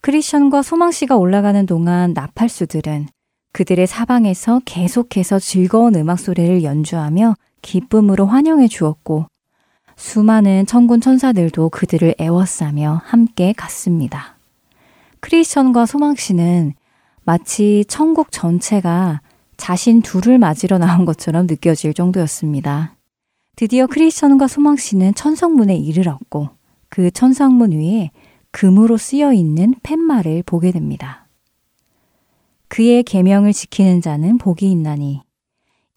크리션과 0.01 0.61
소망씨가 0.61 1.15
올라가는 1.15 1.65
동안 1.65 2.13
나팔수들은 2.13 3.07
그들의 3.53 3.87
사방에서 3.87 4.61
계속해서 4.65 5.39
즐거운 5.39 5.95
음악 5.95 6.19
소리를 6.19 6.63
연주하며 6.63 7.35
기쁨으로 7.61 8.25
환영해 8.25 8.67
주었고 8.67 9.27
수많은 10.03 10.65
천군 10.65 10.99
천사들도 10.99 11.69
그들을 11.69 12.15
애워싸며 12.19 13.01
함께 13.05 13.53
갔습니다. 13.53 14.35
크리스천과 15.21 15.85
소망 15.85 16.15
씨는 16.15 16.73
마치 17.23 17.85
천국 17.87 18.29
전체가 18.29 19.21
자신 19.55 20.01
둘을 20.01 20.39
맞으러 20.39 20.77
나온 20.77 21.05
것처럼 21.05 21.47
느껴질 21.47 21.93
정도였습니다. 21.93 22.97
드디어 23.55 23.87
크리스천과 23.87 24.49
소망 24.49 24.75
씨는 24.75 25.13
천성문에 25.13 25.77
이르렀고 25.77 26.49
그 26.89 27.09
천성문 27.09 27.71
위에 27.71 28.11
금으로 28.51 28.97
쓰여 28.97 29.31
있는 29.31 29.73
팻말을 29.83 30.43
보게 30.45 30.73
됩니다. 30.73 31.29
그의 32.67 33.03
계명을 33.03 33.53
지키는 33.53 34.01
자는 34.01 34.37
복이 34.37 34.69
있나니 34.69 35.21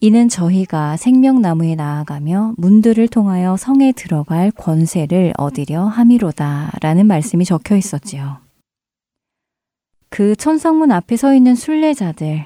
이는 0.00 0.28
저희가 0.28 0.98
생명나무에 0.98 1.74
나아가며 1.74 2.54
문들을 2.58 3.08
통하여 3.08 3.56
성에 3.56 3.92
들어갈 3.92 4.50
권세를 4.50 5.32
얻으려 5.38 5.84
함이로다 5.86 6.72
라는 6.82 7.06
말씀이 7.06 7.46
적혀 7.46 7.76
있었지요. 7.76 8.38
그 10.10 10.36
천성문 10.36 10.92
앞에 10.92 11.16
서 11.16 11.34
있는 11.34 11.54
순례자들, 11.54 12.44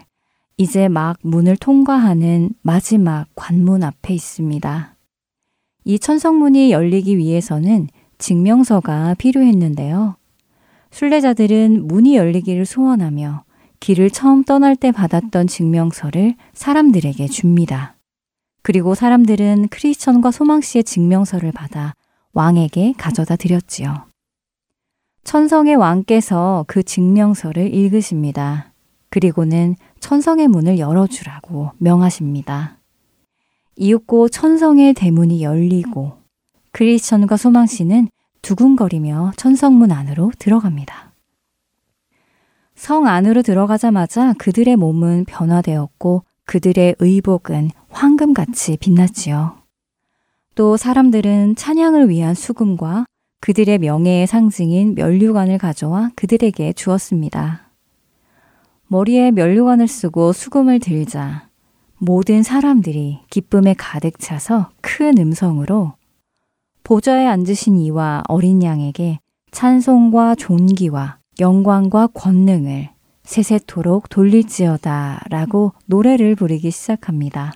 이제 0.58 0.88
막 0.88 1.16
문을 1.22 1.56
통과하는 1.56 2.50
마지막 2.62 3.26
관문 3.34 3.82
앞에 3.82 4.14
있습니다. 4.14 4.96
이 5.84 5.98
천성문이 5.98 6.70
열리기 6.70 7.18
위해서는 7.18 7.88
증명서가 8.18 9.14
필요했는데요. 9.14 10.14
순례자들은 10.92 11.88
문이 11.88 12.16
열리기를 12.16 12.64
소원하며 12.64 13.44
길을 13.80 14.10
처음 14.10 14.44
떠날 14.44 14.76
때 14.76 14.92
받았던 14.92 15.46
증명서를 15.46 16.34
사람들에게 16.52 17.26
줍니다. 17.28 17.96
그리고 18.62 18.94
사람들은 18.94 19.68
크리스천과 19.68 20.30
소망 20.30 20.60
씨의 20.60 20.84
증명서를 20.84 21.50
받아 21.52 21.94
왕에게 22.34 22.94
가져다 22.98 23.36
드렸지요. 23.36 24.04
천성의 25.24 25.76
왕께서 25.76 26.64
그 26.68 26.82
증명서를 26.82 27.74
읽으십니다. 27.74 28.72
그리고는 29.08 29.76
천성의 30.00 30.48
문을 30.48 30.78
열어주라고 30.78 31.72
명하십니다. 31.78 32.78
이윽고 33.76 34.28
천성의 34.28 34.94
대문이 34.94 35.42
열리고 35.42 36.18
크리스천과 36.72 37.36
소망 37.36 37.66
씨는 37.66 38.08
두근거리며 38.42 39.32
천성문 39.36 39.90
안으로 39.90 40.32
들어갑니다. 40.38 41.09
성 42.80 43.06
안으로 43.06 43.42
들어가자마자 43.42 44.32
그들의 44.38 44.74
몸은 44.76 45.26
변화되었고 45.26 46.24
그들의 46.46 46.94
의복은 46.98 47.68
황금같이 47.90 48.78
빛났지요. 48.78 49.58
또 50.54 50.78
사람들은 50.78 51.56
찬양을 51.56 52.08
위한 52.08 52.34
수금과 52.34 53.04
그들의 53.42 53.76
명예의 53.80 54.26
상징인 54.26 54.94
면류관을 54.94 55.58
가져와 55.58 56.10
그들에게 56.16 56.72
주었습니다. 56.72 57.68
머리에 58.86 59.30
면류관을 59.30 59.86
쓰고 59.86 60.32
수금을 60.32 60.78
들자 60.78 61.48
모든 61.98 62.42
사람들이 62.42 63.18
기쁨에 63.28 63.74
가득 63.76 64.18
차서 64.18 64.70
큰 64.80 65.18
음성으로 65.18 65.92
보좌에 66.82 67.26
앉으신 67.26 67.76
이와 67.76 68.22
어린 68.26 68.62
양에게 68.62 69.20
찬송과 69.50 70.36
존귀와 70.36 71.19
영광과 71.38 72.08
권능을 72.08 72.90
세세토록 73.22 74.08
돌릴지어다 74.08 75.24
라고 75.30 75.72
노래를 75.86 76.34
부르기 76.34 76.70
시작합니다. 76.70 77.52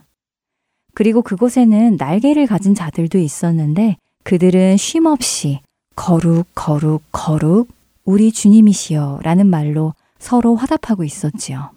그리고 0.95 1.23
그곳에는 1.23 1.97
날개를 1.97 2.47
가진 2.47 2.75
자들도 2.75 3.19
있었는데 3.19 3.97
그들은 4.23 4.77
쉼없이 4.77 5.61
거룩, 5.97 6.47
거룩, 6.55 7.03
거룩, 7.13 7.69
우리 8.05 8.33
주님이시여 8.33 9.21
라는 9.23 9.47
말로 9.47 9.95
서로 10.19 10.55
화답하고 10.55 11.05
있었지요. 11.05 11.71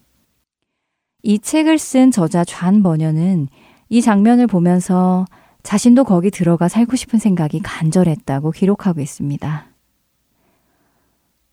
이 1.23 1.39
책을 1.39 1.79
쓴 1.79 2.11
저자 2.11 2.45
좌 2.45 2.71
버녀는 2.71 3.47
이 3.89 4.01
장면을 4.01 4.47
보면서 4.47 5.25
자신도 5.63 6.03
거기 6.03 6.31
들어가 6.31 6.67
살고 6.67 6.95
싶은 6.95 7.19
생각이 7.19 7.59
간절했다고 7.61 8.51
기록하고 8.51 9.01
있습니다. 9.01 9.65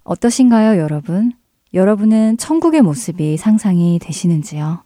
어떠신가요, 0.04 0.78
여러분? 0.80 1.32
여러분은 1.72 2.36
천국의 2.36 2.82
모습이 2.82 3.38
상상이 3.38 3.98
되시는지요? 3.98 4.84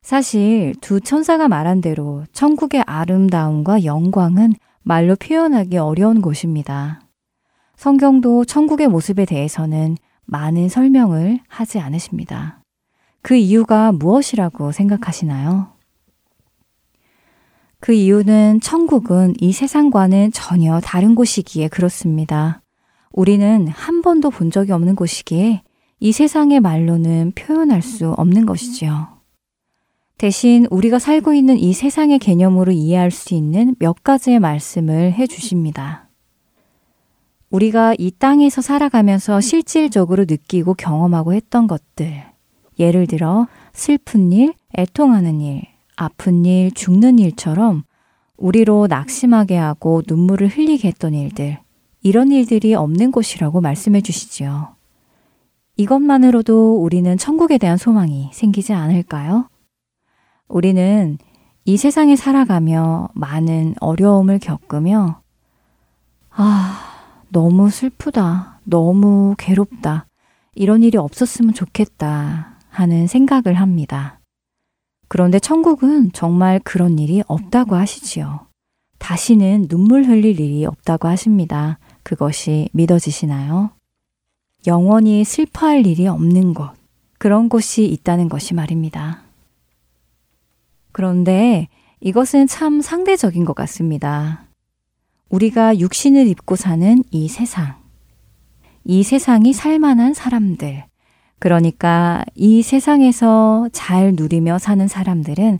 사실 0.00 0.74
두 0.80 1.00
천사가 1.00 1.48
말한 1.48 1.82
대로 1.82 2.24
천국의 2.32 2.82
아름다움과 2.86 3.84
영광은 3.84 4.54
말로 4.82 5.16
표현하기 5.16 5.76
어려운 5.76 6.22
곳입니다. 6.22 7.02
성경도 7.76 8.46
천국의 8.46 8.88
모습에 8.88 9.26
대해서는 9.26 9.96
많은 10.24 10.70
설명을 10.70 11.40
하지 11.46 11.78
않으십니다. 11.78 12.62
그 13.20 13.34
이유가 13.34 13.92
무엇이라고 13.92 14.72
생각하시나요? 14.72 15.72
그 17.80 17.92
이유는 17.92 18.60
천국은 18.60 19.34
이 19.40 19.52
세상과는 19.52 20.32
전혀 20.32 20.80
다른 20.80 21.14
곳이기에 21.14 21.68
그렇습니다. 21.68 22.61
우리는 23.12 23.68
한 23.68 24.02
번도 24.02 24.30
본 24.30 24.50
적이 24.50 24.72
없는 24.72 24.96
곳이기에 24.96 25.62
이 26.00 26.12
세상의 26.12 26.60
말로는 26.60 27.32
표현할 27.34 27.82
수 27.82 28.12
없는 28.12 28.46
것이지요. 28.46 29.08
대신 30.18 30.66
우리가 30.70 30.98
살고 30.98 31.34
있는 31.34 31.58
이 31.58 31.72
세상의 31.72 32.18
개념으로 32.18 32.72
이해할 32.72 33.10
수 33.10 33.34
있는 33.34 33.74
몇 33.78 34.02
가지의 34.02 34.40
말씀을 34.40 35.12
해 35.12 35.26
주십니다. 35.26 36.08
우리가 37.50 37.94
이 37.98 38.10
땅에서 38.10 38.62
살아가면서 38.62 39.40
실질적으로 39.40 40.24
느끼고 40.28 40.74
경험하고 40.74 41.34
했던 41.34 41.66
것들. 41.66 42.24
예를 42.78 43.06
들어 43.06 43.46
슬픈 43.74 44.32
일, 44.32 44.54
애통하는 44.78 45.40
일, 45.40 45.62
아픈 45.96 46.44
일, 46.46 46.70
죽는 46.72 47.18
일처럼 47.18 47.82
우리로 48.36 48.86
낙심하게 48.88 49.56
하고 49.56 50.02
눈물을 50.06 50.48
흘리게 50.48 50.88
했던 50.88 51.14
일들. 51.14 51.58
이런 52.02 52.32
일들이 52.32 52.74
없는 52.74 53.12
곳이라고 53.12 53.60
말씀해 53.60 54.00
주시지요. 54.00 54.74
이것만으로도 55.76 56.82
우리는 56.82 57.16
천국에 57.16 57.58
대한 57.58 57.76
소망이 57.76 58.30
생기지 58.32 58.72
않을까요? 58.72 59.48
우리는 60.48 61.18
이 61.64 61.76
세상에 61.76 62.16
살아가며 62.16 63.08
많은 63.14 63.76
어려움을 63.80 64.38
겪으며, 64.40 65.22
아, 66.30 66.92
너무 67.28 67.70
슬프다. 67.70 68.60
너무 68.64 69.34
괴롭다. 69.38 70.06
이런 70.54 70.82
일이 70.82 70.98
없었으면 70.98 71.54
좋겠다. 71.54 72.58
하는 72.68 73.06
생각을 73.06 73.54
합니다. 73.54 74.18
그런데 75.08 75.38
천국은 75.38 76.10
정말 76.12 76.58
그런 76.64 76.98
일이 76.98 77.22
없다고 77.26 77.76
하시지요. 77.76 78.46
다시는 78.98 79.68
눈물 79.68 80.04
흘릴 80.04 80.40
일이 80.40 80.64
없다고 80.64 81.08
하십니다. 81.08 81.78
그것이 82.02 82.68
믿어지시나요? 82.72 83.70
영원히 84.66 85.24
슬퍼할 85.24 85.86
일이 85.86 86.06
없는 86.06 86.54
곳, 86.54 86.72
그런 87.18 87.48
곳이 87.48 87.84
있다는 87.84 88.28
것이 88.28 88.54
말입니다. 88.54 89.22
그런데 90.92 91.68
이것은 92.00 92.46
참 92.46 92.80
상대적인 92.80 93.44
것 93.44 93.54
같습니다. 93.54 94.44
우리가 95.30 95.78
육신을 95.78 96.26
입고 96.28 96.56
사는 96.56 97.02
이 97.10 97.28
세상, 97.28 97.76
이 98.84 99.02
세상이 99.02 99.52
살만한 99.52 100.14
사람들, 100.14 100.84
그러니까 101.38 102.24
이 102.34 102.62
세상에서 102.62 103.68
잘 103.72 104.12
누리며 104.14 104.58
사는 104.58 104.86
사람들은 104.86 105.58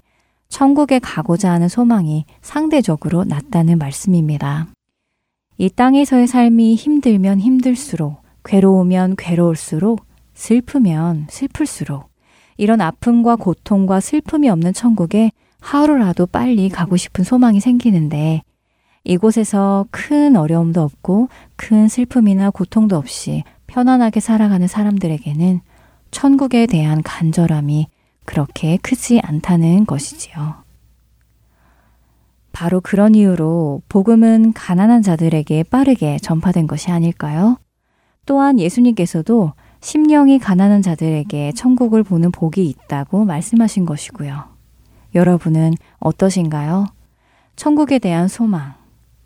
천국에 0.48 0.98
가고자 0.98 1.50
하는 1.50 1.68
소망이 1.68 2.26
상대적으로 2.42 3.24
낮다는 3.24 3.78
말씀입니다. 3.78 4.68
이 5.58 5.68
땅에서의 5.68 6.26
삶이 6.26 6.74
힘들면 6.74 7.40
힘들수록, 7.40 8.22
괴로우면 8.44 9.16
괴로울수록, 9.16 10.04
슬프면 10.34 11.26
슬플수록, 11.28 12.10
이런 12.56 12.80
아픔과 12.80 13.36
고통과 13.36 14.00
슬픔이 14.00 14.48
없는 14.48 14.72
천국에 14.72 15.30
하루라도 15.60 16.26
빨리 16.26 16.68
가고 16.68 16.96
싶은 16.96 17.24
소망이 17.24 17.60
생기는데, 17.60 18.42
이곳에서 19.04 19.86
큰 19.90 20.36
어려움도 20.36 20.80
없고, 20.80 21.28
큰 21.56 21.88
슬픔이나 21.88 22.50
고통도 22.50 22.96
없이 22.96 23.42
편안하게 23.66 24.20
살아가는 24.20 24.66
사람들에게는 24.66 25.60
천국에 26.10 26.66
대한 26.66 27.02
간절함이 27.02 27.88
그렇게 28.24 28.76
크지 28.78 29.20
않다는 29.20 29.86
것이지요. 29.86 30.61
바로 32.52 32.80
그런 32.80 33.14
이유로 33.14 33.82
복음은 33.88 34.52
가난한 34.52 35.02
자들에게 35.02 35.64
빠르게 35.64 36.18
전파된 36.18 36.66
것이 36.66 36.90
아닐까요? 36.90 37.58
또한 38.26 38.60
예수님께서도 38.60 39.52
심령이 39.80 40.38
가난한 40.38 40.82
자들에게 40.82 41.52
천국을 41.52 42.02
보는 42.02 42.30
복이 42.30 42.64
있다고 42.64 43.24
말씀하신 43.24 43.84
것이고요. 43.84 44.44
여러분은 45.14 45.74
어떠신가요? 45.98 46.86
천국에 47.56 47.98
대한 47.98 48.28
소망, 48.28 48.74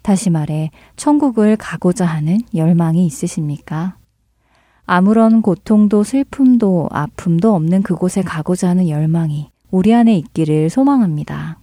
다시 0.03 0.31
말해 0.31 0.71
천국을 0.97 1.57
가고자 1.57 2.07
하는 2.07 2.39
열망이 2.55 3.05
있으십니까? 3.07 3.97
아무런 4.87 5.43
고통도 5.43 6.05
슬픔도 6.05 6.89
아픔도 6.93 7.55
없는 7.55 7.83
그곳에 7.83 8.23
가고자 8.23 8.69
하는 8.69 8.89
열망이 8.89 9.51
우리 9.71 9.93
안에 9.93 10.17
있기를 10.17 10.71
소망합니다. 10.71 11.59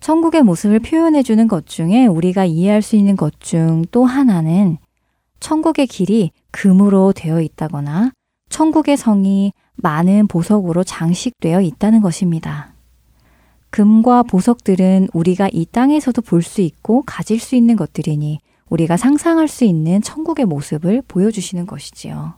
천국의 0.00 0.42
모습을 0.42 0.80
표현해주는 0.80 1.46
것 1.48 1.66
중에 1.66 2.06
우리가 2.06 2.44
이해할 2.46 2.82
수 2.82 2.96
있는 2.96 3.16
것 3.16 3.38
중 3.40 3.84
또 3.90 4.04
하나는 4.04 4.78
천국의 5.40 5.86
길이 5.86 6.30
금으로 6.50 7.12
되어 7.12 7.40
있다거나 7.40 8.12
천국의 8.50 8.96
성이 8.96 9.52
많은 9.76 10.26
보석으로 10.26 10.84
장식되어 10.84 11.60
있다는 11.62 12.00
것입니다. 12.00 12.72
금과 13.70 14.24
보석들은 14.24 15.08
우리가 15.12 15.48
이 15.52 15.64
땅에서도 15.64 16.20
볼 16.22 16.42
수 16.42 16.60
있고 16.60 17.02
가질 17.06 17.38
수 17.38 17.54
있는 17.54 17.76
것들이니 17.76 18.40
우리가 18.68 18.96
상상할 18.96 19.48
수 19.48 19.64
있는 19.64 20.02
천국의 20.02 20.46
모습을 20.46 21.02
보여주시는 21.06 21.66
것이지요. 21.66 22.34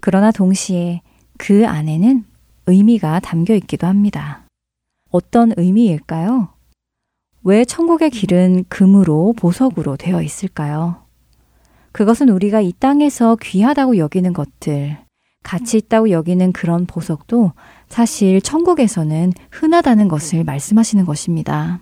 그러나 0.00 0.30
동시에 0.30 1.00
그 1.38 1.66
안에는 1.66 2.24
의미가 2.66 3.20
담겨 3.20 3.54
있기도 3.54 3.86
합니다. 3.86 4.47
어떤 5.10 5.52
의미일까요? 5.56 6.48
왜 7.44 7.64
천국의 7.64 8.10
길은 8.10 8.64
금으로 8.68 9.34
보석으로 9.36 9.96
되어 9.96 10.22
있을까요? 10.22 11.04
그것은 11.92 12.28
우리가 12.28 12.60
이 12.60 12.72
땅에서 12.78 13.36
귀하다고 13.40 13.96
여기는 13.96 14.32
것들, 14.32 14.98
가치 15.42 15.78
있다고 15.78 16.10
여기는 16.10 16.52
그런 16.52 16.84
보석도 16.84 17.52
사실 17.88 18.42
천국에서는 18.42 19.32
흔하다는 19.50 20.08
것을 20.08 20.44
말씀하시는 20.44 21.04
것입니다. 21.06 21.80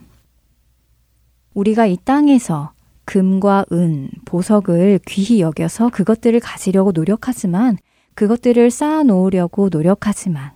우리가 1.54 1.86
이 1.86 1.96
땅에서 2.04 2.72
금과 3.06 3.66
은, 3.72 4.10
보석을 4.24 5.00
귀히 5.06 5.40
여겨서 5.40 5.88
그것들을 5.88 6.38
가지려고 6.40 6.92
노력하지만 6.92 7.78
그것들을 8.14 8.70
쌓아 8.70 9.02
놓으려고 9.02 9.68
노력하지만 9.70 10.55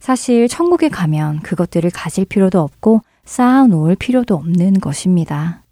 사실 0.00 0.48
천국에 0.48 0.88
가면 0.88 1.40
그것들을 1.40 1.90
가질 1.90 2.24
필요도 2.24 2.58
없고 2.58 3.02
쌓아 3.24 3.66
놓을 3.66 3.94
필요도 3.94 4.34
없는 4.34 4.80
것입니다. 4.80 5.62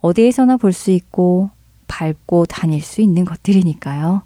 어디에서나 0.00 0.56
볼 0.56 0.72
수 0.72 0.90
있고 0.90 1.50
밟고 1.86 2.46
다닐 2.46 2.82
수 2.82 3.00
있는 3.00 3.24
것들이니까요. 3.24 4.22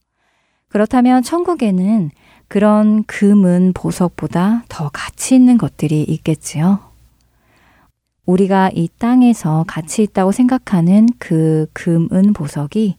그렇다면 0.68 1.22
천국에는 1.22 2.10
그런 2.48 3.04
금은 3.04 3.72
보석보다 3.74 4.64
더 4.68 4.90
가치 4.92 5.34
있는 5.34 5.56
것들이 5.56 6.02
있겠지요. 6.02 6.80
우리가 8.26 8.70
이 8.74 8.88
땅에서 8.98 9.64
가치 9.68 10.02
있다고 10.02 10.32
생각하는 10.32 11.08
그 11.18 11.66
금은 11.74 12.32
보석이 12.32 12.96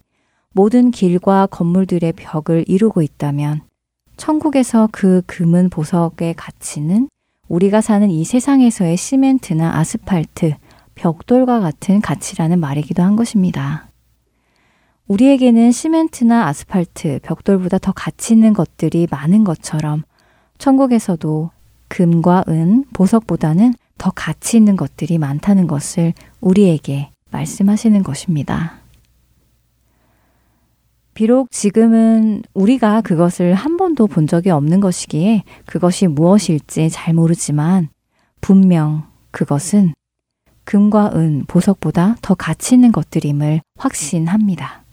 모든 0.54 0.92
길과 0.92 1.48
건물들의 1.48 2.14
벽을 2.14 2.66
이루고 2.68 3.02
있다면 3.02 3.62
천국에서 4.18 4.90
그 4.92 5.22
금은 5.26 5.70
보석의 5.70 6.36
가치는 6.36 7.10
우리가 7.48 7.82
사는 7.82 8.10
이 8.10 8.24
세상에서의 8.24 8.98
시멘트나 8.98 9.78
아스팔트, 9.78 10.56
벽돌과 10.96 11.60
같은 11.60 12.02
가치라는 12.02 12.60
말이기도 12.60 13.04
한 13.04 13.16
것입니다. 13.16 13.88
우리에게는 15.08 15.72
시멘트나 15.72 16.48
아스팔트, 16.48 17.20
벽돌보다 17.22 17.78
더 17.78 17.92
가치 17.92 18.34
있는 18.34 18.54
것들이 18.54 19.08
많은 19.12 19.44
것처럼 19.44 20.04
천국에서도 20.58 21.52
금과 21.90 22.46
은, 22.48 22.86
보석보다는 22.94 23.74
더 23.98 24.12
가치 24.16 24.58
있는 24.58 24.76
것들이 24.76 25.18
많다는 25.18 25.68
것을 25.68 26.14
우리에게 26.42 27.12
말씀하시는 27.32 28.02
것입니다. 28.02 28.85
비록 31.16 31.50
지금은 31.50 32.44
우리가 32.54 33.00
그것을 33.00 33.54
한 33.54 33.78
번도 33.78 34.08
본 34.08 34.28
적이 34.28 34.50
없는 34.50 34.82
것이기에 34.82 35.44
그것이 35.66 36.08
무엇일지 36.08 36.90
잘 36.90 37.14
모르지만 37.14 37.88
분명 38.42 39.04
그것은 39.32 39.94
금과 40.66 41.12
은, 41.16 41.46
보석보다 41.48 42.18
더 42.22 42.36
가치 42.36 42.76
있는 42.76 42.92
것들임을 42.92 43.62
확신합니다. 43.78 44.84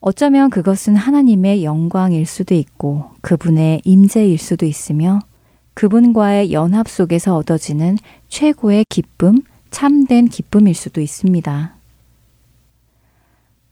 어쩌면 0.00 0.50
그것은 0.50 0.96
하나님의 0.96 1.64
영광일 1.64 2.26
수도 2.26 2.56
있고 2.56 3.10
그분의 3.20 3.82
임재일 3.84 4.36
수도 4.36 4.66
있으며 4.66 5.20
그분과의 5.74 6.52
연합 6.52 6.88
속에서 6.88 7.36
얻어지는 7.36 7.98
최고의 8.28 8.84
기쁨, 8.88 9.42
참된 9.70 10.26
기쁨일 10.26 10.74
수도 10.74 11.00
있습니다. 11.00 11.83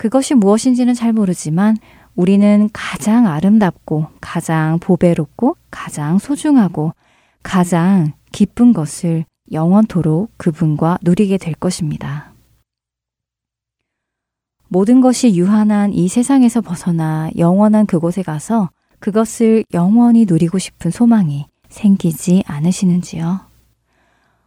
그것이 0.02 0.34
무엇인지는 0.34 0.94
잘 0.94 1.12
모르지만 1.12 1.76
우리는 2.16 2.68
가장 2.72 3.28
아름답고 3.28 4.08
가장 4.20 4.80
보배롭고 4.80 5.56
가장 5.70 6.18
소중하고 6.18 6.92
가장 7.44 8.12
기쁜 8.32 8.72
것을 8.72 9.24
영원토록 9.52 10.32
그분과 10.38 10.98
누리게 11.02 11.38
될 11.38 11.54
것입니다. 11.54 12.32
모든 14.66 15.00
것이 15.00 15.36
유한한 15.36 15.92
이 15.92 16.08
세상에서 16.08 16.62
벗어나 16.62 17.30
영원한 17.38 17.86
그곳에 17.86 18.24
가서 18.24 18.70
그것을 18.98 19.62
영원히 19.72 20.24
누리고 20.28 20.58
싶은 20.58 20.90
소망이 20.90 21.46
생기지 21.68 22.42
않으시는지요? 22.48 23.38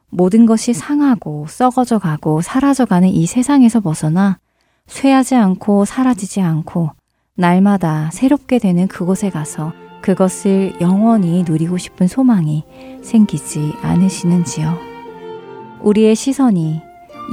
모든 0.10 0.48
것이 0.48 0.74
상하고 0.74 1.46
썩어져 1.48 2.00
가고 2.00 2.42
사라져 2.42 2.84
가는 2.84 3.08
이 3.08 3.26
세상에서 3.26 3.80
벗어나 3.80 4.40
쇠하지 4.88 5.36
않고 5.36 5.86
사라지지 5.86 6.42
않고 6.42 6.92
날마다 7.36 8.10
새롭게 8.12 8.60
되는 8.60 8.88
그곳에 8.88 9.30
가서 9.30 9.74
그것을 10.02 10.80
영원히 10.82 11.44
누리고 11.48 11.78
싶은 11.78 12.08
소망이 12.08 12.64
생기지 13.02 13.74
않으시는지요? 13.82 14.78
우리의 15.82 16.16
시선이 16.16 16.82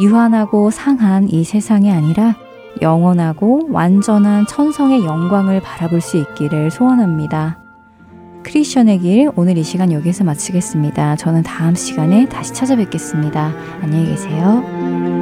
유한하고 0.01 0.71
상한 0.71 1.29
이 1.29 1.45
세상이 1.45 1.91
아니라 1.93 2.35
영원하고 2.81 3.69
완전한 3.71 4.47
천성의 4.47 5.05
영광을 5.05 5.61
바라볼 5.61 6.01
수 6.01 6.17
있기를 6.17 6.71
소원합니다. 6.71 7.59
크리스천의 8.43 8.99
길 9.01 9.31
오늘 9.37 9.57
이 9.59 9.63
시간 9.63 9.93
여기서 9.93 10.25
마치겠습니다. 10.25 11.17
저는 11.17 11.43
다음 11.43 11.75
시간에 11.75 12.27
다시 12.29 12.53
찾아뵙겠습니다. 12.55 13.53
안녕히 13.83 14.07
계세요. 14.07 15.22